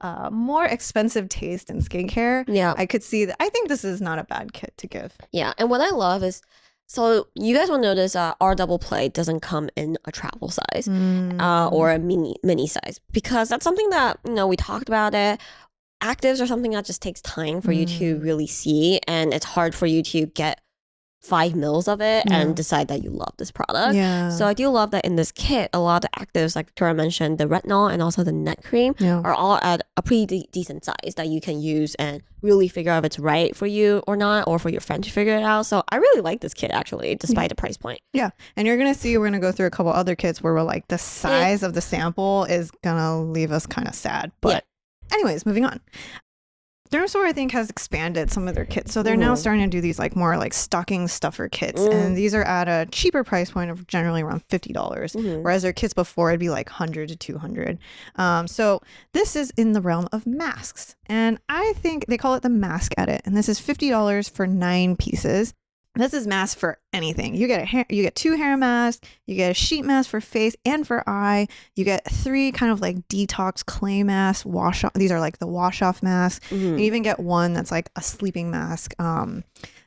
uh 0.00 0.30
more 0.30 0.64
expensive 0.64 1.28
taste 1.28 1.70
in 1.70 1.80
skincare. 1.80 2.44
Yeah. 2.48 2.74
I 2.76 2.86
could 2.86 3.02
see 3.02 3.24
that. 3.26 3.36
I 3.40 3.48
think 3.48 3.68
this 3.68 3.84
is 3.84 4.00
not 4.00 4.18
a 4.18 4.24
bad 4.24 4.52
kit 4.52 4.74
to 4.78 4.86
give. 4.86 5.16
Yeah, 5.32 5.52
and 5.58 5.68
what 5.70 5.80
I 5.80 5.90
love 5.90 6.22
is, 6.22 6.40
so 6.86 7.28
you 7.34 7.54
guys 7.56 7.68
will 7.68 7.78
notice 7.78 8.16
uh, 8.16 8.34
our 8.40 8.54
double 8.54 8.78
play 8.78 9.08
doesn't 9.08 9.40
come 9.40 9.68
in 9.76 9.96
a 10.06 10.10
travel 10.12 10.48
size 10.50 10.88
uh, 10.88 10.92
Mm. 10.92 11.72
or 11.72 11.90
a 11.92 11.98
mini 11.98 12.36
mini 12.42 12.66
size 12.66 12.98
because 13.12 13.48
that's 13.48 13.62
something 13.64 13.90
that 13.90 14.18
you 14.26 14.32
know 14.34 14.46
we 14.46 14.56
talked 14.56 14.88
about 14.88 15.14
it. 15.14 15.40
Actives 16.02 16.40
are 16.40 16.46
something 16.46 16.70
that 16.72 16.86
just 16.86 17.02
takes 17.02 17.20
time 17.20 17.60
for 17.60 17.72
you 17.72 17.84
to 17.84 18.16
Mm. 18.16 18.22
really 18.22 18.46
see, 18.46 19.00
and 19.06 19.34
it's 19.34 19.44
hard 19.44 19.74
for 19.74 19.86
you 19.86 20.02
to 20.04 20.26
get 20.26 20.60
five 21.20 21.54
mils 21.54 21.86
of 21.86 22.00
it 22.00 22.24
Yeah. 22.26 22.38
and 22.40 22.56
decide 22.56 22.88
that 22.88 23.02
you 23.04 23.10
love 23.10 23.34
this 23.36 23.50
product. 23.50 23.94
yeah. 23.94 24.30
So 24.30 24.46
I 24.46 24.54
do 24.54 24.68
love 24.68 24.90
that 24.92 25.04
in 25.04 25.16
this 25.16 25.30
kit, 25.30 25.68
a 25.74 25.78
lot 25.78 26.02
of 26.04 26.10
the 26.10 26.18
actives, 26.26 26.56
like 26.56 26.66
Victoria 26.66 26.94
mentioned, 26.94 27.36
the 27.36 27.44
retinol 27.46 27.92
and 27.92 28.00
also 28.02 28.24
the 28.24 28.32
neck 28.32 28.64
cream, 28.64 28.94
yeah. 28.98 29.20
are 29.20 29.34
all 29.34 29.58
at 29.62 29.82
a 29.98 30.02
pretty 30.02 30.24
de- 30.24 30.48
decent 30.50 30.84
size 30.84 31.14
that 31.16 31.28
you 31.28 31.40
can 31.40 31.60
use 31.60 31.94
and 31.96 32.22
really 32.40 32.68
figure 32.68 32.90
out 32.90 33.00
if 33.00 33.04
it's 33.04 33.18
right 33.18 33.54
for 33.54 33.66
you 33.66 34.02
or 34.06 34.16
not, 34.16 34.48
or 34.48 34.58
for 34.58 34.70
your 34.70 34.80
friend 34.80 35.04
to 35.04 35.10
figure 35.10 35.36
it 35.36 35.42
out. 35.42 35.66
So 35.66 35.82
I 35.90 35.96
really 35.96 36.22
like 36.22 36.40
this 36.40 36.54
kit 36.54 36.70
actually, 36.70 37.14
despite 37.16 37.50
the 37.50 37.54
price 37.54 37.76
point. 37.76 38.00
Yeah. 38.14 38.30
And 38.56 38.66
you're 38.66 38.78
gonna 38.78 38.94
see 38.94 39.18
we're 39.18 39.26
gonna 39.26 39.40
go 39.40 39.52
through 39.52 39.66
a 39.66 39.70
couple 39.70 39.92
other 39.92 40.14
kits 40.16 40.42
where 40.42 40.54
we're 40.54 40.62
like 40.62 40.88
the 40.88 40.96
size 40.96 41.62
of 41.62 41.74
the 41.74 41.82
sample 41.82 42.44
is 42.44 42.70
gonna 42.82 43.20
leave 43.22 43.52
us 43.52 43.66
kind 43.66 43.86
of 43.86 43.94
sad. 43.94 44.32
But 44.40 44.64
anyways, 45.12 45.44
moving 45.44 45.66
on. 45.66 45.80
Dermstore, 46.90 47.24
I 47.24 47.32
think, 47.32 47.52
has 47.52 47.70
expanded 47.70 48.30
some 48.32 48.48
of 48.48 48.54
their 48.54 48.64
kits. 48.64 48.92
So 48.92 49.02
they're 49.02 49.16
now 49.16 49.34
Mhm. 49.34 49.38
starting 49.38 49.62
to 49.62 49.68
do 49.68 49.80
these 49.80 49.98
like 49.98 50.16
more 50.16 50.36
like 50.36 50.52
stocking 50.52 51.06
stuffer 51.06 51.48
kits. 51.48 51.80
Mm. 51.80 51.92
And 51.92 52.16
these 52.16 52.34
are 52.34 52.42
at 52.42 52.66
a 52.68 52.88
cheaper 52.90 53.22
price 53.22 53.50
point 53.50 53.70
of 53.70 53.86
generally 53.86 54.22
around 54.22 54.42
fifty 54.48 54.72
dollars. 54.72 55.12
Mhm. 55.12 55.42
Whereas 55.42 55.62
their 55.62 55.72
kits 55.72 55.94
before 55.94 56.30
it'd 56.30 56.40
be 56.40 56.50
like 56.50 56.68
hundred 56.68 57.08
to 57.10 57.16
two 57.16 57.38
hundred. 57.38 57.78
Um, 58.16 58.48
so 58.48 58.80
this 59.12 59.36
is 59.36 59.52
in 59.56 59.72
the 59.72 59.80
realm 59.80 60.08
of 60.12 60.26
masks. 60.26 60.96
And 61.06 61.38
I 61.48 61.74
think 61.76 62.06
they 62.06 62.16
call 62.18 62.34
it 62.34 62.42
the 62.42 62.48
mask 62.48 62.92
edit. 62.96 63.22
And 63.24 63.36
this 63.36 63.48
is 63.48 63.60
fifty 63.60 63.88
dollars 63.88 64.28
for 64.28 64.46
nine 64.46 64.96
pieces. 64.96 65.54
This 65.96 66.14
is 66.14 66.26
mask 66.26 66.56
for 66.58 66.78
anything. 66.92 67.34
You 67.34 67.48
get 67.48 67.62
a 67.62 67.64
hair, 67.64 67.84
you 67.88 68.02
get 68.04 68.14
two 68.14 68.36
hair 68.36 68.56
masks, 68.56 69.06
you 69.26 69.34
get 69.34 69.50
a 69.50 69.54
sheet 69.54 69.84
mask 69.84 70.08
for 70.08 70.20
face 70.20 70.54
and 70.64 70.86
for 70.86 71.02
eye. 71.08 71.48
You 71.74 71.84
get 71.84 72.08
three 72.10 72.52
kind 72.52 72.70
of 72.70 72.80
like 72.80 72.96
detox 73.08 73.64
clay 73.66 74.02
masks, 74.04 74.46
wash 74.46 74.84
off. 74.84 74.92
These 74.94 75.10
are 75.10 75.18
like 75.20 75.38
the 75.38 75.48
wash 75.48 75.82
off 75.82 76.00
masks. 76.02 76.48
Mhm. 76.50 76.78
You 76.78 76.84
even 76.84 77.02
get 77.02 77.18
one 77.18 77.52
that's 77.54 77.72
like 77.72 77.90
a 77.96 78.02
sleeping 78.02 78.50
mask. 78.52 78.94
Um, 79.00 79.42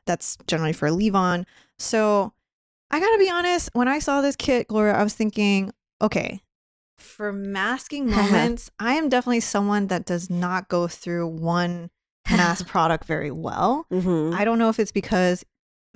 that's 0.06 0.38
generally 0.46 0.74
for 0.74 0.92
leave 0.92 1.16
on. 1.16 1.46
So 1.80 2.34
I 2.92 3.00
gotta 3.00 3.18
be 3.18 3.30
honest, 3.30 3.70
when 3.74 3.88
I 3.88 4.00
saw 4.00 4.20
this 4.22 4.36
kit, 4.36 4.68
Gloria, 4.68 4.94
I 4.96 5.04
was 5.04 5.14
thinking, 5.14 5.72
okay, 6.02 6.42
for 6.98 7.32
masking 7.32 8.10
moments, 8.12 8.70
I 8.78 8.96
am 8.96 9.08
definitely 9.08 9.40
someone 9.40 9.88
that 9.88 10.06
does 10.06 10.30
not 10.30 10.68
go 10.68 10.88
through 10.90 11.28
one 11.28 11.90
mask 12.30 12.68
product 12.68 13.06
very 13.06 13.32
well. 13.32 13.86
Mhm. 13.92 14.34
I 14.36 14.44
don't 14.44 14.60
know 14.60 14.68
if 14.70 14.80
it's 14.80 14.92
because 14.92 15.46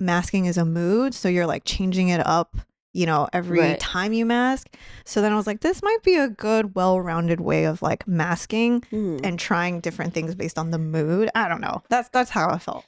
masking 0.00 0.46
is 0.46 0.56
a 0.56 0.64
mood, 0.64 1.14
so 1.14 1.28
you're 1.28 1.46
like 1.46 1.64
changing 1.64 2.08
it 2.08 2.24
up, 2.26 2.56
you 2.92 3.06
know, 3.06 3.28
every 3.32 3.58
Right. 3.58 3.80
time 3.80 4.12
you 4.12 4.24
mask. 4.26 4.68
So 5.04 5.20
then 5.20 5.32
I 5.32 5.36
was 5.36 5.46
like, 5.46 5.60
this 5.60 5.82
might 5.82 6.02
be 6.02 6.16
a 6.16 6.28
good, 6.28 6.74
well-rounded 6.74 7.40
way 7.40 7.64
of 7.64 7.82
like 7.82 8.06
masking 8.08 8.80
Mhm. 8.92 9.20
and 9.24 9.38
trying 9.38 9.80
different 9.80 10.14
things 10.14 10.34
based 10.34 10.58
on 10.58 10.70
the 10.70 10.78
mood. 10.78 11.30
I 11.34 11.48
don't 11.48 11.60
know. 11.60 11.82
That's 11.88 12.08
that's 12.10 12.30
how 12.30 12.48
I 12.50 12.58
felt. 12.58 12.84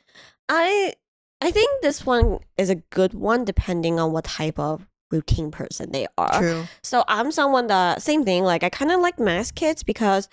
I 0.48 0.94
I 1.42 1.50
think 1.50 1.80
this 1.82 2.04
one 2.04 2.40
is 2.58 2.68
a 2.68 2.74
good 2.74 3.14
one 3.14 3.44
depending 3.44 3.98
on 3.98 4.12
what 4.12 4.24
type 4.24 4.58
of 4.58 4.86
routine 5.10 5.50
person 5.50 5.90
they 5.90 6.06
are. 6.18 6.38
True. 6.38 6.68
So 6.82 7.02
I'm 7.08 7.32
someone 7.32 7.66
that 7.68 8.02
same 8.02 8.25
thing. 8.25 8.44
Like 8.44 8.62
I 8.62 8.68
kind 8.68 8.92
of 8.92 9.00
like 9.00 9.18
mask 9.18 9.54
kits 9.54 9.82
because 9.82 10.28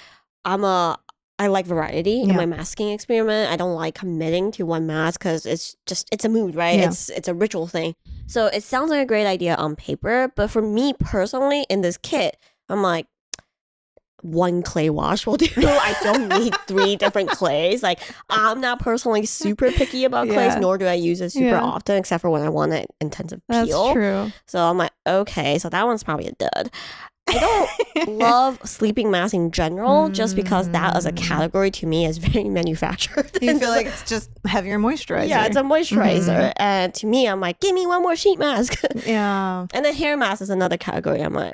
I'm 0.45 0.63
a 0.63 0.99
I 1.39 1.47
like 1.47 1.65
variety 1.67 2.21
in 2.21 2.35
my 2.35 2.45
masking 2.47 2.89
experiment. 2.89 3.51
I 3.51 3.57
don't 3.57 3.75
like 3.75 3.93
committing 3.93 4.51
to 4.53 4.65
one 4.65 4.87
mask 4.87 5.19
because 5.19 5.45
it's 5.45 5.75
just 5.85 6.07
it's 6.11 6.25
a 6.25 6.29
mood, 6.29 6.55
right? 6.55 6.79
Yeah. 6.79 6.87
It's 6.87 7.09
it's 7.09 7.27
a 7.27 7.33
ritual 7.33 7.67
thing. 7.67 7.93
So 8.25 8.47
it 8.47 8.63
sounds 8.63 8.89
like 8.89 9.01
a 9.01 9.05
great 9.05 9.27
idea 9.27 9.53
on 9.55 9.75
paper, 9.75 10.31
but 10.35 10.49
for 10.49 10.61
me 10.63 10.93
personally, 10.99 11.65
in 11.69 11.81
this 11.81 11.97
kit, 11.97 12.37
I'm 12.69 12.81
like. 12.81 13.07
One 14.23 14.63
clay 14.63 14.89
wash 14.89 15.27
will 15.27 15.37
do. 15.37 15.47
I 15.55 15.95
don't 16.01 16.27
need 16.27 16.55
three 16.67 16.95
different 17.03 17.29
clays. 17.29 17.83
Like 17.83 17.99
I'm 18.31 18.59
not 18.59 18.79
personally 18.79 19.27
super 19.27 19.71
picky 19.71 20.05
about 20.05 20.25
clays, 20.27 20.53
Yeah. 20.55 20.59
nor 20.59 20.79
do 20.79 20.87
I 20.87 20.93
use 20.95 21.21
it 21.21 21.29
super 21.29 21.45
Yeah. 21.49 21.61
often, 21.61 21.97
except 21.97 22.21
for 22.23 22.31
when 22.31 22.41
I 22.41 22.49
want 22.49 22.73
an 22.73 22.87
intensive 22.99 23.41
peel. 23.49 23.65
That's 23.65 23.93
true. 23.93 24.31
So 24.47 24.59
I'm 24.59 24.75
like, 24.79 24.91
okay, 25.05 25.59
so 25.59 25.69
that 25.69 25.85
one's 25.85 26.03
probably 26.03 26.25
a 26.27 26.31
dud. 26.31 26.71
I 27.29 27.39
don't 27.39 28.09
love 28.17 28.59
sleeping 28.63 29.11
masks 29.11 29.33
in 29.33 29.51
general, 29.51 30.09
just 30.09 30.35
because 30.35 30.69
that 30.69 30.95
as 30.95 31.05
a 31.05 31.11
Mm. 31.11 31.17
category 31.17 31.71
to 31.71 31.85
me 31.85 32.05
is 32.05 32.17
very 32.19 32.49
manufactured. 32.59 33.29
You 33.41 33.57
feel 33.59 33.69
like 33.69 33.87
it's 33.87 34.03
just 34.07 34.29
heavier 34.45 34.77
moisturizer. 34.79 35.27
yeah, 35.27 35.45
it's 35.45 35.57
a 35.57 35.61
moisturizer, 35.61 36.27
Mhm. 36.49 36.53
and 36.57 36.93
to 36.95 37.07
me, 37.07 37.27
I'm 37.27 37.39
like, 37.41 37.59
give 37.59 37.73
me 37.75 37.85
one 37.85 38.01
more 38.01 38.15
sheet 38.15 38.39
mask. 38.39 38.79
yeah. 39.05 39.65
and 39.73 39.85
then 39.85 39.93
hair 39.93 40.15
mask 40.17 40.41
is 40.41 40.49
another 40.49 40.77
category. 40.77 41.21
I'm 41.21 41.33
like, 41.33 41.53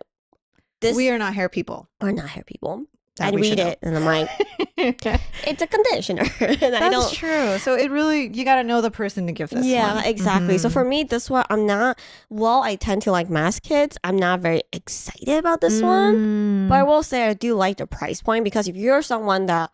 this 0.82 0.96
we 0.96 1.10
are 1.10 1.18
not 1.18 1.34
hair 1.34 1.50
people. 1.50 1.88
we're 2.02 2.12
not 2.12 2.30
hair 2.30 2.44
people. 2.46 2.86
I 3.20 3.30
we 3.32 3.42
read 3.42 3.48
should 3.50 3.58
know. 3.60 3.68
it 3.68 3.80
and 3.84 3.96
I'm 3.96 4.06
like, 4.06 4.30
it's 4.78 5.62
a 5.62 5.68
conditioner, 5.68 6.24
and 6.40 6.64
I 6.64 6.70
That's 6.90 6.92
don't. 6.92 7.14
true. 7.14 7.58
So 7.60 7.76
it 7.76 7.92
really 7.92 8.36
you 8.36 8.44
got 8.44 8.56
to 8.56 8.64
know 8.64 8.82
the 8.82 8.90
person 8.92 9.28
to 9.28 9.34
give 9.34 9.50
this. 9.52 9.66
yeah, 9.66 9.96
one. 9.96 10.06
exactly. 10.06 10.58
So 10.58 10.68
Mhm. 10.70 10.74
for 10.74 10.84
me, 10.84 11.04
this 11.04 11.30
one, 11.30 11.46
I'm 11.50 11.66
not. 11.68 12.00
Well, 12.30 12.64
I 12.64 12.76
tend 12.76 13.04
to 13.04 13.12
like 13.12 13.30
mask 13.30 13.64
kits. 13.64 13.98
I'm 14.04 14.18
not 14.18 14.40
very 14.40 14.64
excited 14.74 15.38
about 15.38 15.62
this 15.62 15.82
one. 15.82 16.16
Mm. 16.16 16.70
But 16.70 16.76
I 16.76 16.84
will 16.84 17.04
say 17.04 17.28
I 17.28 17.34
do 17.34 17.54
like 17.56 17.78
the 17.78 17.86
price 17.88 18.22
point 18.22 18.44
because 18.44 18.68
if 18.68 18.76
you're 18.76 19.02
someone 19.04 19.46
that 19.46 19.72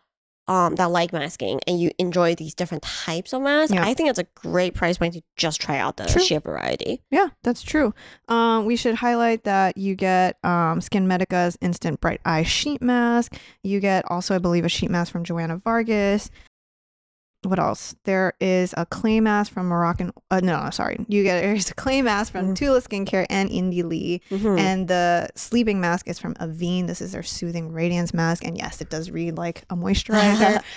um 0.50 0.74
that 0.74 0.90
like 0.90 1.12
masking 1.12 1.60
and 1.66 1.80
you 1.80 1.90
enjoy 1.98 2.34
these 2.34 2.54
different 2.54 2.82
types 2.82 3.32
of 3.32 3.40
masks, 3.40 3.72
Yeah. 3.72 3.84
I 3.86 3.94
think 3.94 4.10
it's 4.10 4.18
a 4.18 4.26
great 4.34 4.74
price 4.74 4.98
point 4.98 5.14
to 5.14 5.22
just 5.36 5.60
try 5.60 5.78
out 5.78 5.96
the 5.96 6.04
True. 6.06 6.22
sheer 6.22 6.40
variety. 6.40 7.02
Yeah, 7.10 7.28
that's 7.42 7.62
true. 7.62 7.94
Um, 8.28 8.66
we 8.66 8.76
should 8.76 8.96
highlight 8.96 9.44
that 9.44 9.76
you 9.78 9.94
get 9.94 10.36
um, 10.44 10.80
SkinMedica's 10.80 11.56
Instant 11.60 12.00
Bright 12.00 12.20
Eye 12.24 12.42
Sheet 12.42 12.82
Mask. 12.82 13.34
You 13.62 13.80
get 13.80 14.04
also, 14.10 14.34
I 14.34 14.38
believe, 14.38 14.64
a 14.64 14.68
sheet 14.68 14.90
mask 14.90 15.12
from 15.12 15.24
Joanna 15.24 15.56
Vargas. 15.64 16.30
What 17.42 17.58
else? 17.58 17.94
There 18.04 18.34
is 18.40 18.74
a 18.76 18.84
clay 18.84 19.18
mask 19.20 19.52
from 19.52 19.66
Moroccan. 19.68 20.12
Uh, 20.30 20.40
no, 20.42 20.62
no, 20.64 20.70
sorry. 20.70 21.04
You 21.08 21.22
get 21.22 21.40
there's 21.40 21.70
a 21.70 21.74
clay 21.74 22.02
mask 22.02 22.32
from 22.32 22.48
Mhm. 22.48 22.56
Tula 22.56 22.80
Skincare 22.82 23.24
and 23.30 23.48
Indie 23.48 23.82
Lee. 23.82 24.20
Mhm. 24.30 24.58
And 24.58 24.88
the 24.88 25.28
sleeping 25.36 25.80
mask 25.80 26.06
is 26.06 26.18
from 26.18 26.34
Avene. 26.34 26.86
This 26.86 27.00
is 27.00 27.12
their 27.12 27.22
soothing 27.22 27.72
radiance 27.72 28.12
mask. 28.12 28.44
And 28.44 28.58
yes, 28.58 28.80
it 28.82 28.90
does 28.90 29.10
read 29.10 29.38
like 29.38 29.64
a 29.70 29.74
moisturizer. 29.76 30.62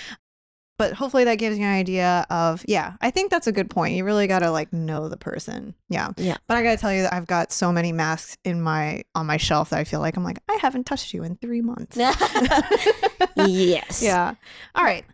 but 0.76 0.92
hopefully 0.94 1.22
that 1.24 1.36
gives 1.36 1.56
you 1.56 1.64
an 1.64 1.72
idea 1.72 2.26
of 2.30 2.64
yeah 2.66 2.94
i 3.00 3.08
think 3.08 3.30
that's 3.30 3.46
a 3.46 3.52
good 3.52 3.70
point 3.70 3.94
you 3.94 4.04
really 4.04 4.26
gotta 4.26 4.50
like 4.50 4.72
know 4.72 5.08
the 5.08 5.16
person 5.16 5.72
yeah 5.88 6.10
Yeah. 6.16 6.36
but 6.48 6.56
i 6.56 6.64
gotta 6.64 6.76
tell 6.76 6.92
you 6.92 7.02
that 7.02 7.14
i've 7.14 7.28
got 7.28 7.52
so 7.52 7.70
many 7.70 7.92
masks 7.92 8.36
in 8.44 8.60
my 8.60 9.04
on 9.14 9.24
my 9.26 9.36
shelf 9.36 9.70
that 9.70 9.78
i 9.78 9.84
feel 9.84 10.00
like 10.00 10.16
i'm 10.16 10.24
like 10.24 10.40
i 10.50 10.58
haven't 10.60 10.82
touched 10.82 11.14
you 11.14 11.22
in 11.22 11.36
three 11.36 11.60
months 11.60 11.96
yes. 13.36 14.02
yeah 14.02 14.34
all 14.74 14.82
right 14.84 15.04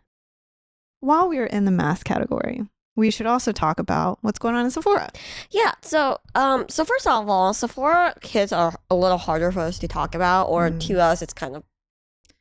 while 1.01 1.29
we 1.29 1.39
are 1.39 1.47
in 1.47 1.65
the 1.65 1.71
mask 1.71 2.07
category 2.07 2.63
we 2.97 3.11
should 3.11 3.27
also 3.27 3.53
talk 3.53 3.79
about 3.79 4.19
what's 4.23 4.39
going 4.39 4.55
on 4.55 4.65
in 4.65 4.71
sephora 4.71 5.11
Yeah. 5.51 5.73
So, 5.83 6.19
um, 6.35 6.67
so 6.69 6.85
first 6.85 7.07
of 7.07 7.29
all, 7.31 7.55
Sephora 7.55 8.15
kids 8.21 8.53
are 8.53 8.75
a 8.91 8.95
little 8.95 9.17
harder 9.17 9.51
for 9.53 9.61
us 9.61 9.79
to 9.79 9.89
talk 9.89 10.15
about, 10.15 10.47
or 10.47 10.69
Mm. 10.71 10.81
to 10.89 11.01
us, 11.01 11.23
it's 11.23 11.33
kind 11.33 11.57
of 11.57 11.63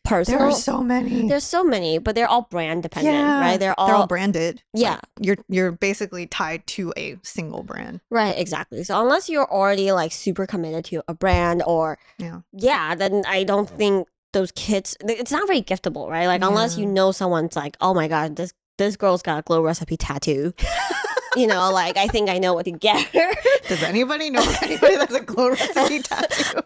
personal. 0.03 0.39
there 0.39 0.47
are 0.49 0.51
so 0.51 0.81
many 0.81 1.27
There's 1.29 1.43
so 1.43 1.63
many, 1.63 1.97
but 1.99 2.15
they're 2.15 2.27
all 2.27 2.47
brand 2.49 2.83
dependent, 2.83 3.15
yeah 3.15 3.39
right? 3.39 3.59
They're 3.59 3.79
all, 3.79 3.87
they're 3.87 3.95
all 3.95 4.07
branded 4.07 4.63
yeah, 4.73 4.93
Like, 4.93 5.01
you're 5.21 5.37
you're 5.47 5.71
basically 5.71 6.25
tied 6.25 6.65
to 6.67 6.91
a 6.97 7.17
single 7.23 7.63
brand 7.63 8.01
right, 8.09 8.37
exactly. 8.37 8.83
So 8.83 8.99
unless 9.01 9.29
you're 9.29 9.49
already 9.49 9.91
like 9.91 10.11
super 10.11 10.45
committed 10.47 10.83
to 10.85 11.03
a 11.07 11.13
brand, 11.13 11.61
or 11.65 11.99
yeah 12.17 12.41
yeah, 12.51 12.95
then 12.95 13.23
I 13.27 13.43
don't 13.43 13.69
think 13.69 14.07
those 14.33 14.51
kids. 14.51 14.95
It's 15.01 15.31
not 15.31 15.47
very 15.47 15.61
giftable, 15.61 16.09
right? 16.09 16.27
Like 16.27 16.41
unless 16.43 16.77
you 16.77 16.85
know 16.85 17.11
someone's 17.11 17.55
like, 17.55 17.77
oh 17.81 17.93
my 17.93 18.07
god, 18.07 18.35
this 18.35 18.53
this 18.77 18.95
girl's 18.95 19.21
got 19.21 19.39
a 19.39 19.41
glow 19.41 19.61
recipe 19.61 19.97
tattoo. 19.97 20.53
you 21.35 21.47
know, 21.47 21.71
like 21.71 21.97
I 21.97 22.07
think 22.07 22.29
I 22.29 22.37
know 22.37 22.53
what 22.53 22.65
to 22.65 22.71
get 22.71 23.07
her. 23.07 23.31
Does 23.67 23.83
anybody 23.83 24.29
know 24.29 24.43
anybody 24.61 24.95
that's 24.95 25.13
a 25.13 25.21
glow 25.21 25.49
recipe 25.49 25.99
tattoo? 26.03 26.61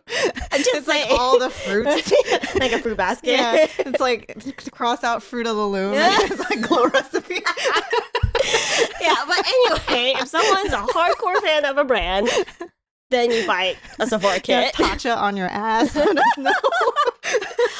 just 0.63 0.75
it's 0.75 0.87
like 0.87 1.05
all 1.09 1.39
the 1.39 1.49
fruits. 1.49 2.11
like 2.55 2.71
a 2.71 2.79
fruit 2.79 2.97
basket. 2.97 3.31
Yeah, 3.31 3.67
it's 3.79 3.99
like 3.99 4.35
cross 4.71 5.03
out 5.03 5.21
fruit 5.23 5.47
of 5.47 5.55
the 5.55 5.65
loom. 5.67 5.93
Yeah. 5.93 6.15
It's 6.21 6.39
like 6.49 6.61
glow 6.61 6.85
recipe. 6.87 7.41
yeah, 9.01 9.15
but 9.27 9.45
anyway, 9.45 10.13
if 10.19 10.27
someone's 10.27 10.73
a 10.73 10.77
hardcore 10.93 11.41
fan 11.41 11.65
of 11.65 11.77
a 11.77 11.83
brand, 11.83 12.29
then 13.09 13.31
you 13.31 13.45
buy 13.45 13.75
a 13.99 14.07
Sephora 14.07 14.39
Yeah, 14.45 14.71
kit. 14.71 14.75
Tatcha 14.75 15.15
on 15.17 15.37
your 15.37 15.47
ass. 15.47 15.95
Let 15.95 16.17
us 16.17 16.37
know. 16.37 16.51
oh 16.63 17.11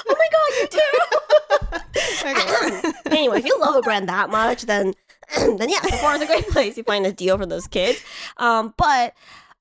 my 0.08 0.28
god, 0.32 0.50
you 0.53 0.53
too! 0.68 0.80
Okay. 2.26 2.92
anyway, 3.08 3.40
if 3.40 3.46
you 3.46 3.58
love 3.60 3.76
a 3.76 3.82
brand 3.82 4.08
that 4.10 4.30
much, 4.30 4.64
then 4.64 4.94
then 5.38 5.70
yeah, 5.70 5.80
Sephora 5.82 6.16
is 6.16 6.22
a 6.22 6.26
great 6.26 6.48
place. 6.50 6.78
You 6.78 6.84
find 6.84 7.06
a 7.06 7.12
deal 7.12 7.38
for 7.38 7.46
those 7.46 7.68
kids. 7.68 8.02
Um, 8.38 8.74
but 8.78 9.14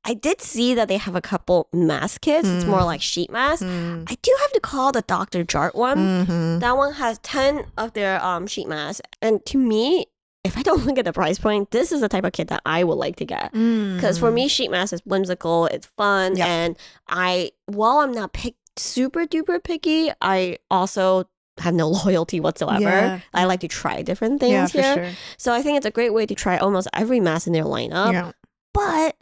I 0.04 0.14
did 0.14 0.40
see 0.40 0.74
that 0.74 0.88
they 0.88 0.96
have 0.96 1.14
a 1.14 1.20
couple 1.20 1.68
mask 1.72 2.22
kits. 2.22 2.48
It's 2.48 2.64
more 2.64 2.80
Mm. 2.80 2.86
like 2.86 3.02
sheet 3.02 3.30
masks. 3.30 3.64
Mm. 3.64 4.10
I 4.10 4.16
do 4.22 4.34
have 4.40 4.52
to 4.52 4.60
call 4.60 4.92
the 4.92 5.02
Dr. 5.02 5.44
Jart 5.44 5.74
one. 5.74 6.26
Mhm. 6.26 6.60
That 6.60 6.76
one 6.76 6.94
has 6.94 7.18
10 7.18 7.66
of 7.76 7.92
their 7.92 8.22
um, 8.24 8.46
sheet 8.46 8.68
masks. 8.68 9.00
And 9.20 9.44
to 9.46 9.58
me, 9.58 10.06
if 10.44 10.56
I 10.58 10.62
don't 10.62 10.84
look 10.86 10.98
at 10.98 11.04
the 11.04 11.12
price 11.12 11.38
point, 11.38 11.70
this 11.72 11.92
is 11.92 12.00
the 12.00 12.08
type 12.08 12.24
of 12.24 12.32
kit 12.32 12.48
that 12.48 12.62
I 12.64 12.82
would 12.84 12.94
like 12.98 13.16
to 13.16 13.24
get. 13.24 13.52
Because 13.52 14.18
for 14.18 14.30
Mm. 14.30 14.34
me, 14.34 14.48
sheet 14.48 14.70
mask 14.70 14.92
is 14.92 15.00
whimsical, 15.04 15.66
it's 15.66 15.86
fun, 15.86 16.36
Yeah. 16.36 16.46
and 16.46 16.76
I, 17.08 17.52
while 17.66 17.98
I'm 17.98 18.12
not 18.12 18.32
pick, 18.32 18.54
super 18.76 19.26
duper 19.26 19.62
picky, 19.62 20.10
I 20.20 20.58
also 20.70 21.28
have 21.58 21.74
no 21.74 21.88
loyalty 22.04 22.40
whatsoever. 22.40 22.82
Yeah. 22.82 23.20
I 23.34 23.44
like 23.44 23.60
to 23.60 23.68
try 23.68 24.02
different 24.02 24.42
yeah, 24.42 24.66
things 24.66 24.72
for 24.72 24.82
here. 24.82 24.94
sure. 24.94 25.14
So 25.36 25.52
I 25.52 25.62
think 25.62 25.76
it's 25.76 25.86
a 25.86 25.90
great 25.90 26.14
way 26.14 26.26
to 26.26 26.34
try 26.34 26.58
almost 26.58 26.88
every 26.92 27.20
mask 27.20 27.46
in 27.46 27.52
their 27.52 27.64
lineup. 27.64 28.12
yeah. 28.12 28.32
But 28.74 29.16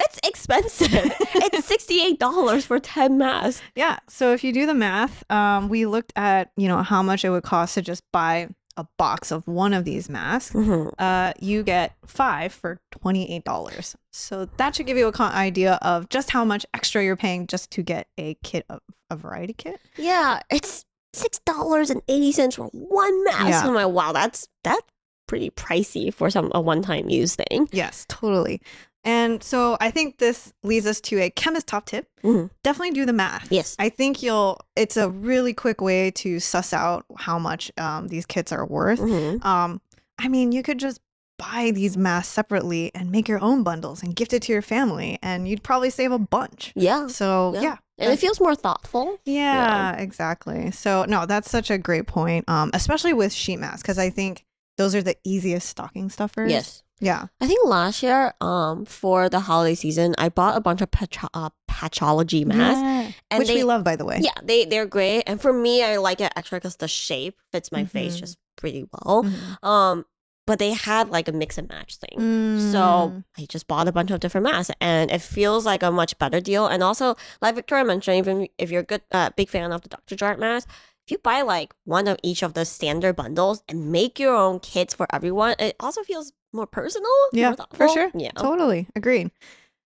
it's 0.00 0.18
expensive. 0.26 0.88
it's 0.92 1.70
$68 1.70 2.62
for 2.64 2.80
10 2.80 3.18
masks. 3.18 3.62
Yeah. 3.74 3.98
So 4.08 4.32
if 4.32 4.42
you 4.42 4.52
do 4.52 4.66
the 4.66 4.74
math, 4.74 5.28
um, 5.30 5.68
we 5.68 5.86
looked 5.86 6.12
at 6.16 6.50
you 6.56 6.68
know 6.68 6.82
how 6.82 7.02
much 7.02 7.24
it 7.24 7.30
would 7.30 7.44
cost 7.44 7.74
to 7.74 7.82
just 7.82 8.02
buy 8.12 8.48
a 8.78 8.86
box 8.96 9.30
of 9.30 9.46
one 9.46 9.74
of 9.74 9.84
these 9.84 10.08
masks. 10.08 10.54
Mhm. 10.54 10.92
Uh, 10.98 11.34
you 11.40 11.62
get 11.62 11.92
five 12.06 12.52
for 12.52 12.80
twenty 12.90 13.30
eight 13.30 13.44
dollars. 13.44 13.94
So 14.12 14.46
that 14.56 14.74
should 14.76 14.86
give 14.86 14.96
you 14.96 15.08
a 15.08 15.12
con- 15.12 15.32
idea 15.32 15.78
of 15.82 16.08
just 16.08 16.30
how 16.30 16.44
much 16.44 16.64
extra 16.72 17.04
you're 17.04 17.16
paying 17.16 17.46
just 17.46 17.70
to 17.72 17.82
get 17.82 18.06
a 18.16 18.34
kit 18.42 18.64
of 18.70 18.80
a 19.10 19.16
variety 19.16 19.52
kit. 19.52 19.80
Yeah, 19.96 20.40
it's 20.50 20.84
$6.80 21.14 22.54
for 22.56 22.66
one 22.72 23.24
mask. 23.24 23.48
Yeah. 23.48 23.62
I'm 23.66 23.74
like, 23.74 23.88
wow, 23.88 24.12
that's 24.12 24.48
that's 24.64 24.82
pretty 25.26 25.50
pricey 25.50 26.12
for 26.12 26.30
some 26.30 26.50
a 26.54 26.60
one-time 26.60 27.08
use 27.10 27.36
thing. 27.36 27.68
Yes, 27.72 28.06
totally. 28.08 28.60
And 29.04 29.42
so 29.42 29.76
I 29.80 29.90
think 29.90 30.18
this 30.18 30.52
leads 30.62 30.86
us 30.86 31.00
to 31.02 31.18
a 31.20 31.30
chemist 31.30 31.66
top 31.66 31.86
tip. 31.86 32.08
Mhm. 32.24 32.50
Definitely 32.62 32.90
do 32.92 33.06
the 33.06 33.12
math. 33.12 33.50
Yes. 33.50 33.76
I 33.78 33.88
think 33.88 34.22
you'll. 34.22 34.58
It's 34.76 34.96
a 34.96 35.08
really 35.08 35.54
quick 35.54 35.80
way 35.80 36.10
to 36.12 36.40
suss 36.40 36.72
out 36.72 37.04
how 37.16 37.38
much 37.38 37.70
um, 37.78 38.08
these 38.08 38.26
kits 38.26 38.52
are 38.52 38.66
worth. 38.66 39.00
Mhm. 39.00 39.44
Um, 39.44 39.80
I 40.18 40.28
mean, 40.28 40.52
you 40.52 40.62
could 40.62 40.78
just 40.78 41.00
buy 41.38 41.70
these 41.72 41.96
masks 41.96 42.32
separately 42.34 42.90
and 42.96 43.12
make 43.12 43.28
your 43.28 43.40
own 43.40 43.62
bundles 43.62 44.02
and 44.02 44.16
gift 44.16 44.32
it 44.32 44.42
to 44.42 44.52
your 44.52 44.62
family, 44.62 45.20
and 45.22 45.46
you'd 45.48 45.62
probably 45.62 45.88
save 45.90 46.10
a 46.10 46.18
bunch. 46.18 46.72
Yeah. 46.74 47.06
So 47.06 47.52
Yeah. 47.54 47.62
yeah, 47.62 47.76
And 47.98 48.12
it 48.12 48.18
feels 48.18 48.40
more 48.40 48.56
thoughtful. 48.56 49.18
yeah, 49.24 49.92
exactly. 49.92 50.72
So 50.72 51.04
no, 51.04 51.26
that's 51.26 51.48
such 51.48 51.70
a 51.70 51.78
great 51.78 52.08
point. 52.08 52.44
Um, 52.48 52.70
especially 52.74 53.12
with 53.12 53.32
sheet 53.32 53.58
masks 53.60 53.82
because 53.82 53.98
I 53.98 54.10
think 54.10 54.44
those 54.76 54.96
are 54.96 55.02
the 55.02 55.14
easiest 55.22 55.68
stocking 55.68 56.10
stuffers. 56.10 56.50
Yes. 56.50 56.82
Yeah. 57.00 57.26
I 57.40 57.46
think 57.46 57.64
last 57.66 58.02
year, 58.02 58.34
um, 58.40 58.84
for 58.84 59.28
the 59.28 59.40
holiday 59.40 59.74
season, 59.74 60.14
I 60.18 60.28
bought 60.28 60.56
a 60.56 60.60
bunch 60.60 60.80
of 60.80 60.90
patch- 60.90 61.18
uh, 61.34 61.50
patchology 61.66 62.44
masks. 62.44 62.80
Yeah. 62.82 63.12
And 63.30 63.38
Which 63.38 63.48
they, 63.48 63.54
we 63.56 63.62
love, 63.64 63.84
by 63.84 63.96
the 63.96 64.04
way. 64.04 64.18
Yeah, 64.20 64.32
they 64.42 64.64
they're 64.64 64.86
great, 64.86 65.22
and 65.26 65.40
for 65.40 65.52
me, 65.52 65.82
I 65.84 65.96
like 65.96 66.20
it 66.20 66.32
extra 66.36 66.58
because 66.58 66.76
the 66.76 66.88
shape 66.88 67.38
fits 67.52 67.70
my 67.70 67.84
face 67.84 68.16
Mhm. 68.16 68.20
just 68.20 68.38
pretty 68.56 68.84
well. 68.92 69.24
Mhm. 69.24 69.64
Um, 69.68 70.04
but 70.46 70.58
they 70.58 70.72
had 70.72 71.10
like 71.10 71.28
a 71.28 71.32
mix 71.32 71.58
and 71.58 71.68
match 71.68 71.96
thing. 71.98 72.18
Mm. 72.18 72.72
So 72.72 73.22
I 73.38 73.46
just 73.48 73.68
bought 73.68 73.86
a 73.86 73.92
bunch 73.92 74.10
of 74.10 74.18
different 74.20 74.44
masks, 74.46 74.74
and 74.80 75.10
it 75.10 75.20
feels 75.22 75.64
like 75.66 75.82
a 75.82 75.90
much 75.90 76.18
better 76.18 76.40
deal. 76.40 76.66
And 76.66 76.82
also, 76.82 77.16
like 77.42 77.54
Victoria 77.54 77.84
mentioned, 77.84 78.16
even 78.16 78.48
if 78.58 78.70
you're 78.70 78.80
a 78.80 78.84
good, 78.84 79.02
uh, 79.12 79.30
big 79.36 79.48
fan 79.50 79.70
of 79.72 79.82
the 79.82 79.88
Dr. 79.90 80.16
Jart 80.16 80.38
mask, 80.38 80.68
if 81.06 81.12
you 81.12 81.18
buy 81.18 81.42
like 81.42 81.74
one 81.84 82.08
of 82.08 82.16
each 82.22 82.42
of 82.42 82.54
the 82.54 82.64
standard 82.64 83.14
bundles 83.14 83.62
and 83.68 83.92
make 83.92 84.18
your 84.18 84.34
own 84.34 84.58
kits 84.60 84.94
for 84.94 85.06
everyone, 85.12 85.54
it 85.58 85.76
also 85.80 86.02
feels 86.02 86.32
more 86.58 86.66
personal. 86.66 87.10
Yeah, 87.32 87.50
more 87.56 87.66
for 87.72 87.88
sure. 87.88 88.10
Yeah. 88.14 88.32
Totally 88.32 88.86
agreed. 88.94 89.30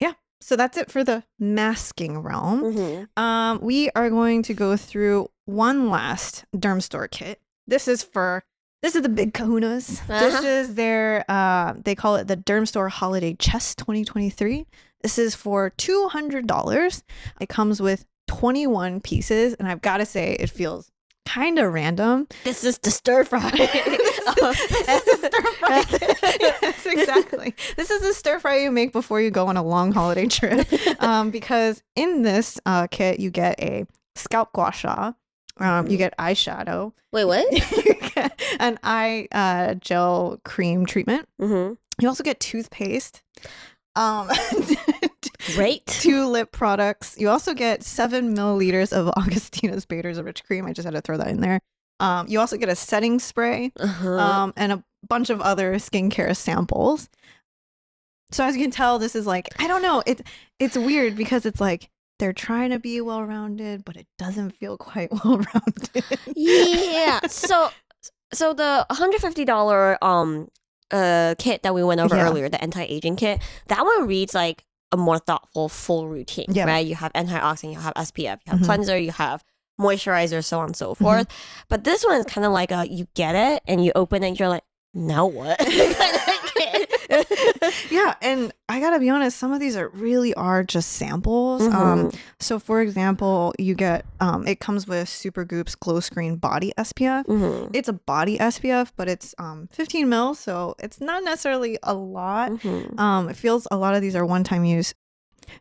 Yeah. 0.00 0.12
So 0.40 0.57
that's 0.57 0.76
it 0.76 0.90
for 0.90 1.02
the 1.05 1.24
masking 1.38 2.18
realm. 2.18 2.62
Mhm. 2.62 3.09
Um, 3.16 3.61
we 3.62 3.90
are 3.94 4.11
going 4.11 4.42
to 4.44 4.55
go 4.55 4.76
through 4.76 5.29
one 5.46 5.88
last 5.90 6.44
Dermstore 6.55 7.11
kit. 7.11 7.40
This 7.66 7.88
is 7.88 8.02
for 8.02 8.44
this 8.83 8.94
is 8.94 9.02
the 9.02 9.09
big 9.09 9.33
kahunas. 9.33 10.07
This 10.07 10.35
Uh-huh. 10.35 10.46
is 10.46 10.74
their 10.74 11.24
uh 11.29 11.74
they 11.83 11.94
call 11.94 12.16
it 12.16 12.26
the 12.29 12.37
Dermstore 12.37 12.90
Holiday 12.90 13.35
Chest 13.38 13.79
2023. 13.79 14.66
This 15.02 15.18
is 15.18 15.35
for 15.35 15.70
two 15.70 16.09
hundred 16.09 16.46
dollars. 16.46 17.02
It 17.40 17.48
comes 17.48 17.81
with 17.81 18.05
21 18.29 19.00
pieces, 19.00 19.55
and 19.55 19.68
I've 19.68 19.81
got 19.83 19.98
to 19.98 20.07
say 20.07 20.33
it 20.38 20.50
feels 20.50 20.90
kind 21.26 21.58
of 21.58 21.72
random. 21.72 22.26
This 22.44 22.64
is 22.64 22.78
the 22.78 22.90
stir 22.90 23.24
fry. 23.24 23.50
This 24.36 25.06
is 25.06 25.18
stir 25.18 25.42
fry. 25.58 25.84
yes, 26.40 26.86
exactly. 26.86 27.54
This 27.76 27.90
is 27.90 28.02
a 28.02 28.12
stir 28.14 28.38
fry 28.38 28.58
you 28.60 28.70
make 28.70 28.92
before 28.92 29.20
you 29.20 29.30
go 29.30 29.46
on 29.48 29.56
a 29.56 29.62
long 29.62 29.92
holiday 29.92 30.26
trip. 30.38 30.66
Um, 31.02 31.30
because 31.30 31.82
in 31.94 32.22
this 32.22 32.58
uh, 32.66 32.86
kit, 32.88 33.18
you 33.20 33.30
get 33.30 33.58
a 33.60 33.86
scalp 34.14 34.52
gua 34.52 34.72
sha, 34.72 35.12
um, 35.58 35.86
you 35.88 35.96
get 35.96 36.16
eyeshadow, 36.18 36.92
Wait, 37.12 37.24
what? 37.24 37.50
you 37.84 37.94
get 38.14 38.40
an 38.60 38.78
eye 38.82 39.26
uh, 39.32 39.74
gel 39.74 40.40
cream 40.44 40.86
treatment. 40.86 41.28
hmm 41.40 41.72
You 42.00 42.08
also 42.08 42.22
get 42.24 42.40
toothpaste. 42.40 43.22
Um, 43.94 44.28
Great. 45.54 45.86
two 45.86 46.26
lip 46.26 46.52
products. 46.52 47.16
You 47.18 47.28
also 47.28 47.54
get 47.54 47.82
seven 47.82 48.34
milliliters 48.36 48.92
of 48.92 49.08
Augustinus 49.16 49.84
Bader's 49.86 50.20
Rich 50.20 50.44
Cream. 50.44 50.66
I 50.66 50.72
just 50.72 50.84
had 50.84 50.94
to 50.94 51.00
throw 51.00 51.16
that 51.16 51.28
in 51.28 51.40
there. 51.40 51.60
Um, 52.00 52.26
you 52.28 52.40
also 52.40 52.56
get 52.56 52.68
a 52.68 52.76
setting 52.76 53.18
spray 53.18 53.72
Uh-huh. 53.80 54.18
um, 54.18 54.52
and 54.56 54.72
a 54.72 54.84
bunch 55.08 55.30
of 55.30 55.40
other 55.40 55.74
skincare 55.76 56.36
samples. 56.36 57.08
So 58.32 58.44
as 58.44 58.56
you 58.56 58.62
can 58.62 58.70
tell, 58.70 58.98
this 58.98 59.14
is 59.14 59.26
like 59.26 59.48
I 59.58 59.66
don't 59.66 59.82
know. 59.82 60.02
It 60.06 60.20
it's 60.58 60.76
weird 60.76 61.16
because 61.16 61.46
it's 61.46 61.60
like 61.60 61.88
they're 62.18 62.32
trying 62.32 62.70
to 62.70 62.78
be 62.78 63.00
well 63.00 63.22
rounded, 63.22 63.84
but 63.84 63.96
it 63.96 64.06
doesn't 64.18 64.50
feel 64.56 64.76
quite 64.76 65.10
well 65.24 65.38
rounded. 65.54 66.04
yeah. 66.34 67.20
So, 67.28 67.70
so 68.32 68.52
the 68.52 68.86
$150 68.90 69.96
um 70.02 70.48
uh 70.90 71.34
kit 71.38 71.62
that 71.62 71.74
we 71.74 71.82
went 71.84 72.00
over 72.00 72.16
Yeah. 72.16 72.26
earlier, 72.28 72.48
the 72.48 72.60
anti-aging 72.62 73.16
kit, 73.16 73.40
that 73.68 73.84
one 73.84 74.06
reads 74.06 74.34
like 74.34 74.64
a 74.96 75.00
more 75.02 75.18
thoughtful 75.18 75.68
full 75.68 76.09
routine, 76.09 76.46
Yeah. 76.48 76.64
right? 76.64 76.85
You 76.87 76.94
have 76.96 77.12
antioxidant, 77.12 77.72
you 77.72 77.78
have 77.80 77.92
SPF, 77.96 78.38
you 78.46 78.50
have 78.52 78.61
Mhm. 78.61 78.64
cleanser, 78.66 78.98
you 78.98 79.12
have 79.12 79.44
moisturizer, 79.80 80.42
so 80.44 80.59
on 80.61 80.66
and 80.66 80.76
so 80.76 80.94
forth. 80.94 81.26
But 81.68 81.85
this 81.85 82.04
one 82.04 82.16
is 82.18 82.26
kind 82.26 82.44
of 82.46 82.52
like 82.52 82.70
a 82.72 82.88
you 82.90 83.06
get 83.14 83.35
it 83.35 83.62
and 83.68 83.85
you 83.85 83.92
open 83.94 84.22
it, 84.22 84.28
and 84.28 84.38
you're 84.38 84.48
like, 84.48 84.64
now 84.94 85.26
what? 85.26 85.59
yeah, 87.90 88.14
and 88.23 88.53
I 88.69 88.81
gotta 88.81 88.99
be 88.99 89.09
honest, 89.11 89.37
some 89.38 89.53
of 89.53 89.61
these 89.61 89.77
are 89.77 89.88
really 89.90 90.35
are 90.35 90.62
just 90.64 90.92
samples. 90.95 91.62
Um, 91.62 92.11
Mhm. 92.11 92.19
so 92.40 92.59
for 92.59 92.81
example, 92.81 93.55
you 93.59 93.75
get 93.75 94.05
um, 94.21 94.47
it 94.47 94.61
comes 94.61 94.87
with 94.87 95.09
Supergoop's 95.09 95.75
Glow 95.75 96.01
Screen 96.01 96.37
Body 96.37 96.73
SPF. 96.79 97.25
Mhm. 97.27 97.71
It's 97.75 97.88
a 97.88 97.92
body 97.92 98.38
SPF, 98.38 98.92
but 98.97 99.09
it's 99.09 99.35
um 99.38 99.69
15 99.73 100.09
mil, 100.09 100.35
so 100.35 100.75
it's 100.79 101.01
not 101.01 101.23
necessarily 101.25 101.79
a 101.83 101.95
lot. 101.95 102.51
Mhm. 102.53 102.99
Um, 102.99 103.29
it 103.29 103.37
feels 103.37 103.66
a 103.71 103.77
lot 103.77 103.95
of 103.95 104.03
these 104.03 104.16
are 104.16 104.27
one 104.27 104.45
time 104.45 104.64
use. 104.64 104.95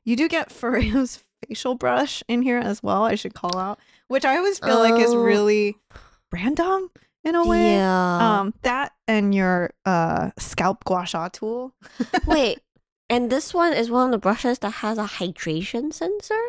You 0.04 0.16
do 0.16 0.28
get 0.28 0.52
Foreo's 0.52 1.24
facial 1.48 1.76
brush 1.76 2.24
in 2.28 2.42
here 2.42 2.58
as 2.60 2.82
well. 2.82 3.04
I 3.04 3.16
should 3.16 3.34
call 3.36 3.58
out, 3.58 3.80
which 4.08 4.26
I 4.26 4.38
always 4.38 4.58
feel 4.60 4.80
like 4.80 5.00
is 5.02 5.12
Oh. 5.12 5.18
really 5.24 5.76
random 6.32 6.90
in 7.26 7.36
a 7.36 7.46
way. 7.46 7.74
Yeah. 7.74 8.40
Um, 8.40 8.54
that 8.62 8.94
and 9.08 9.36
your 9.36 9.72
uh 9.86 10.32
scalp 10.38 10.86
gua 10.86 11.06
sha 11.06 11.28
tool. 11.30 11.74
Wait, 12.28 12.60
and 13.10 13.30
this 13.30 13.54
one 13.54 13.74
is 13.74 13.90
one 13.92 14.06
of 14.06 14.12
the 14.12 14.18
brushes 14.18 14.60
that 14.60 14.86
has 14.86 14.98
a 14.98 15.06
hydration 15.06 15.92
sensor. 15.92 16.40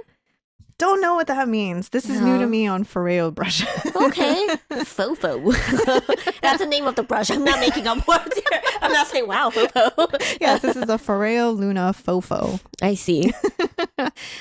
Don't 0.79 1.01
know 1.01 1.15
what 1.15 1.27
that 1.29 1.49
means. 1.49 1.89
This 1.89 2.09
is 2.11 2.21
new 2.21 2.39
to 2.39 2.47
me 2.47 2.67
on 2.67 2.85
Foreo 2.85 3.35
brushes. 3.35 3.67
Okay, 3.97 4.47
fofo. 4.71 5.43
That's 6.43 6.59
the 6.59 6.67
name 6.67 6.87
of 6.87 6.95
the 6.97 7.03
brush. 7.03 7.31
I'm 7.31 7.45
not 7.45 7.61
making 7.61 7.87
up 7.87 8.07
words 8.09 8.35
here. 8.35 8.61
I'm 8.83 8.93
not 8.93 9.07
saying 9.07 9.27
wow, 9.27 9.51
fofo. 9.51 10.39
yes, 10.41 10.61
this 10.63 10.77
is 10.77 10.85
the 10.85 10.97
Foreo 10.99 11.57
Luna 11.57 11.93
Fofo. 11.95 12.61
I 12.83 12.95
see. 12.95 13.33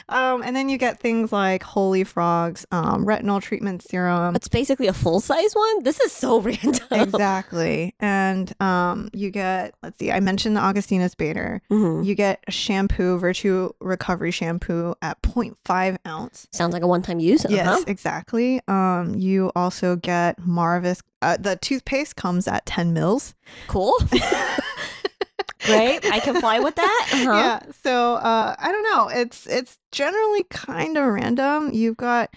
um, 0.10 0.44
and 0.44 0.56
then 0.56 0.68
you 0.70 0.78
get 0.78 1.00
things 1.00 1.32
like 1.32 1.64
Holifrog's, 1.64 2.66
um, 2.72 3.06
retinol 3.06 3.42
treatment 3.42 3.82
serum. 3.82 4.36
It's 4.36 4.50
basically 4.50 4.88
a 4.88 4.94
full 4.94 5.20
size 5.22 5.54
one. 5.54 5.84
This 5.84 6.00
is 6.02 6.12
so 6.12 6.42
random. 6.42 6.82
exactly. 6.92 7.96
And 8.02 8.54
um, 8.62 9.10
you 9.14 9.32
get, 9.32 9.74
let's 9.82 9.98
see, 10.00 10.12
I 10.12 10.20
mentioned 10.20 10.58
the 10.58 10.62
Augustinus 10.62 11.16
Bader. 11.16 11.62
Mhm. 11.72 12.06
You 12.06 12.14
get 12.14 12.44
a 12.48 12.52
shampoo, 12.52 13.18
Virtue 13.18 13.72
Recovery 13.80 14.32
Shampoo 14.32 14.96
at 15.02 15.22
0.5 15.22 15.98
ounce. 16.06 16.25
Sounds 16.52 16.74
like 16.74 16.84
a 16.84 16.88
one 16.88 17.02
time 17.02 17.20
use. 17.20 17.46
Yes, 17.50 17.68
uh-huh. 17.68 17.84
exactly. 17.88 18.62
Um, 18.68 19.16
you 19.16 19.52
also 19.56 19.96
get 19.96 20.40
Marvis. 20.40 21.02
Uh, 21.22 21.38
the 21.38 21.56
toothpaste 21.58 22.16
comes 22.16 22.48
at 22.48 22.66
10 22.66 22.94
mils. 22.94 23.34
Cool. 23.68 23.96
Great. 25.66 26.06
I 26.12 26.20
can 26.20 26.40
fly 26.40 26.60
with 26.60 26.76
that. 26.76 26.92
Uh-huh. 27.16 27.34
Yeah. 27.34 27.60
So 27.84 28.16
uh, 28.16 28.56
I 28.60 28.72
don't 28.72 28.84
know. 28.84 29.08
It's 29.08 29.48
it's 29.48 29.78
generally 29.92 30.44
kind 30.50 30.98
of 30.98 31.06
random. 31.06 31.72
You've 31.74 31.98
got 31.98 32.30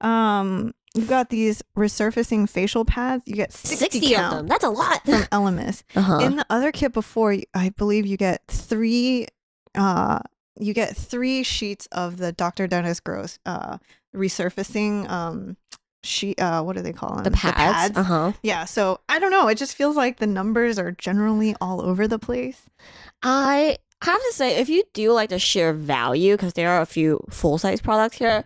um 0.00 0.74
you've 0.94 1.08
got 1.08 1.30
these 1.30 1.62
resurfacing 1.76 2.48
facial 2.48 2.84
pads. 2.84 3.22
You 3.26 3.36
get 3.36 3.52
60, 3.52 3.76
60 3.76 4.16
of 4.16 4.30
them. 4.30 4.46
That's 4.48 4.64
a 4.64 4.70
lot. 4.70 5.04
from 5.04 5.22
Elemis. 5.32 5.82
Uh-huh. 5.94 6.18
In 6.18 6.36
the 6.36 6.46
other 6.50 6.72
kit 6.72 6.92
before, 6.92 7.36
I 7.54 7.70
believe 7.70 8.06
you 8.06 8.16
get 8.16 8.42
three 8.48 9.28
uh 9.74 10.18
you 10.58 10.72
get 10.74 10.96
three 10.96 11.42
sheets 11.42 11.86
of 11.92 12.16
the 12.18 12.32
Dr. 12.32 12.66
Dennis 12.66 13.00
Gross 13.00 13.38
uh 13.46 13.78
resurfacing 14.14 15.08
um 15.08 15.56
sheet 16.02 16.38
uh 16.40 16.62
what 16.62 16.76
do 16.76 16.82
they 16.82 16.92
call 16.92 17.14
them? 17.16 17.24
the 17.24 17.30
pads. 17.30 17.96
Uh-huh. 17.96 18.32
Yeah, 18.42 18.64
so 18.64 19.00
I 19.08 19.18
don't 19.18 19.30
know. 19.30 19.48
It 19.48 19.56
just 19.56 19.74
feels 19.74 19.96
like 19.96 20.18
the 20.18 20.26
numbers 20.26 20.78
are 20.78 20.92
generally 20.92 21.56
all 21.60 21.80
over 21.80 22.06
the 22.06 22.18
place. 22.18 22.62
I 23.22 23.78
have 24.02 24.20
to 24.20 24.32
say, 24.34 24.56
if 24.56 24.68
you 24.68 24.84
do 24.92 25.12
like 25.12 25.30
the 25.30 25.38
sheer 25.38 25.72
value, 25.72 26.34
because 26.34 26.52
there 26.52 26.70
are 26.70 26.82
a 26.82 26.86
few 26.86 27.24
full 27.30 27.56
size 27.58 27.80
products 27.80 28.18
here, 28.18 28.44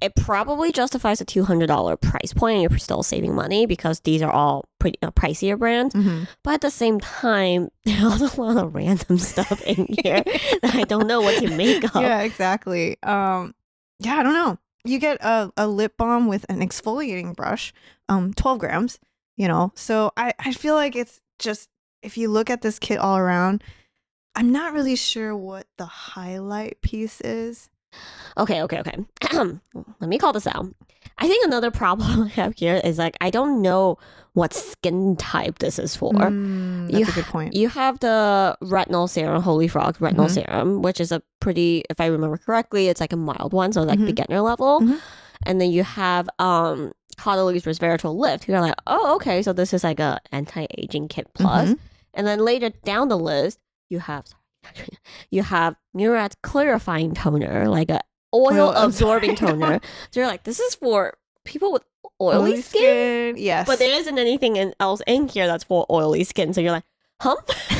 it 0.00 0.16
probably 0.16 0.72
justifies 0.72 1.20
a 1.20 1.24
two 1.24 1.44
hundred 1.44 1.66
dollar 1.66 1.96
price 1.96 2.32
point, 2.32 2.54
and 2.60 2.70
you're 2.70 2.78
still 2.78 3.02
saving 3.02 3.34
money 3.34 3.66
because 3.66 4.00
these 4.00 4.22
are 4.22 4.30
all 4.30 4.64
pretty 4.78 4.98
uh, 5.02 5.10
pricier 5.10 5.58
brands. 5.58 5.94
Mm-hmm. 5.94 6.24
But 6.42 6.54
at 6.54 6.60
the 6.62 6.70
same 6.70 7.00
time, 7.00 7.70
there's 7.84 8.20
a 8.20 8.40
lot 8.40 8.56
of 8.56 8.74
random 8.74 9.18
stuff 9.18 9.62
in 9.62 9.86
here 10.02 10.22
that 10.62 10.74
I 10.74 10.84
don't 10.84 11.06
know 11.06 11.20
what 11.20 11.42
to 11.42 11.56
make 11.56 11.84
of. 11.94 12.02
Yeah, 12.02 12.20
exactly. 12.22 12.96
Um, 13.02 13.54
yeah, 13.98 14.16
I 14.16 14.22
don't 14.22 14.34
know. 14.34 14.58
You 14.84 14.98
get 14.98 15.22
a, 15.22 15.52
a 15.56 15.68
lip 15.68 15.96
balm 15.98 16.26
with 16.26 16.46
an 16.48 16.60
exfoliating 16.60 17.36
brush, 17.36 17.74
um, 18.08 18.32
12 18.32 18.58
grams, 18.58 18.98
you 19.36 19.46
know. 19.46 19.72
So 19.74 20.10
I, 20.16 20.32
I 20.38 20.52
feel 20.52 20.74
like 20.74 20.96
it's 20.96 21.20
just, 21.38 21.68
if 22.02 22.16
you 22.16 22.30
look 22.30 22.48
at 22.48 22.62
this 22.62 22.78
kit 22.78 22.98
all 22.98 23.18
around, 23.18 23.62
I'm 24.34 24.52
not 24.52 24.72
really 24.72 24.96
sure 24.96 25.36
what 25.36 25.66
the 25.76 25.84
highlight 25.84 26.80
piece 26.80 27.20
is. 27.20 27.68
Okay, 28.38 28.62
okay, 28.62 28.78
okay. 28.80 28.96
Let 30.00 30.08
me 30.08 30.18
call 30.18 30.32
this 30.32 30.46
out. 30.46 30.66
I 31.18 31.26
think 31.28 31.44
another 31.44 31.70
problem 31.70 32.22
I 32.26 32.28
have 32.28 32.54
here 32.56 32.80
is 32.82 32.98
like 32.98 33.16
I 33.20 33.30
don't 33.30 33.60
know 33.62 33.98
what 34.34 34.54
skin 34.54 35.16
type 35.16 35.58
this 35.58 35.78
is 35.78 35.96
for. 35.96 36.12
Mm, 36.12 36.86
that's 36.86 36.98
you 36.98 37.04
a 37.06 37.12
good 37.12 37.26
point. 37.26 37.54
You 37.54 37.68
have 37.68 37.98
the 38.00 38.56
retinol 38.62 39.08
serum, 39.08 39.42
Holifrog 39.42 39.98
retinol 39.98 40.28
Mhm. 40.28 40.30
serum, 40.30 40.82
which 40.82 41.00
is 41.00 41.10
a 41.10 41.20
pretty, 41.40 41.82
if 41.90 42.00
I 42.00 42.06
remember 42.06 42.36
correctly, 42.38 42.86
it's 42.88 43.00
like 43.00 43.12
a 43.12 43.16
mild 43.16 43.52
one, 43.52 43.72
so 43.72 43.82
like 43.82 43.98
Mhm. 43.98 44.06
beginner 44.06 44.40
level. 44.40 44.80
Mhm. 44.80 45.00
And 45.46 45.60
then 45.60 45.70
you 45.70 45.82
have 45.82 46.28
um 46.38 46.92
Caudalie 47.18 47.60
resveratrol 47.60 48.16
lift. 48.16 48.48
You're 48.48 48.60
like, 48.60 48.74
oh, 48.86 49.16
okay, 49.16 49.42
so 49.42 49.52
this 49.52 49.74
is 49.74 49.84
like 49.84 50.00
a 50.00 50.20
anti-aging 50.32 51.08
kit 51.08 51.26
plus. 51.34 51.70
Mhm. 51.70 51.78
And 52.14 52.26
then 52.26 52.38
later 52.44 52.70
down 52.84 53.08
the 53.08 53.18
list, 53.18 53.58
you 53.90 53.98
have 53.98 54.24
you 55.30 55.42
have 55.42 55.76
Murad 55.94 56.34
clarifying 56.42 57.14
toner, 57.14 57.68
like 57.68 57.90
a 57.90 58.00
oil 58.34 58.52
Oil 58.52 58.70
absorbing 58.72 59.36
toner. 59.36 59.80
so 60.10 60.20
you're 60.20 60.28
like, 60.28 60.44
this 60.44 60.60
is 60.60 60.74
for 60.74 61.14
people 61.44 61.72
with 61.72 61.82
oily, 62.20 62.60
skin, 62.62 63.36
Yes. 63.36 63.66
but 63.66 63.78
there 63.78 63.92
isn't 63.98 64.18
anything 64.18 64.56
in, 64.56 64.74
else 64.78 65.00
in 65.06 65.28
here 65.28 65.46
that's 65.46 65.64
for 65.64 65.86
oily 65.90 66.24
skin. 66.24 66.52
So 66.52 66.60
you're 66.60 66.72
like, 66.72 66.84
huh? 67.20 67.36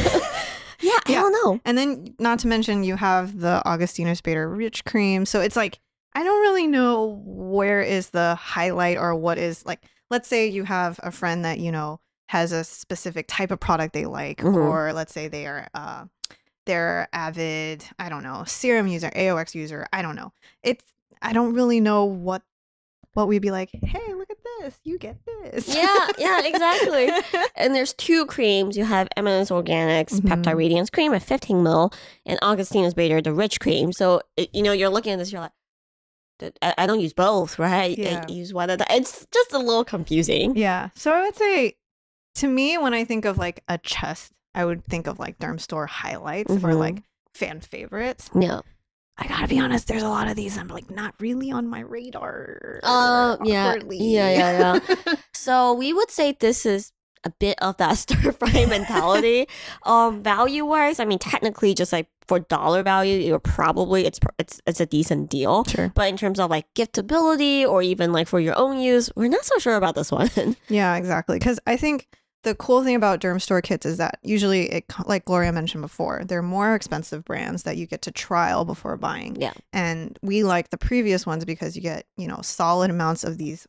yeah, 0.80 0.98
I 1.06 1.12
Yeah. 1.12 1.20
don't 1.20 1.32
know. 1.32 1.60
And 1.64 1.76
then, 1.76 2.14
not 2.18 2.38
to 2.40 2.46
mention, 2.48 2.84
you 2.84 2.96
have 2.96 3.38
the 3.40 3.62
Augustinus 3.66 4.20
Bader 4.20 4.48
Rich 4.48 4.84
Cream. 4.84 5.26
So 5.26 5.40
it's 5.40 5.56
like, 5.56 5.78
I 6.14 6.24
don't 6.24 6.40
really 6.40 6.66
know 6.66 7.20
where 7.24 7.80
is 7.82 8.10
the 8.10 8.34
highlight 8.34 8.96
or 8.96 9.14
what 9.14 9.38
is 9.38 9.64
like, 9.64 9.80
let's 10.10 10.26
say 10.26 10.48
you 10.48 10.64
have 10.64 10.98
a 11.02 11.12
friend 11.12 11.44
that, 11.44 11.60
you 11.60 11.70
know, 11.70 12.00
has 12.30 12.50
a 12.52 12.64
specific 12.64 13.26
type 13.28 13.50
of 13.50 13.60
product 13.60 13.92
they 13.92 14.06
like, 14.06 14.38
Mhm. 14.38 14.54
or 14.56 14.92
let's 14.92 15.12
say 15.12 15.28
they 15.28 15.46
are, 15.46 15.68
uh, 15.74 16.04
they're 16.70 17.08
avid, 17.12 17.84
I 17.98 18.08
don't 18.08 18.22
know, 18.22 18.44
serum 18.46 18.86
user, 18.86 19.10
AOX 19.10 19.54
user. 19.54 19.86
I 19.92 20.02
don't 20.02 20.16
know. 20.16 20.32
It's, 20.62 20.84
I 21.20 21.32
don't 21.32 21.52
really 21.54 21.80
know 21.80 22.04
what, 22.04 22.42
what 23.14 23.26
we'd 23.28 23.42
be 23.42 23.50
like, 23.50 23.70
hey, 23.72 24.14
look 24.14 24.30
at 24.30 24.36
this. 24.60 24.78
You 24.84 24.96
get 24.98 25.18
this. 25.26 25.74
Yeah, 25.74 26.08
yeah, 26.18 26.42
exactly. 26.44 27.10
And 27.56 27.74
there's 27.74 27.92
two 27.92 28.24
creams. 28.26 28.76
You 28.76 28.84
have 28.84 29.08
Eminence 29.16 29.50
Organics 29.50 30.20
Mhm. 30.20 30.28
Peptide 30.28 30.56
Radiance 30.56 30.88
Cream 30.90 31.12
at 31.12 31.22
15 31.22 31.62
mil, 31.62 31.92
and 32.24 32.38
Augustinus 32.42 32.94
Bader 32.94 33.20
the 33.20 33.32
Rich 33.34 33.60
Cream. 33.60 33.92
So 33.92 34.22
you 34.52 34.62
know, 34.62 34.72
you're 34.72 34.88
looking 34.88 35.12
at 35.12 35.18
this, 35.18 35.30
you're 35.32 35.40
like, 35.42 35.52
I, 36.62 36.74
I 36.78 36.86
don't 36.86 37.00
use 37.00 37.12
both, 37.12 37.58
right? 37.58 37.98
Yeah. 37.98 38.24
I 38.26 38.32
use 38.32 38.54
one 38.54 38.70
of 38.70 38.78
the. 38.78 38.86
It's 38.90 39.26
just 39.34 39.52
a 39.52 39.58
little 39.58 39.84
confusing. 39.84 40.56
Yeah. 40.56 40.88
So 40.94 41.12
I 41.12 41.22
would 41.22 41.36
say 41.36 41.76
to 42.36 42.48
me, 42.48 42.78
when 42.78 42.94
I 42.94 43.04
think 43.04 43.24
of 43.26 43.36
like 43.36 43.62
a 43.68 43.76
chest, 43.76 44.32
I 44.54 44.64
would 44.64 44.84
think 44.84 45.06
of 45.06 45.18
like 45.18 45.38
Dermstore 45.38 45.88
highlights 45.88 46.50
or 46.52 46.58
Mhm. 46.58 46.78
like 46.78 47.02
fan 47.34 47.60
favorites. 47.60 48.30
Yeah. 48.38 48.60
I 49.18 49.26
gotta 49.28 49.48
be 49.48 49.58
honest, 49.60 49.86
there's 49.86 50.02
a 50.02 50.08
lot 50.08 50.28
of 50.28 50.36
these 50.36 50.56
I'm 50.56 50.68
like 50.68 50.90
not 50.90 51.14
really 51.20 51.50
on 51.52 51.68
my 51.68 51.80
radar. 51.80 52.80
Uh, 52.82 53.36
yeah. 53.44 53.76
Yeah, 53.90 54.30
yeah, 54.30 54.78
yeah. 55.06 55.14
So 55.34 55.74
we 55.74 55.92
would 55.92 56.10
say 56.10 56.36
this 56.40 56.64
is 56.64 56.92
a 57.22 57.30
bit 57.38 57.58
of 57.60 57.76
that 57.76 57.98
stir 57.98 58.32
fry 58.32 58.64
mentality. 58.66 59.46
um, 59.82 60.22
value 60.22 60.64
wise, 60.64 60.98
I 61.00 61.04
mean, 61.04 61.18
technically, 61.18 61.74
just 61.74 61.92
like 61.92 62.08
for 62.26 62.38
dollar 62.40 62.82
value, 62.82 63.18
you're 63.18 63.38
probably 63.38 64.06
it's 64.06 64.18
it's 64.38 64.60
it's 64.66 64.80
a 64.80 64.86
decent 64.86 65.28
deal. 65.30 65.64
Sure. 65.64 65.92
But 65.94 66.08
in 66.08 66.16
terms 66.16 66.40
of 66.40 66.48
like 66.48 66.72
giftability 66.74 67.66
or 67.68 67.82
even 67.82 68.12
like 68.12 68.26
for 68.26 68.40
your 68.40 68.56
own 68.56 68.78
use, 68.80 69.10
we're 69.16 69.28
not 69.28 69.44
so 69.44 69.58
sure 69.58 69.76
about 69.76 69.94
this 69.96 70.10
one. 70.10 70.30
Yeah, 70.68 70.96
exactly. 70.96 71.38
Because 71.38 71.60
I 71.66 71.76
think 71.76 72.08
the 72.42 72.54
cool 72.54 72.82
thing 72.82 72.96
about 72.96 73.20
Dermstore 73.20 73.62
kits 73.62 73.84
is 73.84 73.98
that 73.98 74.18
usually 74.22 74.70
it, 74.70 74.84
like 75.04 75.24
Gloria 75.26 75.52
mentioned 75.52 75.82
before, 75.82 76.22
they're 76.24 76.42
more 76.42 76.74
expensive 76.74 77.24
brands 77.24 77.64
that 77.64 77.76
you 77.76 77.86
get 77.86 78.02
to 78.02 78.10
trial 78.10 78.64
before 78.64 78.96
buying. 78.96 79.36
Yeah. 79.40 79.52
And 79.72 80.18
we 80.22 80.42
like 80.42 80.70
the 80.70 80.78
previous 80.78 81.26
ones 81.26 81.44
because 81.44 81.76
you 81.76 81.82
get, 81.82 82.06
you 82.16 82.26
know, 82.26 82.40
solid 82.42 82.90
amounts 82.90 83.24
of 83.24 83.36
these 83.36 83.66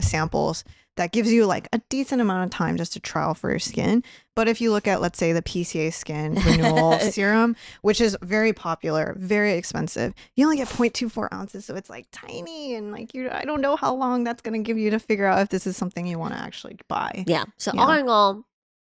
samples 0.00 0.64
that 0.96 1.12
gives 1.12 1.32
you 1.32 1.46
like 1.46 1.68
a 1.72 1.80
decent 1.88 2.20
amount 2.20 2.44
of 2.44 2.50
time 2.50 2.76
just 2.76 2.92
to 2.92 3.00
trial 3.00 3.32
for 3.34 3.48
your 3.50 3.58
skin. 3.58 4.04
But 4.36 4.48
if 4.48 4.60
you 4.60 4.70
look 4.72 4.86
at, 4.86 5.00
let's 5.00 5.18
say, 5.18 5.32
the 5.32 5.42
PCA 5.42 5.92
Skin 5.92 6.34
Renewal 6.46 6.98
Serum, 7.00 7.56
which 7.80 8.00
is 8.00 8.16
very 8.22 8.52
popular, 8.52 9.14
very 9.18 9.52
expensive, 9.54 10.12
you 10.36 10.44
only 10.44 10.56
get 10.58 10.68
0.24 10.68 11.32
ounces. 11.32 11.64
So 11.64 11.74
it's 11.74 11.88
like 11.90 12.06
tiny 12.12 12.74
and 12.74 12.92
like 12.92 13.14
you, 13.14 13.30
I 13.30 13.44
don't 13.44 13.60
know 13.62 13.76
how 13.76 13.94
long 13.94 14.24
that's 14.24 14.42
going 14.42 14.62
to 14.62 14.66
give 14.66 14.76
you 14.78 14.90
to 14.90 14.98
figure 14.98 15.26
out 15.26 15.40
if 15.40 15.48
this 15.48 15.66
is 15.66 15.76
something 15.76 16.06
you 16.06 16.18
want 16.18 16.34
to 16.34 16.40
actually 16.40 16.76
buy. 16.88 17.24
yeah. 17.26 17.44
So 17.56 17.72
all 17.78 17.90
in 17.92 18.08
all, 18.08 18.44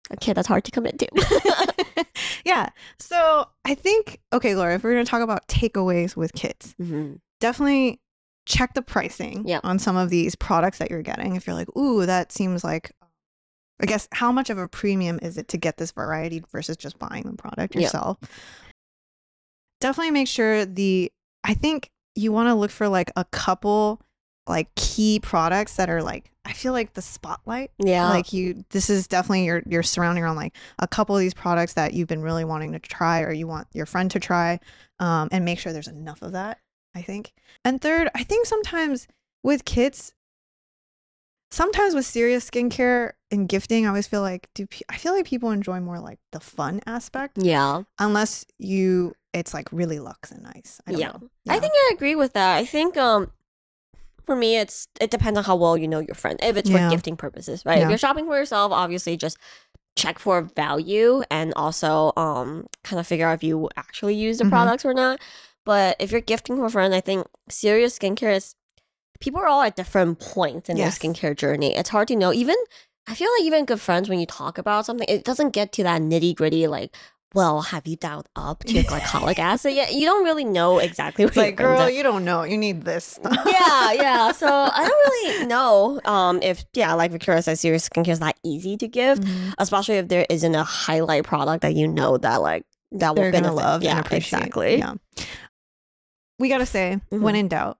a 0.09 0.15
kid 0.17 0.35
that's 0.35 0.47
hard 0.47 0.63
to 0.63 0.71
commit 0.71 0.97
to. 0.99 2.05
yeah. 2.45 2.69
So 2.99 3.47
I 3.65 3.75
think, 3.75 4.19
okay, 4.31 4.53
Gloria, 4.53 4.75
if 4.75 4.83
we're 4.83 4.93
going 4.93 5.03
to 5.05 5.09
talk 5.09 5.21
about 5.21 5.47
takeaways 5.47 6.15
with 6.15 6.33
kits, 6.33 6.73
Mhm. 6.81 7.19
definitely 7.41 7.99
check 8.47 8.73
the 8.73 8.81
pricing 8.81 9.43
Yeah. 9.45 9.59
on 9.63 9.77
some 9.77 9.97
of 9.97 10.09
these 10.09 10.33
products 10.35 10.77
that 10.77 10.89
you're 10.89 11.01
getting. 11.01 11.35
If 11.35 11.45
you're 11.45 11.55
like, 11.55 11.75
ooh, 11.77 12.05
that 12.05 12.31
seems 12.31 12.63
like, 12.63 12.91
I 13.81 13.85
guess, 13.85 14.07
how 14.13 14.31
much 14.31 14.49
of 14.49 14.57
a 14.57 14.67
premium 14.69 15.19
is 15.21 15.37
it 15.37 15.49
to 15.49 15.57
get 15.57 15.75
this 15.77 15.91
variety 15.91 16.41
versus 16.51 16.77
just 16.77 16.97
buying 16.97 17.23
the 17.23 17.33
product 17.33 17.75
yourself? 17.75 18.17
Definitely 19.79 20.11
make 20.11 20.27
sure 20.27 20.65
the, 20.65 21.11
I 21.43 21.53
think 21.53 21.91
you 22.15 22.31
want 22.31 22.47
to 22.47 22.55
look 22.55 22.71
for 22.71 22.87
like 22.87 23.11
a 23.15 23.25
couple 23.25 24.01
like 24.47 24.73
key 24.75 25.19
products 25.19 25.75
that 25.75 25.89
are 25.89 26.01
like, 26.01 26.31
I 26.45 26.53
feel 26.53 26.71
like 26.71 26.93
the 26.93 27.01
spotlight 27.01 27.71
Yeah. 27.77 28.07
like 28.09 28.31
you 28.31 28.63
this 28.69 28.89
is 28.89 29.05
definitely 29.07 29.43
your 29.43 29.61
your 29.67 29.83
surrounding 29.83 30.23
around 30.23 30.37
like 30.37 30.55
a 30.79 30.87
couple 30.87 31.13
of 31.13 31.19
these 31.19 31.33
products 31.33 31.73
that 31.73 31.93
you've 31.93 32.07
been 32.07 32.21
really 32.21 32.45
wanting 32.45 32.71
to 32.71 32.79
try 32.79 33.19
or 33.23 33.33
you 33.33 33.45
want 33.45 33.67
your 33.73 33.85
friend 33.85 34.09
to 34.11 34.19
try 34.21 34.57
um 35.01 35.27
and 35.33 35.43
make 35.43 35.59
sure 35.59 35.73
there's 35.73 35.89
enough 35.89 36.21
of 36.21 36.31
that 36.31 36.59
i 36.95 37.01
think 37.01 37.33
and 37.63 37.81
third 37.81 38.09
i 38.15 38.23
think 38.23 38.45
sometimes 38.45 39.07
with 39.43 39.65
kits 39.65 40.13
sometimes 41.51 41.95
with 41.95 42.05
serious 42.05 42.49
skincare 42.49 43.11
and 43.31 43.47
gifting 43.47 43.85
i 43.85 43.89
always 43.89 44.07
feel 44.07 44.21
like 44.21 44.49
do 44.53 44.65
pe- 44.67 44.81
i 44.89 44.97
feel 44.97 45.13
like 45.13 45.25
people 45.25 45.51
enjoy 45.51 45.79
more 45.79 45.99
like 45.99 46.19
the 46.31 46.39
fun 46.39 46.81
aspect 46.85 47.37
yeah. 47.37 47.83
unless 47.99 48.45
you 48.59 49.13
it's 49.33 49.53
like 49.53 49.71
really 49.71 49.99
luxe 49.99 50.31
and 50.31 50.41
nice 50.43 50.81
I 50.87 50.91
don't 50.91 50.99
Yeah. 51.01 51.07
know. 51.09 51.29
I 51.49 51.59
think 51.59 51.71
I 51.75 51.91
agree 51.93 52.15
with 52.15 52.33
that. 52.33 52.57
I 52.57 52.65
think 52.65 52.97
um 52.97 53.31
for 54.25 54.35
me 54.35 54.57
it's 54.57 54.87
it 54.99 55.11
depends 55.11 55.37
on 55.37 55.43
how 55.43 55.55
well 55.55 55.77
you 55.77 55.87
know 55.87 55.99
your 55.99 56.15
friend. 56.15 56.39
If 56.41 56.57
it's 56.57 56.69
Yeah. 56.69 56.89
for 56.89 56.95
gifting 56.95 57.17
purposes, 57.17 57.63
right? 57.63 57.77
Yeah. 57.77 57.83
If 57.83 57.89
you're 57.89 57.97
shopping 57.99 58.25
for 58.25 58.35
yourself, 58.35 58.71
obviously 58.71 59.15
just 59.15 59.37
check 59.95 60.17
for 60.17 60.41
value 60.41 61.21
and 61.29 61.53
also 61.55 62.13
um 62.17 62.65
kind 62.83 62.99
of 62.99 63.05
figure 63.05 63.27
out 63.27 63.33
if 63.35 63.43
you 63.43 63.69
actually 63.77 64.15
use 64.15 64.39
the 64.39 64.45
Mhm. 64.45 64.49
products 64.49 64.85
or 64.85 64.93
not. 64.95 65.19
But 65.67 65.97
if 65.99 66.11
you're 66.13 66.21
gifting 66.21 66.55
for 66.55 66.65
a 66.65 66.69
friend, 66.71 66.95
I 66.95 67.01
think 67.01 67.27
serious 67.49 67.99
skincare 67.99 68.33
is 68.35 68.55
people 69.19 69.41
are 69.41 69.47
all 69.47 69.61
at 69.61 69.75
different 69.75 70.19
points 70.19 70.69
in 70.69 70.77
Yes. 70.77 70.97
their 70.97 71.11
skincare 71.11 71.35
journey. 71.35 71.75
It's 71.75 71.89
hard 71.89 72.07
to 72.07 72.15
know. 72.15 72.31
Even 72.33 72.55
I 73.05 73.13
feel 73.15 73.29
like 73.37 73.43
even 73.43 73.65
good 73.65 73.81
friends 73.81 74.07
when 74.09 74.19
you 74.19 74.25
talk 74.25 74.57
about 74.57 74.85
something, 74.85 75.07
it 75.09 75.23
doesn't 75.25 75.51
get 75.51 75.71
to 75.73 75.83
that 75.83 76.01
nitty 76.01 76.35
gritty 76.35 76.65
like. 76.67 76.95
Well, 77.35 77.61
have 77.61 77.85
you 77.85 77.97
dialed 77.97 78.29
up 78.37 78.63
to 78.63 78.73
your 78.73 78.85
glycolic 78.85 79.37
acid 79.51 79.73
yet? 79.73 79.93
You 79.93 80.05
don't 80.05 80.23
really 80.23 80.45
know 80.45 80.79
exactly 80.79 81.25
what 81.25 81.31
It's 81.31 81.37
like, 81.37 81.57
girl, 81.57 81.77
are- 81.81 81.89
you 81.91 82.01
don't 82.01 82.23
know. 82.23 82.43
You 82.43 82.57
need 82.57 82.83
this. 82.83 83.19
yeah, 83.25 83.91
yeah. 83.91 84.31
So 84.31 84.47
I 84.47 84.87
don't 84.87 85.11
really 85.11 85.45
know 85.47 85.99
um, 86.05 86.41
if, 86.41 86.63
yeah, 86.73 86.93
like 86.93 87.11
Victoria 87.11 87.41
said, 87.41 87.59
serious 87.59 87.87
skincare 87.89 88.13
is 88.13 88.21
not 88.21 88.37
easy 88.45 88.77
to 88.77 88.87
give, 88.87 89.19
Mhm. 89.19 89.53
especially 89.57 89.95
if 89.97 90.07
there 90.07 90.25
isn't 90.29 90.55
a 90.55 90.63
highlight 90.63 91.25
product 91.25 91.63
that 91.63 91.75
you 91.75 91.85
know 91.89 92.17
that 92.17 92.37
like 92.41 92.63
that 92.93 93.09
will 93.15 93.23
They're 93.23 93.31
gonna 93.31 93.49
benefit. 93.49 93.65
love 93.65 93.83
yeah, 93.83 93.99
appreciate. 93.99 94.37
exactly. 94.39 94.77
Yeah. 94.77 94.93
We 96.39 96.49
gotta 96.49 96.65
say, 96.65 96.99
when 97.09 97.35
Mhm. 97.35 97.39
in 97.39 97.47
doubt, 97.47 97.77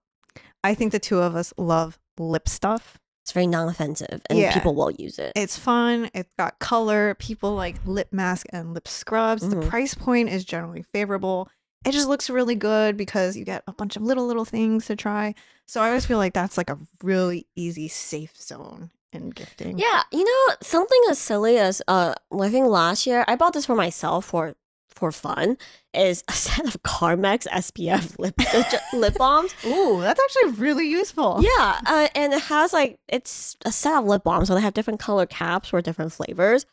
I 0.64 0.74
think 0.74 0.92
the 0.92 1.00
two 1.00 1.20
of 1.20 1.36
us 1.36 1.54
love 1.58 2.00
lip 2.18 2.50
stuff. 2.50 2.98
It's 3.24 3.32
very 3.34 3.46
non-offensive, 3.48 4.22
and 4.30 4.40
Yeah. 4.40 4.54
people 4.54 4.74
will 4.74 4.90
use 4.92 5.20
it. 5.20 5.34
It's 5.36 5.58
fun. 5.58 6.10
It's 6.14 6.32
got 6.38 6.60
color. 6.60 7.14
People 7.16 7.54
like 7.56 7.76
lip 7.86 8.08
mask 8.14 8.48
and 8.54 8.74
lip 8.74 8.88
scrubs. 8.88 9.44
Mhm. 9.44 9.50
The 9.62 9.68
price 9.68 9.94
point 9.94 10.30
is 10.30 10.46
generally 10.46 10.82
favorable. 10.82 11.50
It 11.86 11.92
just 11.92 12.08
looks 12.08 12.30
really 12.30 12.56
good 12.56 12.96
because 12.98 13.36
you 13.38 13.44
get 13.46 13.64
a 13.68 13.74
bunch 13.74 13.96
of 13.98 14.02
little 14.02 14.26
little 14.26 14.46
things 14.46 14.86
to 14.88 14.96
try. 14.96 15.36
So 15.68 15.82
I 15.82 15.88
always 15.90 16.06
feel 16.06 16.18
like 16.18 16.34
that's 16.34 16.58
like 16.58 16.70
a 16.70 16.80
really 17.04 17.46
easy 17.56 17.88
safe 17.90 18.36
zone 18.42 18.92
in 19.14 19.30
gifting. 19.32 19.78
Yeah, 19.78 20.04
you 20.12 20.24
know 20.24 20.56
something 20.62 21.02
as 21.10 21.20
silly 21.20 21.58
as 21.58 21.82
uh, 21.88 22.16
I 22.32 22.50
think 22.50 22.68
last 22.68 23.06
year 23.06 23.26
I 23.28 23.36
bought 23.36 23.54
this 23.54 23.66
for 23.66 23.76
myself 23.76 24.26
for 24.26 24.56
for 24.98 25.12
fun 25.12 25.58
is 25.94 26.24
a 26.28 26.32
set 26.46 26.66
of 26.68 26.82
Carmex 26.84 27.48
SPF 27.48 28.18
lip 28.20 28.36
lip 28.94 29.16
balms. 29.18 29.54
Ooh, 29.66 30.02
that's 30.02 30.20
actually 30.22 30.52
really 30.60 30.88
useful. 30.90 31.40
Yeah, 31.42 31.80
uh, 31.86 32.08
and 32.16 32.34
it 32.34 32.42
has 32.44 32.74
like 32.74 33.00
it's 33.08 33.56
a 33.66 33.72
set 33.72 33.98
of 34.00 34.06
lip 34.06 34.24
balms, 34.24 34.48
so 34.50 34.56
they 34.56 34.62
have 34.62 34.74
different 34.74 35.00
color 35.00 35.26
caps 35.26 35.70
for 35.70 35.82
different 35.82 36.12
flavors. 36.14 36.66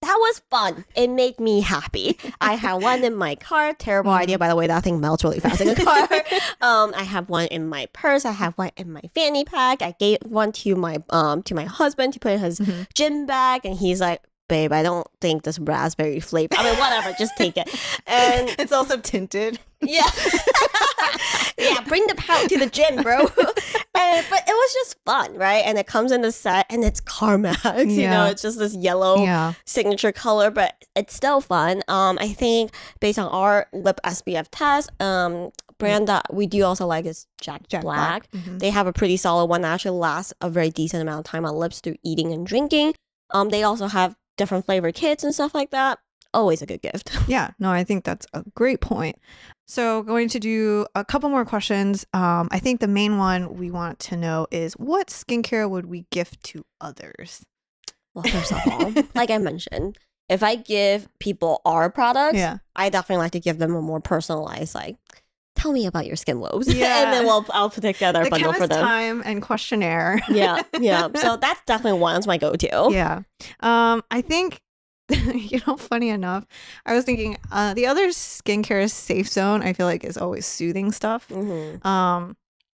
That 0.00 0.16
was 0.18 0.42
fun. 0.50 0.84
It 0.96 1.10
made 1.10 1.38
me 1.38 1.60
happy. 1.60 2.18
I 2.40 2.54
had 2.54 2.82
one 2.82 3.04
in 3.04 3.14
my 3.14 3.36
car. 3.36 3.72
Terrible 3.72 4.10
idea, 4.10 4.36
by 4.36 4.48
the 4.48 4.56
way. 4.56 4.66
That 4.66 4.82
thing 4.82 4.98
melts 5.00 5.22
really 5.22 5.38
fast 5.38 5.60
in 5.60 5.68
a 5.68 5.76
car. 5.76 6.08
um, 6.60 6.92
I 6.96 7.04
have 7.04 7.28
one 7.30 7.46
in 7.46 7.68
my 7.68 7.86
purse. 7.92 8.24
I 8.24 8.32
have 8.32 8.54
one 8.54 8.72
in 8.76 8.92
my 8.92 9.02
fanny 9.14 9.44
pack. 9.44 9.80
I 9.80 9.94
gave 10.00 10.18
one 10.24 10.50
to 10.52 10.74
my 10.74 10.96
um 11.10 11.44
to 11.44 11.54
my 11.54 11.66
husband 11.66 12.14
to 12.14 12.18
put 12.18 12.32
in 12.32 12.40
his 12.40 12.58
Mhm. 12.58 12.88
gym 12.94 13.26
bag, 13.26 13.60
and 13.64 13.76
he's 13.76 14.00
like, 14.00 14.22
"Babe, 14.52 14.72
I 14.72 14.82
don't 14.82 15.06
think 15.20 15.42
this 15.44 15.58
raspberry 15.58 16.20
flavor. 16.20 16.54
I 16.58 16.64
mean, 16.70 16.78
whatever, 16.78 17.14
just 17.18 17.34
take 17.36 17.56
it." 17.56 17.68
And 18.06 18.48
it's 18.58 18.72
also 18.72 18.98
tinted. 18.98 19.58
yeah. 19.80 20.06
yeah, 21.58 21.80
bring 21.86 22.06
the 22.06 22.14
pout 22.16 22.48
to 22.48 22.58
the 22.58 22.66
gym, 22.66 23.02
bro. 23.02 23.18
and, 23.18 24.26
but 24.30 24.42
it 24.46 24.52
was 24.52 24.72
just 24.74 24.96
fun, 25.04 25.34
right? 25.36 25.62
And 25.64 25.78
it 25.78 25.86
comes 25.86 26.12
in 26.12 26.22
the 26.22 26.32
set 26.32 26.66
and 26.70 26.84
it's 26.84 27.00
Carmex, 27.00 27.90
you 27.90 28.08
know, 28.08 28.26
it's 28.26 28.42
just 28.42 28.58
this 28.58 28.74
yellow 28.74 29.22
Yeah. 29.24 29.54
signature 29.66 30.12
color, 30.12 30.50
but 30.50 30.74
it's 30.96 31.14
still 31.14 31.40
fun. 31.40 31.82
Um, 31.88 32.18
I 32.20 32.28
think 32.32 32.70
based 33.00 33.18
on 33.18 33.28
our 33.28 33.66
lip 33.72 34.00
SPF 34.04 34.46
test, 34.50 34.90
um, 35.00 35.50
brand 35.78 36.06
that 36.08 36.32
we 36.32 36.46
do 36.46 36.62
also 36.64 36.86
like 36.86 37.06
is 37.06 37.26
Jack, 37.40 37.66
Jack 37.68 37.82
Black. 37.82 38.30
Mhm. 38.32 38.60
They 38.60 38.70
have 38.70 38.86
a 38.86 38.92
pretty 38.92 39.16
solid 39.16 39.46
one 39.46 39.62
that 39.62 39.72
actually 39.74 39.98
lasts 39.98 40.32
a 40.40 40.48
very 40.48 40.70
decent 40.70 41.02
amount 41.02 41.26
of 41.26 41.30
time 41.30 41.44
on 41.44 41.54
lips 41.56 41.80
through 41.80 41.96
eating 42.04 42.32
and 42.32 42.46
drinking. 42.46 42.94
Um, 43.30 43.48
they 43.48 43.62
also 43.62 43.88
have 43.88 44.14
different 44.36 44.66
flavor 44.66 44.92
kits 44.92 45.24
and 45.24 45.34
stuff 45.34 45.54
like 45.54 45.70
that. 45.70 45.98
Always 46.34 46.62
a 46.62 46.66
good 46.66 46.80
gift. 46.82 47.10
Yeah, 47.28 47.50
no, 47.58 47.70
I 47.70 47.84
think 47.84 48.04
that's 48.04 48.26
a 48.32 48.42
great 48.54 48.80
point. 48.80 49.16
So, 49.66 50.02
going 50.02 50.28
to 50.28 50.40
do 50.40 50.86
a 50.94 51.04
couple 51.04 51.28
more 51.28 51.44
questions. 51.44 52.06
Um, 52.12 52.48
I 52.50 52.58
think 52.58 52.80
the 52.80 52.88
main 52.88 53.16
one 53.18 53.54
we 53.56 53.70
want 53.70 53.98
to 54.00 54.16
know 54.16 54.46
is 54.50 54.74
what 54.74 55.08
skincare 55.08 55.68
would 55.68 55.86
we 55.86 56.06
gift 56.10 56.42
to 56.44 56.64
others? 56.80 57.44
Well, 58.14 58.24
first 58.24 58.52
of 58.52 58.58
all, 58.66 58.92
like 59.14 59.30
I 59.30 59.38
mentioned, 59.38 59.98
if 60.28 60.42
I 60.42 60.56
give 60.56 61.08
people 61.18 61.60
our 61.64 61.90
products, 61.90 62.38
Yeah, 62.38 62.58
I 62.74 62.88
definitely 62.88 63.22
like 63.22 63.32
to 63.32 63.40
give 63.40 63.58
them 63.58 63.74
a 63.74 63.82
more 63.82 64.00
personalized, 64.00 64.74
like, 64.74 64.96
tell 65.62 65.72
me 65.72 65.86
about 65.86 66.06
your 66.06 66.16
skin 66.16 66.40
lobes. 66.40 66.72
Yeah. 66.72 67.04
and 67.04 67.12
then 67.12 67.24
we'll 67.24 67.46
I'll 67.52 67.70
put 67.70 67.82
together 67.82 68.20
a 68.20 68.24
the 68.24 68.30
bundle 68.30 68.52
for 68.52 68.66
them. 68.66 68.80
time 68.84 69.22
and 69.24 69.40
questionnaire. 69.42 70.20
Yeah, 70.28 70.62
yeah. 70.80 71.08
So 71.16 71.36
that's 71.36 71.60
definitely 71.66 72.00
one. 72.00 72.14
That's 72.14 72.26
my 72.26 72.38
go-to. 72.38 72.88
yeah. 72.90 73.22
Um, 73.60 74.02
I 74.10 74.20
think 74.22 74.60
you 75.34 75.60
know, 75.66 75.76
funny 75.76 76.08
enough, 76.08 76.46
I 76.86 76.94
was 76.94 77.04
thinking 77.04 77.36
uh, 77.50 77.74
the 77.74 77.86
other 77.86 78.08
skincare 78.08 78.90
safe 78.90 79.28
zone. 79.28 79.62
I 79.62 79.72
feel 79.74 79.86
like 79.86 80.04
is 80.04 80.16
always 80.16 80.46
soothing 80.46 80.90
stuff. 80.92 81.26
hmm 81.28 81.86
Um, 81.86 82.36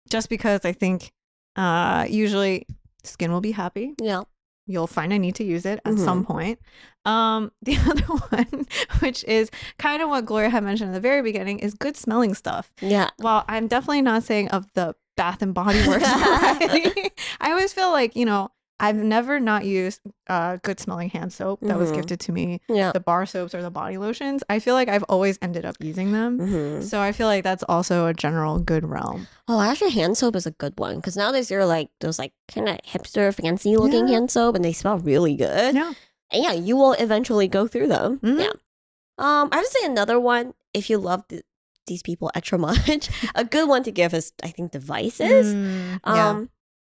just 0.09 0.29
because 0.29 0.65
I 0.65 0.71
think 0.73 1.11
uh 1.55 2.05
usually 2.09 2.65
skin 3.03 3.31
will 3.31 3.41
be 3.41 3.51
happy. 3.51 3.93
Yeah. 4.01 4.23
you'll 4.67 4.87
find 4.87 5.13
a 5.13 5.19
need 5.19 5.35
to 5.35 5.43
use 5.43 5.65
it 5.65 5.79
at 5.85 5.97
some 5.97 6.25
point. 6.25 6.59
Um, 7.05 7.51
the 7.61 7.77
other 7.77 8.03
one, 8.03 8.67
which 8.99 9.23
is 9.25 9.49
kind 9.77 10.01
of 10.01 10.09
what 10.09 10.25
Gloria 10.25 10.49
had 10.49 10.63
mentioned 10.63 10.89
in 10.89 10.93
the 10.93 10.99
very 10.99 11.21
beginning, 11.21 11.59
is 11.59 11.73
good 11.73 11.95
smelling 11.97 12.33
stuff. 12.33 12.71
Yeah. 12.81 13.09
While 13.17 13.45
I'm 13.47 13.67
definitely 13.67 14.01
not 14.01 14.23
saying 14.23 14.49
of 14.49 14.65
the 14.73 14.95
Bath 15.17 15.41
and 15.41 15.53
Body 15.53 15.87
Works 15.87 16.11
variety, 16.13 17.11
I 17.39 17.51
always 17.51 17.71
feel 17.73 17.91
like 17.91 18.15
you 18.15 18.25
know 18.25 18.49
I've 18.77 18.97
never 18.97 19.39
not 19.39 19.63
used 19.63 20.01
uh, 20.27 20.57
good 20.61 20.81
smelling 20.81 21.09
hand 21.09 21.31
soap 21.31 21.61
that 21.61 21.77
was 21.77 21.91
Mhm. 21.91 21.95
gifted 21.95 22.19
to 22.21 22.33
me. 22.33 22.59
Yeah. 22.67 22.91
The 22.91 22.99
bar 22.99 23.25
soaps 23.25 23.55
or 23.55 23.61
the 23.61 23.71
body 23.71 23.97
lotions. 23.97 24.43
I 24.49 24.59
feel 24.59 24.73
like 24.73 24.89
I've 24.89 25.03
always 25.07 25.39
ended 25.41 25.63
up 25.63 25.77
using 25.79 26.11
them. 26.11 26.39
hmm 26.39 26.81
So 26.81 26.99
I 26.99 27.13
feel 27.13 27.27
like 27.27 27.45
that's 27.45 27.63
also 27.69 28.07
a 28.07 28.13
general 28.13 28.59
good 28.59 28.83
realm. 28.85 29.27
Oh, 29.47 29.61
actually, 29.61 29.91
hand 29.91 30.17
soap 30.17 30.35
is 30.35 30.45
a 30.45 30.51
good 30.51 30.73
one 30.77 30.97
because 30.97 31.15
nowadays 31.15 31.49
are 31.53 31.65
like 31.65 31.87
those 32.01 32.19
like 32.19 32.33
kind 32.53 32.67
of 32.67 32.77
hipster, 32.85 33.33
fancy 33.33 33.77
looking 33.77 34.09
Yeah. 34.09 34.15
hand 34.15 34.31
soap, 34.31 34.55
and 34.55 34.65
they 34.65 34.73
smell 34.73 34.97
really 34.99 35.35
good. 35.37 35.73
Yeah. 35.75 35.93
And 36.31 36.43
yeah, 36.43 36.53
you 36.53 36.75
will 36.75 36.93
eventually 36.93 37.47
go 37.47 37.67
through 37.67 37.87
them. 37.87 38.19
Mhm. 38.19 38.39
Yeah. 38.39 38.51
Um, 39.17 39.49
I 39.51 39.57
would 39.57 39.67
say 39.67 39.85
another 39.85 40.19
one 40.19 40.53
if 40.73 40.89
you 40.89 40.97
love 40.97 41.27
th- 41.27 41.43
these 41.87 42.01
people 42.03 42.31
extra 42.35 42.57
much, 42.67 43.09
a 43.35 43.45
good 43.45 43.69
one 43.69 43.83
to 43.83 43.91
give 43.91 44.13
is 44.13 44.33
I 44.43 44.49
think 44.49 44.71
devices. 44.71 45.53
Mm, 45.55 45.99
Um, 46.03 46.49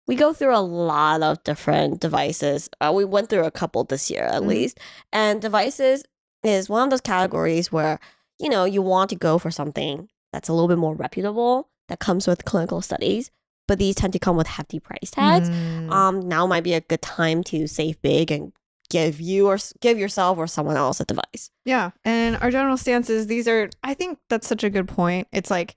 we 0.08 0.16
go 0.16 0.32
through 0.34 0.56
a 0.56 0.62
lot 0.62 1.24
of 1.24 1.44
different 1.44 2.00
devices. 2.00 2.70
Uh, 2.80 2.92
we 2.94 3.04
went 3.04 3.30
through 3.30 3.44
a 3.46 3.52
couple 3.52 3.84
this 3.84 4.12
year 4.12 4.24
at 4.24 4.44
Mhm. 4.44 4.48
least, 4.48 4.80
and 5.12 5.42
devices 5.42 6.04
is 6.44 6.70
one 6.70 6.84
of 6.84 6.90
those 6.92 7.02
categories 7.02 7.72
where 7.72 8.00
you 8.40 8.50
know 8.50 8.66
you 8.66 8.82
want 8.82 9.10
to 9.10 9.16
go 9.16 9.38
for 9.40 9.50
something 9.50 10.08
that's 10.32 10.48
a 10.50 10.54
little 10.54 10.68
bit 10.68 10.78
more 10.78 10.94
reputable 10.96 11.70
that 11.88 12.00
comes 12.00 12.28
with 12.28 12.46
clinical 12.46 12.82
studies, 12.82 13.32
but 13.68 13.80
these 13.80 13.96
tend 13.96 14.14
to 14.14 14.20
come 14.20 14.36
with 14.38 14.48
hefty 14.48 14.80
price 14.80 15.10
tags 15.12 15.50
Mm. 15.50 15.92
um 15.92 16.20
now 16.30 16.46
might 16.46 16.64
be 16.64 16.74
a 16.74 16.82
good 16.82 17.02
time 17.02 17.44
to 17.46 17.66
save 17.68 18.00
big 18.04 18.30
and 18.32 18.54
give 18.90 19.20
you 19.20 19.48
or 19.48 19.58
give 19.82 19.98
yourself 19.98 20.38
or 20.38 20.48
someone 20.48 20.78
else 20.78 21.00
a 21.00 21.06
device 21.06 21.50
Yeah. 21.66 21.92
And 22.04 22.38
our 22.38 22.52
general 22.52 22.78
stance 22.78 23.10
is 23.10 23.28
these 23.28 23.48
are, 23.48 23.70
I 23.84 23.94
think 23.96 24.20
that's 24.30 24.48
such 24.48 24.64
a 24.64 24.70
good 24.70 24.88
point. 24.88 25.28
It's 25.32 25.50
like, 25.50 25.76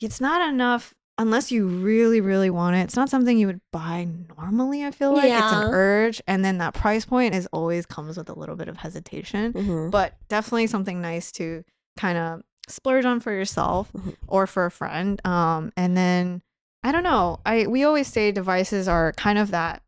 it's 0.00 0.20
not 0.20 0.48
enough 0.48 0.94
unless 1.16 1.52
you 1.52 1.66
really, 1.66 2.20
really 2.20 2.50
want 2.50 2.74
it. 2.76 2.80
It's 2.80 2.96
not 2.96 3.08
something 3.08 3.38
you 3.38 3.46
would 3.46 3.60
buy 3.72 4.08
normally, 4.36 4.84
I 4.84 4.90
feel 4.90 5.12
like. 5.14 5.26
It's 5.30 5.52
an 5.52 5.70
urge. 5.72 6.20
And 6.26 6.44
then 6.44 6.58
that 6.58 6.74
price 6.74 7.04
point 7.04 7.34
is 7.34 7.46
always 7.52 7.86
comes 7.86 8.16
with 8.16 8.28
a 8.28 8.38
little 8.38 8.56
bit 8.56 8.68
of 8.68 8.76
hesitation, 8.78 9.52
mm-hmm. 9.52 9.90
but 9.90 10.14
definitely 10.28 10.66
something 10.66 11.00
nice 11.00 11.30
to 11.32 11.62
kind 11.96 12.18
of 12.18 12.42
splurge 12.66 13.04
on 13.04 13.20
for 13.20 13.30
yourself 13.30 13.92
Mhm. 13.92 14.16
or 14.26 14.46
for 14.48 14.64
a 14.64 14.70
friend. 14.72 15.24
Um, 15.24 15.72
and 15.76 15.96
then 15.96 16.42
I 16.82 16.90
don't 16.90 17.04
know. 17.04 17.38
I 17.46 17.66
we 17.68 17.84
always 17.84 18.08
say 18.08 18.32
devices 18.32 18.88
are 18.88 19.12
kind 19.12 19.38
of 19.38 19.52
that 19.52 19.82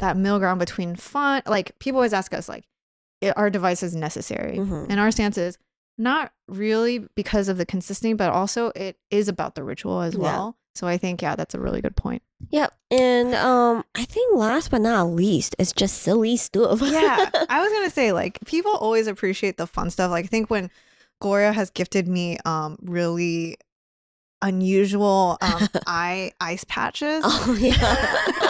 that 0.00 0.16
middle 0.16 0.38
ground 0.38 0.58
between 0.58 0.96
fun. 0.96 1.42
Like 1.46 1.78
people 1.78 1.98
always 1.98 2.12
ask 2.12 2.34
us, 2.34 2.48
like, 2.48 2.64
"I- 3.22 3.30
are 3.32 3.48
devices 3.48 3.94
necessary? 3.94 4.58
Mhm. 4.58 4.86
And 4.90 5.00
our 5.00 5.10
stance 5.10 5.38
is 5.38 5.56
not 5.96 6.32
really 6.48 6.98
because 7.14 7.48
of 7.48 7.56
the 7.58 7.66
consistency, 7.66 8.14
but 8.14 8.30
also 8.32 8.72
it 8.74 8.98
is 9.10 9.28
about 9.28 9.54
the 9.54 9.62
ritual 9.62 10.00
as 10.02 10.14
Yeah. 10.14 10.20
well. 10.20 10.56
So 10.74 10.86
I 10.86 10.98
think 10.98 11.20
yeah, 11.22 11.36
that's 11.36 11.54
a 11.54 11.60
really 11.60 11.80
good 11.80 11.96
point. 11.96 12.22
yep 12.48 12.72
and 12.90 13.34
um 13.34 13.84
i 13.94 14.02
think 14.02 14.34
last 14.34 14.70
but 14.70 14.80
not 14.80 15.08
least 15.08 15.54
it's 15.58 15.72
just 15.72 15.98
silly 15.98 16.38
stuff 16.38 16.80
Yeah, 16.80 17.28
I 17.50 17.60
was 17.62 17.70
gonna 17.70 17.90
say 17.90 18.12
like 18.12 18.38
people 18.46 18.72
always 18.72 19.06
appreciate 19.08 19.58
the 19.58 19.66
fun 19.66 19.90
stuff. 19.90 20.10
Like 20.10 20.24
I 20.24 20.28
think 20.28 20.48
when 20.48 20.70
Gloria 21.20 21.52
has 21.52 21.68
gifted 21.68 22.08
me 22.08 22.38
um 22.46 22.78
really 22.80 23.58
unusual 24.42 25.36
um 25.42 25.68
eye 25.86 26.32
ice 26.40 26.64
patches. 26.64 27.22
oh 27.26 27.56
yeah 27.60 28.49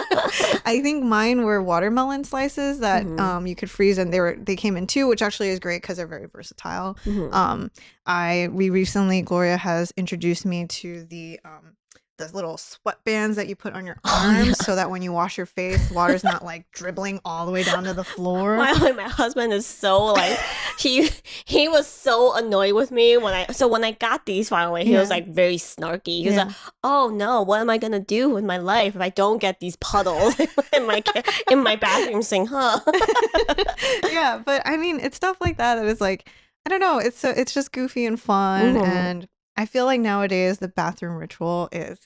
I 0.65 0.81
think 0.81 1.03
mine 1.03 1.43
were 1.43 1.61
watermelon 1.61 2.23
slices 2.23 2.79
that 2.79 3.05
Mhm. 3.05 3.19
um 3.19 3.47
you 3.47 3.55
could 3.55 3.69
freeze 3.69 3.97
and 3.97 4.13
they 4.13 4.19
were 4.19 4.35
they 4.39 4.55
came 4.55 4.77
in 4.77 4.87
two, 4.87 5.07
which 5.07 5.21
actually 5.21 5.49
is 5.49 5.59
great 5.59 5.81
because 5.81 5.97
they're 5.97 6.07
very 6.07 6.27
versatile. 6.27 6.97
Mhm. 7.05 7.33
Um 7.33 7.71
I 8.05 8.49
we 8.51 8.69
recently 8.69 9.21
Gloria 9.21 9.57
has 9.57 9.91
introduced 9.97 10.45
me 10.45 10.65
to 10.67 11.03
the 11.05 11.39
um 11.45 11.75
those 12.21 12.33
little 12.33 12.55
sweatbands 12.55 13.35
that 13.35 13.47
you 13.49 13.55
put 13.55 13.73
on 13.73 13.85
your 13.85 13.97
Oh, 14.05 14.31
arms 14.33 14.47
yeah. 14.47 14.53
so 14.53 14.75
that 14.75 14.89
when 14.89 15.01
you 15.01 15.11
wash 15.11 15.35
your 15.37 15.45
face, 15.45 15.91
water's 15.91 16.23
not 16.23 16.45
like 16.45 16.71
dribbling 16.71 17.19
all 17.25 17.45
the 17.45 17.51
way 17.51 17.63
down 17.63 17.83
to 17.83 17.93
the 17.93 18.03
floor. 18.03 18.55
my, 18.57 18.91
my 18.93 19.03
husband 19.09 19.51
is 19.53 19.65
so 19.65 20.05
like 20.05 20.39
he 20.79 21.09
he 21.45 21.67
was 21.67 21.87
so 21.87 22.33
annoyed 22.35 22.73
with 22.73 22.91
me 22.91 23.17
when 23.17 23.33
I 23.33 23.47
so 23.51 23.67
when 23.67 23.83
I 23.83 23.91
got 23.91 24.25
these 24.25 24.47
finally 24.49 24.85
he 24.85 24.95
was 24.95 25.09
like 25.09 25.27
very 25.27 25.55
snarky. 25.57 26.21
He 26.21 26.27
was 26.27 26.35
Yeah. 26.35 26.45
like, 26.45 26.55
"Oh 26.83 27.09
no, 27.13 27.41
what 27.41 27.59
am 27.59 27.69
I 27.69 27.77
gonna 27.77 27.99
do 27.99 28.29
with 28.29 28.43
my 28.45 28.57
life 28.57 28.95
if 28.95 29.01
I 29.01 29.09
don't 29.09 29.39
get 29.39 29.59
these 29.59 29.75
puddles 29.77 30.39
in 30.73 30.85
my 30.87 31.03
in 31.49 31.61
my 31.63 31.75
bathroom 31.75 32.21
sink?" 32.21 32.49
Huh? 32.49 32.79
yeah, 34.11 34.41
but 34.45 34.61
I 34.65 34.77
mean, 34.77 34.99
it's 34.99 35.15
stuff 35.17 35.37
like 35.41 35.57
that 35.57 35.75
that 35.75 35.85
is 35.85 36.01
like, 36.01 36.29
I 36.65 36.69
don't 36.69 36.79
know, 36.79 36.99
it's 36.99 37.17
so 37.19 37.29
it's 37.29 37.53
just 37.53 37.71
goofy 37.71 38.05
and 38.05 38.19
fun, 38.19 38.75
Mhm. 38.75 38.85
and 38.85 39.27
I 39.57 39.65
feel 39.65 39.85
like 39.85 39.99
nowadays 40.01 40.57
the 40.59 40.67
bathroom 40.67 41.15
ritual 41.17 41.69
is, 41.71 41.99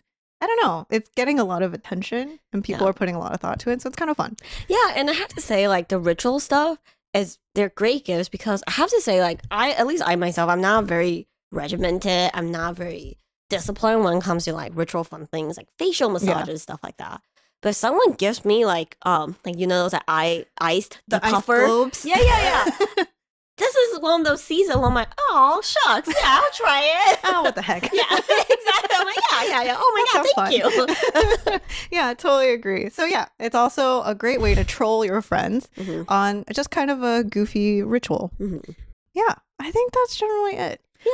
I 0.45 0.47
don't 0.47 0.63
know, 0.63 0.85
it's 0.91 1.09
getting 1.15 1.39
a 1.39 1.43
lot 1.43 1.63
of 1.63 1.73
attention, 1.73 2.39
and 2.53 2.63
people 2.63 2.85
Yeah. 2.85 2.91
are 2.91 2.93
putting 2.93 3.15
a 3.15 3.19
lot 3.19 3.33
of 3.33 3.39
thought 3.41 3.59
to 3.61 3.71
it, 3.71 3.81
so 3.81 3.87
it's 3.87 3.95
kind 3.97 4.11
of 4.11 4.17
fun. 4.17 4.37
Yeah, 4.67 4.93
and 4.95 5.09
I 5.09 5.13
have 5.13 5.29
to 5.29 5.41
say, 5.41 5.67
like 5.67 5.87
the 5.87 5.97
ritual 5.97 6.39
stuff 6.39 6.77
is 7.15 7.39
they're 7.55 7.69
great 7.69 8.05
gifts 8.05 8.29
because 8.29 8.61
I 8.67 8.71
have 8.71 8.91
to 8.91 9.01
say, 9.01 9.21
like 9.21 9.41
I 9.49 9.71
at 9.71 9.87
least 9.87 10.03
I 10.05 10.15
myself, 10.15 10.49
I'm 10.51 10.61
not 10.61 10.83
very 10.85 11.27
regimented. 11.51 12.29
I'm 12.35 12.51
not 12.51 12.75
very 12.75 13.17
disciplined 13.49 14.03
when 14.03 14.17
it 14.17 14.23
comes 14.23 14.45
to 14.45 14.53
like 14.53 14.71
ritual 14.75 15.03
fun 15.03 15.25
things 15.25 15.57
like 15.57 15.67
facial 15.79 16.09
massages, 16.09 16.61
stuff 16.61 16.79
like 16.83 16.97
that. 16.97 17.21
But 17.63 17.69
if 17.69 17.75
someone 17.77 18.11
gives 18.13 18.45
me 18.45 18.65
like 18.65 18.97
um 19.01 19.35
like 19.45 19.57
you 19.57 19.65
know 19.65 19.81
those 19.83 19.91
that 19.91 20.03
I 20.07 20.45
iced 20.59 21.01
the, 21.07 21.25
ice 21.25 21.31
puffer. 21.31 21.65
globes. 21.65 22.05
Yeah, 22.05 22.19
yeah, 22.21 22.69
yeah. 22.97 23.03
this 23.57 23.73
is 23.75 23.99
one 23.99 24.21
of 24.21 24.25
those 24.27 24.43
seasons 24.43 24.77
where 24.77 24.87
I'm 24.87 24.93
like, 24.93 25.09
oh 25.29 25.61
shucks, 25.63 26.07
yeah, 26.09 26.15
I'll 26.41 26.51
try 26.51 27.11
it. 27.11 27.19
oh, 27.25 27.43
what 27.43 27.55
the 27.55 27.61
heck? 27.61 27.83
yeah, 27.93 28.03
exactly. 28.11 28.89
I'm 28.95 29.05
like, 29.05 29.15
yeah, 29.31 29.43
yeah, 29.45 29.63
yeah. 29.63 29.75
Oh 29.77 30.05
my 30.13 30.21
god, 30.23 30.27
thank 30.35 31.59
you. 31.59 31.67
yeah, 31.91 32.13
totally 32.13 32.51
agree. 32.51 32.89
So 32.89 33.05
yeah, 33.05 33.27
it's 33.39 33.55
also 33.55 34.01
a 34.03 34.13
great 34.15 34.41
way 34.41 34.55
to 34.55 34.63
troll 34.63 35.05
your 35.05 35.21
friends 35.21 35.69
Mhm, 35.77 36.05
on 36.09 36.43
just 36.53 36.69
kind 36.71 36.91
of 36.91 37.01
a 37.03 37.23
goofy 37.23 37.81
ritual. 37.83 38.31
mhm, 38.39 38.75
Yeah, 39.13 39.35
I 39.59 39.71
think 39.71 39.93
that's 39.93 40.15
generally 40.17 40.55
it. 40.55 40.81
Yeah. 41.05 41.11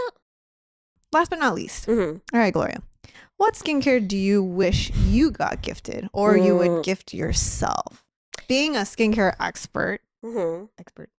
Last 1.14 1.30
but 1.30 1.40
not 1.40 1.56
least, 1.56 1.88
mhm. 1.88 2.22
all 2.34 2.40
right, 2.40 2.54
Gloria. 2.54 2.82
What 3.38 3.56
skincare 3.56 4.06
do 4.08 4.16
you 4.18 4.42
wish 4.44 4.92
you 5.08 5.30
got 5.32 5.62
gifted 5.62 6.08
or 6.14 6.38
you 6.38 6.54
Mm. 6.54 6.58
would 6.58 6.84
gift 6.84 7.14
yourself? 7.14 8.04
Being 8.48 8.76
a 8.76 8.82
skincare 8.82 9.36
expert, 9.40 10.02
Mhm. 10.24 10.70
expert, 10.78 11.10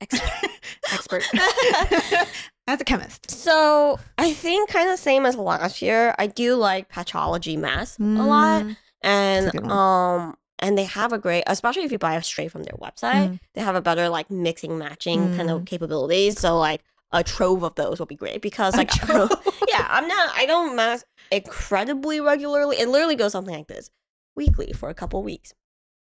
Expert. 0.00 0.30
expert, 0.92 1.22
as 2.66 2.80
a 2.80 2.84
chemist. 2.84 3.30
So 3.30 3.98
I 4.18 4.32
think 4.32 4.70
kind 4.70 4.88
of 4.90 4.98
same 4.98 5.26
as 5.26 5.36
last 5.36 5.82
year. 5.82 6.14
I 6.18 6.26
do 6.26 6.54
like 6.54 6.88
Patchology 6.88 7.56
masks 7.56 7.98
a 7.98 8.02
lot, 8.02 8.64
Mm, 8.64 8.76
and 9.02 9.70
um, 9.70 10.36
and 10.58 10.76
they 10.78 10.84
have 10.84 11.12
a 11.12 11.18
great, 11.18 11.44
especially 11.46 11.84
if 11.84 11.92
you 11.92 11.98
buy 11.98 12.16
it 12.16 12.24
straight 12.24 12.50
from 12.52 12.62
their 12.64 12.74
website, 12.80 13.28
Mm. 13.30 13.40
they 13.54 13.60
have 13.60 13.76
a 13.76 13.80
better 13.82 14.08
like 14.08 14.30
mixing 14.30 14.78
matching 14.78 15.30
kind 15.34 15.50
of 15.50 15.62
Mm. 15.62 15.66
capabilities. 15.66 16.38
So 16.40 16.58
like 16.58 16.82
a 17.12 17.24
trove 17.24 17.62
of 17.62 17.74
those 17.74 17.98
will 17.98 18.06
be 18.06 18.14
great 18.16 18.40
because 18.40 18.76
like 18.76 18.90
trove. 18.90 19.30
yeah, 19.68 19.86
I'm 19.90 20.06
not, 20.06 20.30
I 20.36 20.46
don't 20.46 20.76
mask 20.76 21.04
incredibly 21.30 22.20
regularly. 22.20 22.76
It 22.78 22.88
literally 22.88 23.16
goes 23.16 23.32
something 23.32 23.54
like 23.54 23.66
this: 23.66 23.90
weekly 24.36 24.72
for 24.72 24.88
a 24.90 24.94
couple 24.94 25.22
weeks, 25.22 25.52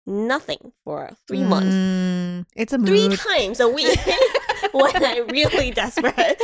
nothing 0.08 0.72
for 0.84 1.10
three 1.28 1.44
months, 1.44 1.74
Mm, 1.74 2.46
it's 2.56 2.72
a 2.72 2.78
three 2.78 3.08
mood. 3.08 3.18
times 3.18 3.60
a 3.60 3.68
week 3.68 3.98
when 4.72 5.04
I'm 5.04 5.26
really 5.28 5.70
desperate. 5.70 6.16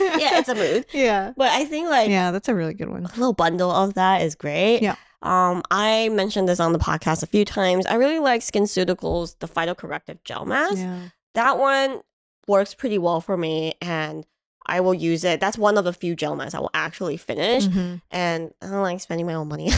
yeah, 0.00 0.38
it's 0.38 0.48
a 0.48 0.54
mood. 0.54 0.84
yeah. 0.92 1.32
But 1.36 1.50
I 1.52 1.64
think 1.64 1.88
like 1.88 2.10
Yeah, 2.10 2.30
that's 2.30 2.48
a 2.48 2.54
really 2.54 2.74
good 2.74 2.88
one. 2.90 3.04
a 3.06 3.08
little 3.10 3.32
bundle 3.32 3.70
of 3.70 3.94
that 3.94 4.22
is 4.22 4.34
great. 4.34 4.82
Yeah. 4.82 4.96
Um, 5.22 5.62
I 5.70 6.10
mentioned 6.10 6.48
this 6.48 6.60
on 6.60 6.72
the 6.72 6.78
podcast 6.78 7.22
a 7.22 7.26
few 7.26 7.44
times. 7.44 7.86
I 7.86 7.94
really 7.94 8.18
like 8.20 8.40
SkinCeuticals, 8.42 9.36
the 9.40 9.48
phytocorrective 9.48 10.22
gel 10.24 10.44
mask. 10.44 10.76
Yeah. 10.78 11.00
That 11.34 11.58
one 11.58 12.02
works 12.46 12.72
pretty 12.74 12.98
well 12.98 13.20
for 13.20 13.36
me, 13.36 13.74
and 13.82 14.24
I 14.66 14.80
will 14.80 14.94
use 14.94 15.24
it. 15.24 15.40
That's 15.40 15.58
one 15.58 15.76
of 15.76 15.84
the 15.84 15.92
few 15.92 16.14
gel 16.14 16.36
masks 16.36 16.54
I 16.54 16.60
will 16.60 16.70
actually 16.72 17.16
finish, 17.16 17.66
Mhm. 17.66 18.00
and 18.12 18.52
I 18.62 18.66
don't 18.66 18.82
like 18.82 19.00
spending 19.00 19.26
my 19.26 19.34
own 19.34 19.48
money. 19.48 19.70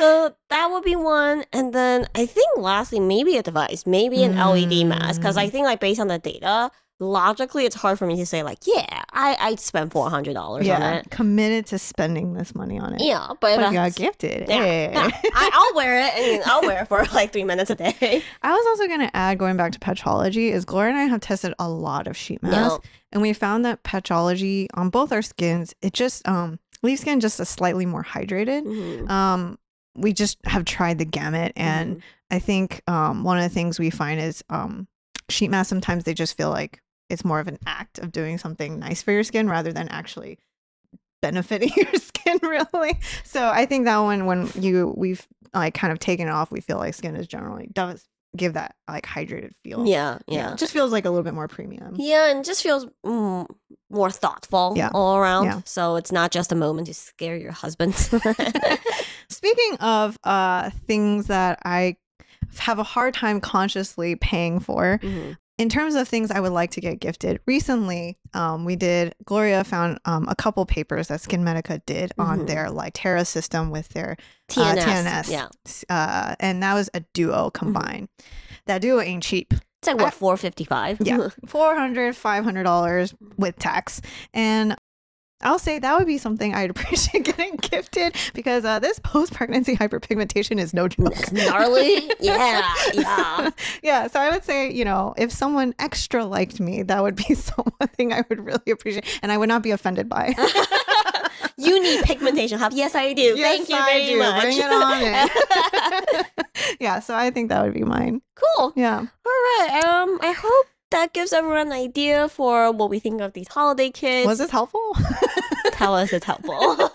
On 0.00 0.30
so 0.30 0.34
that 0.50 0.70
would 0.70 0.84
be 0.84 0.96
one, 0.96 1.44
and 1.52 1.72
then 1.72 2.06
I 2.14 2.26
think 2.26 2.46
lastly 2.56 3.00
maybe 3.00 3.36
a 3.36 3.42
device, 3.42 3.84
maybe 3.86 4.22
an 4.22 4.36
LED 4.36 4.84
mask, 4.86 5.20
because 5.20 5.36
I 5.36 5.46
Mm. 5.48 5.52
think 5.52 5.64
like 5.66 5.80
based 5.80 6.00
on 6.00 6.08
the 6.08 6.18
data. 6.18 6.70
Logically, 7.00 7.64
it's 7.64 7.76
hard 7.76 7.96
for 7.96 8.06
me 8.08 8.16
to 8.16 8.26
say 8.26 8.42
like, 8.42 8.58
yeah, 8.66 9.02
I 9.12 9.36
I'd 9.38 9.60
spend 9.60 9.92
four 9.92 10.10
hundred 10.10 10.34
dollars 10.34 10.62
on 10.62 10.80
yeah, 10.80 10.94
it. 10.96 11.10
committed 11.12 11.64
to 11.66 11.78
spending 11.78 12.34
this 12.34 12.56
money 12.56 12.76
on 12.76 12.94
it. 12.94 13.00
Yeah, 13.04 13.28
but, 13.40 13.56
but 13.56 13.68
you 13.68 13.74
got 13.74 13.94
gifted. 13.94 14.48
yeah, 14.48 14.60
Hey. 14.60 14.90
yeah. 14.92 15.08
I, 15.32 15.50
I'll 15.54 15.76
wear 15.76 16.04
it. 16.08 16.12
and 16.18 16.42
I'll 16.44 16.62
wear 16.62 16.82
it 16.82 16.88
for 16.88 17.04
like 17.14 17.32
three 17.32 17.44
minutes 17.44 17.70
a 17.70 17.76
day. 17.76 17.94
I 18.42 18.50
was 18.50 18.66
also 18.66 18.88
going 18.88 18.98
to 19.06 19.16
add, 19.16 19.38
going 19.38 19.56
back 19.56 19.70
to 19.74 19.78
Patchology 19.78 20.48
is 20.50 20.64
Gloria 20.64 20.90
and 20.90 20.98
I 20.98 21.04
have 21.04 21.20
tested 21.20 21.54
a 21.60 21.68
lot 21.68 22.08
of 22.08 22.16
sheet 22.16 22.42
masks, 22.42 22.56
No. 22.84 22.90
and 23.12 23.22
we 23.22 23.32
found 23.32 23.64
that 23.64 23.84
Patchology 23.84 24.66
on 24.74 24.90
both 24.90 25.12
our 25.12 25.22
skins, 25.22 25.74
it 25.80 25.92
just 25.92 26.26
um 26.26 26.58
leaves 26.82 27.02
skin 27.02 27.20
just 27.20 27.38
a 27.38 27.44
slightly 27.44 27.86
more 27.86 28.02
hydrated. 28.02 28.64
Mhm. 28.64 29.08
Um, 29.08 29.56
we 29.96 30.12
just 30.12 30.38
have 30.44 30.64
tried 30.64 30.98
the 30.98 31.04
gamut, 31.04 31.52
and 31.56 31.96
Mhm. 31.96 32.02
I 32.30 32.38
think 32.38 32.82
um 32.86 33.24
one 33.24 33.38
of 33.38 33.42
the 33.42 33.48
things 33.48 33.78
we 33.78 33.90
find 33.90 34.20
is 34.20 34.44
um 34.50 34.86
sheet 35.28 35.50
masks 35.50 35.68
sometimes 35.68 36.04
they 36.04 36.14
just 36.14 36.36
feel 36.36 36.50
like 36.50 36.80
it's 37.10 37.24
more 37.24 37.40
of 37.40 37.48
an 37.48 37.58
act 37.66 37.98
of 37.98 38.12
doing 38.12 38.38
something 38.38 38.78
nice 38.78 39.02
for 39.02 39.12
your 39.12 39.24
skin 39.24 39.48
rather 39.48 39.72
than 39.72 39.88
actually 39.88 40.38
benefiting 41.20 41.70
your 41.76 41.92
skin 41.94 42.38
really 42.42 42.98
so 43.24 43.48
i 43.48 43.66
think 43.66 43.84
that 43.86 43.98
one 43.98 44.24
when 44.26 44.48
you 44.54 44.94
we've 44.96 45.26
like 45.54 45.74
kind 45.74 45.92
of 45.92 45.98
taken 45.98 46.28
it 46.28 46.30
off 46.30 46.50
we 46.50 46.60
feel 46.60 46.76
like 46.76 46.94
skin 46.94 47.16
is 47.16 47.26
generally 47.26 47.68
does 47.72 48.06
give 48.36 48.52
that 48.54 48.74
like 48.88 49.06
hydrated 49.06 49.52
feel 49.64 49.86
yeah, 49.86 50.18
yeah, 50.28 50.52
it 50.52 50.58
just 50.58 50.72
feels 50.72 50.92
like 50.92 51.04
a 51.04 51.10
little 51.10 51.24
bit 51.24 51.34
more 51.34 51.48
premium 51.48 51.94
yeah, 51.98 52.30
and 52.30 52.44
just 52.44 52.62
feels 52.62 52.86
mm, 53.04 53.46
more 53.90 54.10
thoughtful 54.10 54.74
Yeah. 54.76 54.90
all 54.92 55.16
around. 55.16 55.44
Yeah. 55.46 55.60
So 55.64 55.96
it's 55.96 56.12
not 56.12 56.30
just 56.30 56.52
a 56.52 56.54
moment 56.54 56.88
to 56.88 56.94
scare 56.94 57.36
your 57.36 57.52
husband. 57.52 57.94
speaking 59.28 59.76
of 59.80 60.18
uh 60.24 60.70
things 60.86 61.26
that 61.26 61.58
i 61.64 61.96
have 62.58 62.78
a 62.78 62.82
hard 62.82 63.14
time 63.14 63.40
consciously 63.40 64.14
paying 64.16 64.58
for 64.60 64.98
Mhm. 65.02 65.36
In 65.58 65.68
terms 65.68 65.96
of 65.96 66.06
things 66.08 66.30
I 66.30 66.38
would 66.38 66.52
like 66.52 66.70
to 66.72 66.80
get 66.80 67.00
gifted, 67.00 67.40
recently 67.46 68.16
um, 68.32 68.64
we 68.64 68.76
did, 68.76 69.14
Gloria 69.24 69.64
found 69.64 69.98
um, 70.04 70.26
a 70.28 70.36
couple 70.36 70.64
papers 70.66 71.08
that 71.08 71.20
SkinMedica 71.20 71.82
did 71.84 72.12
on 72.18 72.40
Mhm. 72.40 72.46
their 72.46 72.66
Lytera 72.68 73.26
system 73.26 73.70
with 73.70 73.88
their 73.88 74.16
TNS, 74.48 74.84
TNS. 74.84 75.30
yeah, 75.30 75.48
uh, 75.88 76.36
and 76.38 76.62
that 76.62 76.74
was 76.74 76.88
a 76.94 77.00
duo 77.12 77.50
combined. 77.50 78.08
That 78.66 78.82
duo 78.82 79.00
ain't 79.00 79.22
cheap. 79.24 79.52
it's 79.52 79.86
like 79.88 79.98
what 79.98 80.14
four 80.14 80.36
fifty 80.36 80.64
five. 80.74 80.98
Yeah. 81.00 81.28
$400, 81.46 82.14
$500 82.14 83.14
with 83.36 83.56
tax. 83.58 84.00
And 84.34 84.76
I'll 85.40 85.58
say 85.58 85.78
that 85.78 85.96
would 85.98 86.06
be 86.06 86.18
something 86.18 86.54
I'd 86.54 86.70
appreciate 86.74 87.24
getting 87.24 87.56
gifted 87.56 88.16
because 88.34 88.64
uh, 88.64 88.78
this 88.80 88.98
post 88.98 89.32
pregnancy 89.34 89.76
hyperpigmentation 89.76 90.58
is 90.58 90.74
no 90.74 90.88
joke. 90.88 91.12
It's 91.16 91.32
gnarly. 91.32 92.10
Yeah, 92.20 92.74
yeah. 92.92 93.50
yeah. 93.82 94.06
So 94.08 94.20
I 94.20 94.30
would 94.30 94.44
say, 94.44 94.70
you 94.72 94.84
know, 94.84 95.14
if 95.16 95.30
someone 95.30 95.74
extra 95.78 96.24
liked 96.24 96.58
me, 96.60 96.82
that 96.82 97.02
would 97.02 97.14
be 97.16 97.34
something 97.34 98.12
I 98.12 98.24
would 98.28 98.44
really 98.44 98.70
appreciate 98.70 99.04
and 99.22 99.30
I 99.30 99.38
would 99.38 99.48
not 99.48 99.62
be 99.62 99.70
offended 99.70 100.08
by. 100.08 100.34
you 101.56 101.80
need 101.82 102.02
pigmentation 102.04 102.58
help. 102.58 102.72
Yes, 102.74 102.94
I 102.94 103.12
do. 103.12 103.36
Thank 103.36 103.68
you 103.68 103.76
I 103.76 103.84
very 103.84 104.06
do. 104.06 104.18
much. 104.18 104.42
Bring 104.42 104.58
it 104.58 104.64
on 104.64 105.02
in. 105.02 106.24
yeah. 106.80 106.98
So 107.00 107.14
I 107.14 107.30
think 107.30 107.48
that 107.50 107.62
would 107.64 107.74
be 107.74 107.84
mine. 107.84 108.22
cool. 108.34 108.72
Yeah. 108.76 108.98
All 108.98 109.06
right. 109.24 109.82
Um, 109.84 110.18
I 110.20 110.32
hope 110.32 110.66
that 110.90 111.12
gives 111.12 111.32
everyone 111.32 111.58
an 111.68 111.72
idea 111.72 112.28
for 112.28 112.72
what 112.72 112.90
we 112.90 112.98
think 112.98 113.20
of 113.20 113.32
these 113.34 113.48
holiday 113.48 113.90
kits. 113.90 114.26
Was 114.26 114.38
this 114.38 114.50
helpful? 114.50 114.80
Tell 115.72 115.94
us 115.94 116.12
it's 116.12 116.24
helpful. 116.24 116.58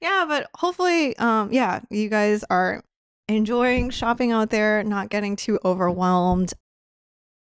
yeah, 0.00 0.24
but 0.26 0.48
hopefully, 0.54 1.16
um, 1.18 1.52
yeah, 1.52 1.80
you 1.90 2.08
guys 2.08 2.44
are 2.50 2.82
enjoying 3.28 3.90
shopping 3.90 4.32
out 4.32 4.50
there, 4.50 4.82
not 4.82 5.08
getting 5.10 5.36
too 5.36 5.58
overwhelmed. 5.64 6.52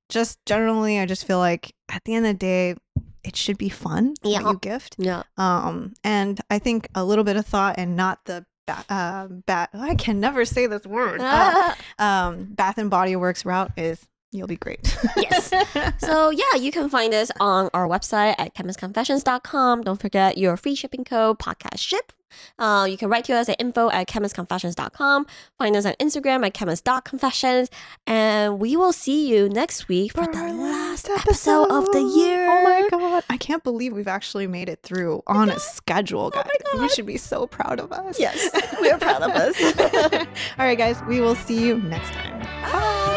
Just 0.09 0.43
generally, 0.45 0.99
I 0.99 1.05
just 1.05 1.25
feel 1.25 1.39
like 1.39 1.73
at 1.91 2.03
the 2.03 2.15
end 2.15 2.25
of 2.25 2.33
the 2.33 2.37
day, 2.37 2.75
it 3.23 3.35
should 3.35 3.57
be 3.57 3.69
fun 3.69 4.15
Yeah. 4.23 4.41
what 4.41 4.53
you 4.53 4.59
gift. 4.59 4.95
yeah. 4.97 5.23
Um, 5.37 5.93
and 6.03 6.39
I 6.49 6.59
think 6.59 6.87
a 6.95 7.03
little 7.03 7.23
bit 7.23 7.37
of 7.37 7.45
thought 7.45 7.75
and 7.77 7.95
not 7.95 8.25
the 8.25 8.45
ba- 8.65 8.85
uh, 8.89 9.27
bat. 9.27 9.69
I 9.73 9.95
can 9.95 10.19
never 10.19 10.45
say 10.45 10.67
this 10.67 10.85
word. 10.85 11.21
Uh, 11.21 11.73
Ah. 11.99 12.27
um, 12.29 12.45
Bath 12.51 12.77
and 12.77 12.89
Body 12.89 13.15
Works 13.15 13.45
route 13.45 13.71
is 13.77 14.05
You'll 14.31 14.47
be 14.47 14.57
great. 14.57 14.95
Yes. 15.17 15.51
So 15.99 16.29
yeah, 16.29 16.55
you 16.59 16.71
can 16.71 16.89
find 16.89 17.13
us 17.13 17.29
on 17.39 17.69
our 17.73 17.87
website 17.87 18.35
at 18.37 18.55
chemistconfessions.com. 18.55 19.83
Don't 19.83 19.99
forget 19.99 20.37
your 20.37 20.57
free 20.57 20.75
shipping 20.75 21.03
code 21.03 21.39
podcast 21.39 21.77
ship. 21.79 22.13
Uh, 22.57 22.85
you 22.89 22.95
can 22.97 23.09
write 23.09 23.25
to 23.25 23.33
us 23.33 23.49
at 23.49 23.59
info 23.59 23.89
at 23.89 24.07
chemistconfessions.com. 24.07 25.25
Find 25.57 25.75
us 25.75 25.85
on 25.85 25.93
Instagram 25.93 26.45
at 26.45 26.53
chemist.confessions. 26.53 27.69
And 28.07 28.59
we 28.59 28.75
will 28.77 28.93
see 28.93 29.27
you 29.29 29.49
next 29.49 29.87
week 29.87 30.13
for, 30.13 30.25
For 30.25 30.31
the 30.31 30.53
last 30.53 31.09
episode 31.09 31.69
of 31.71 31.85
the 31.91 32.01
year. 32.01 32.47
Oh 32.49 32.63
my 32.63 32.87
god. 32.89 33.23
I 33.29 33.37
can't 33.37 33.63
believe 33.63 33.93
we've 33.93 34.07
actually 34.07 34.47
made 34.47 34.69
it 34.69 34.79
through 34.83 35.23
on 35.27 35.49
a 35.49 35.59
schedule, 35.59 36.29
guys. 36.29 36.45
you 36.75 36.89
should 36.89 37.05
be 37.07 37.17
so 37.17 37.47
proud 37.47 37.79
of 37.79 37.91
us. 37.91 38.19
Yes, 38.19 38.49
we're 38.79 38.97
proud 38.97 39.23
of 39.23 39.31
us. 39.31 39.59
All 40.59 40.65
right, 40.65 40.77
guys, 40.77 41.01
we 41.07 41.19
will 41.21 41.35
see 41.35 41.65
you 41.65 41.77
next 41.79 42.11
time. 42.11 43.08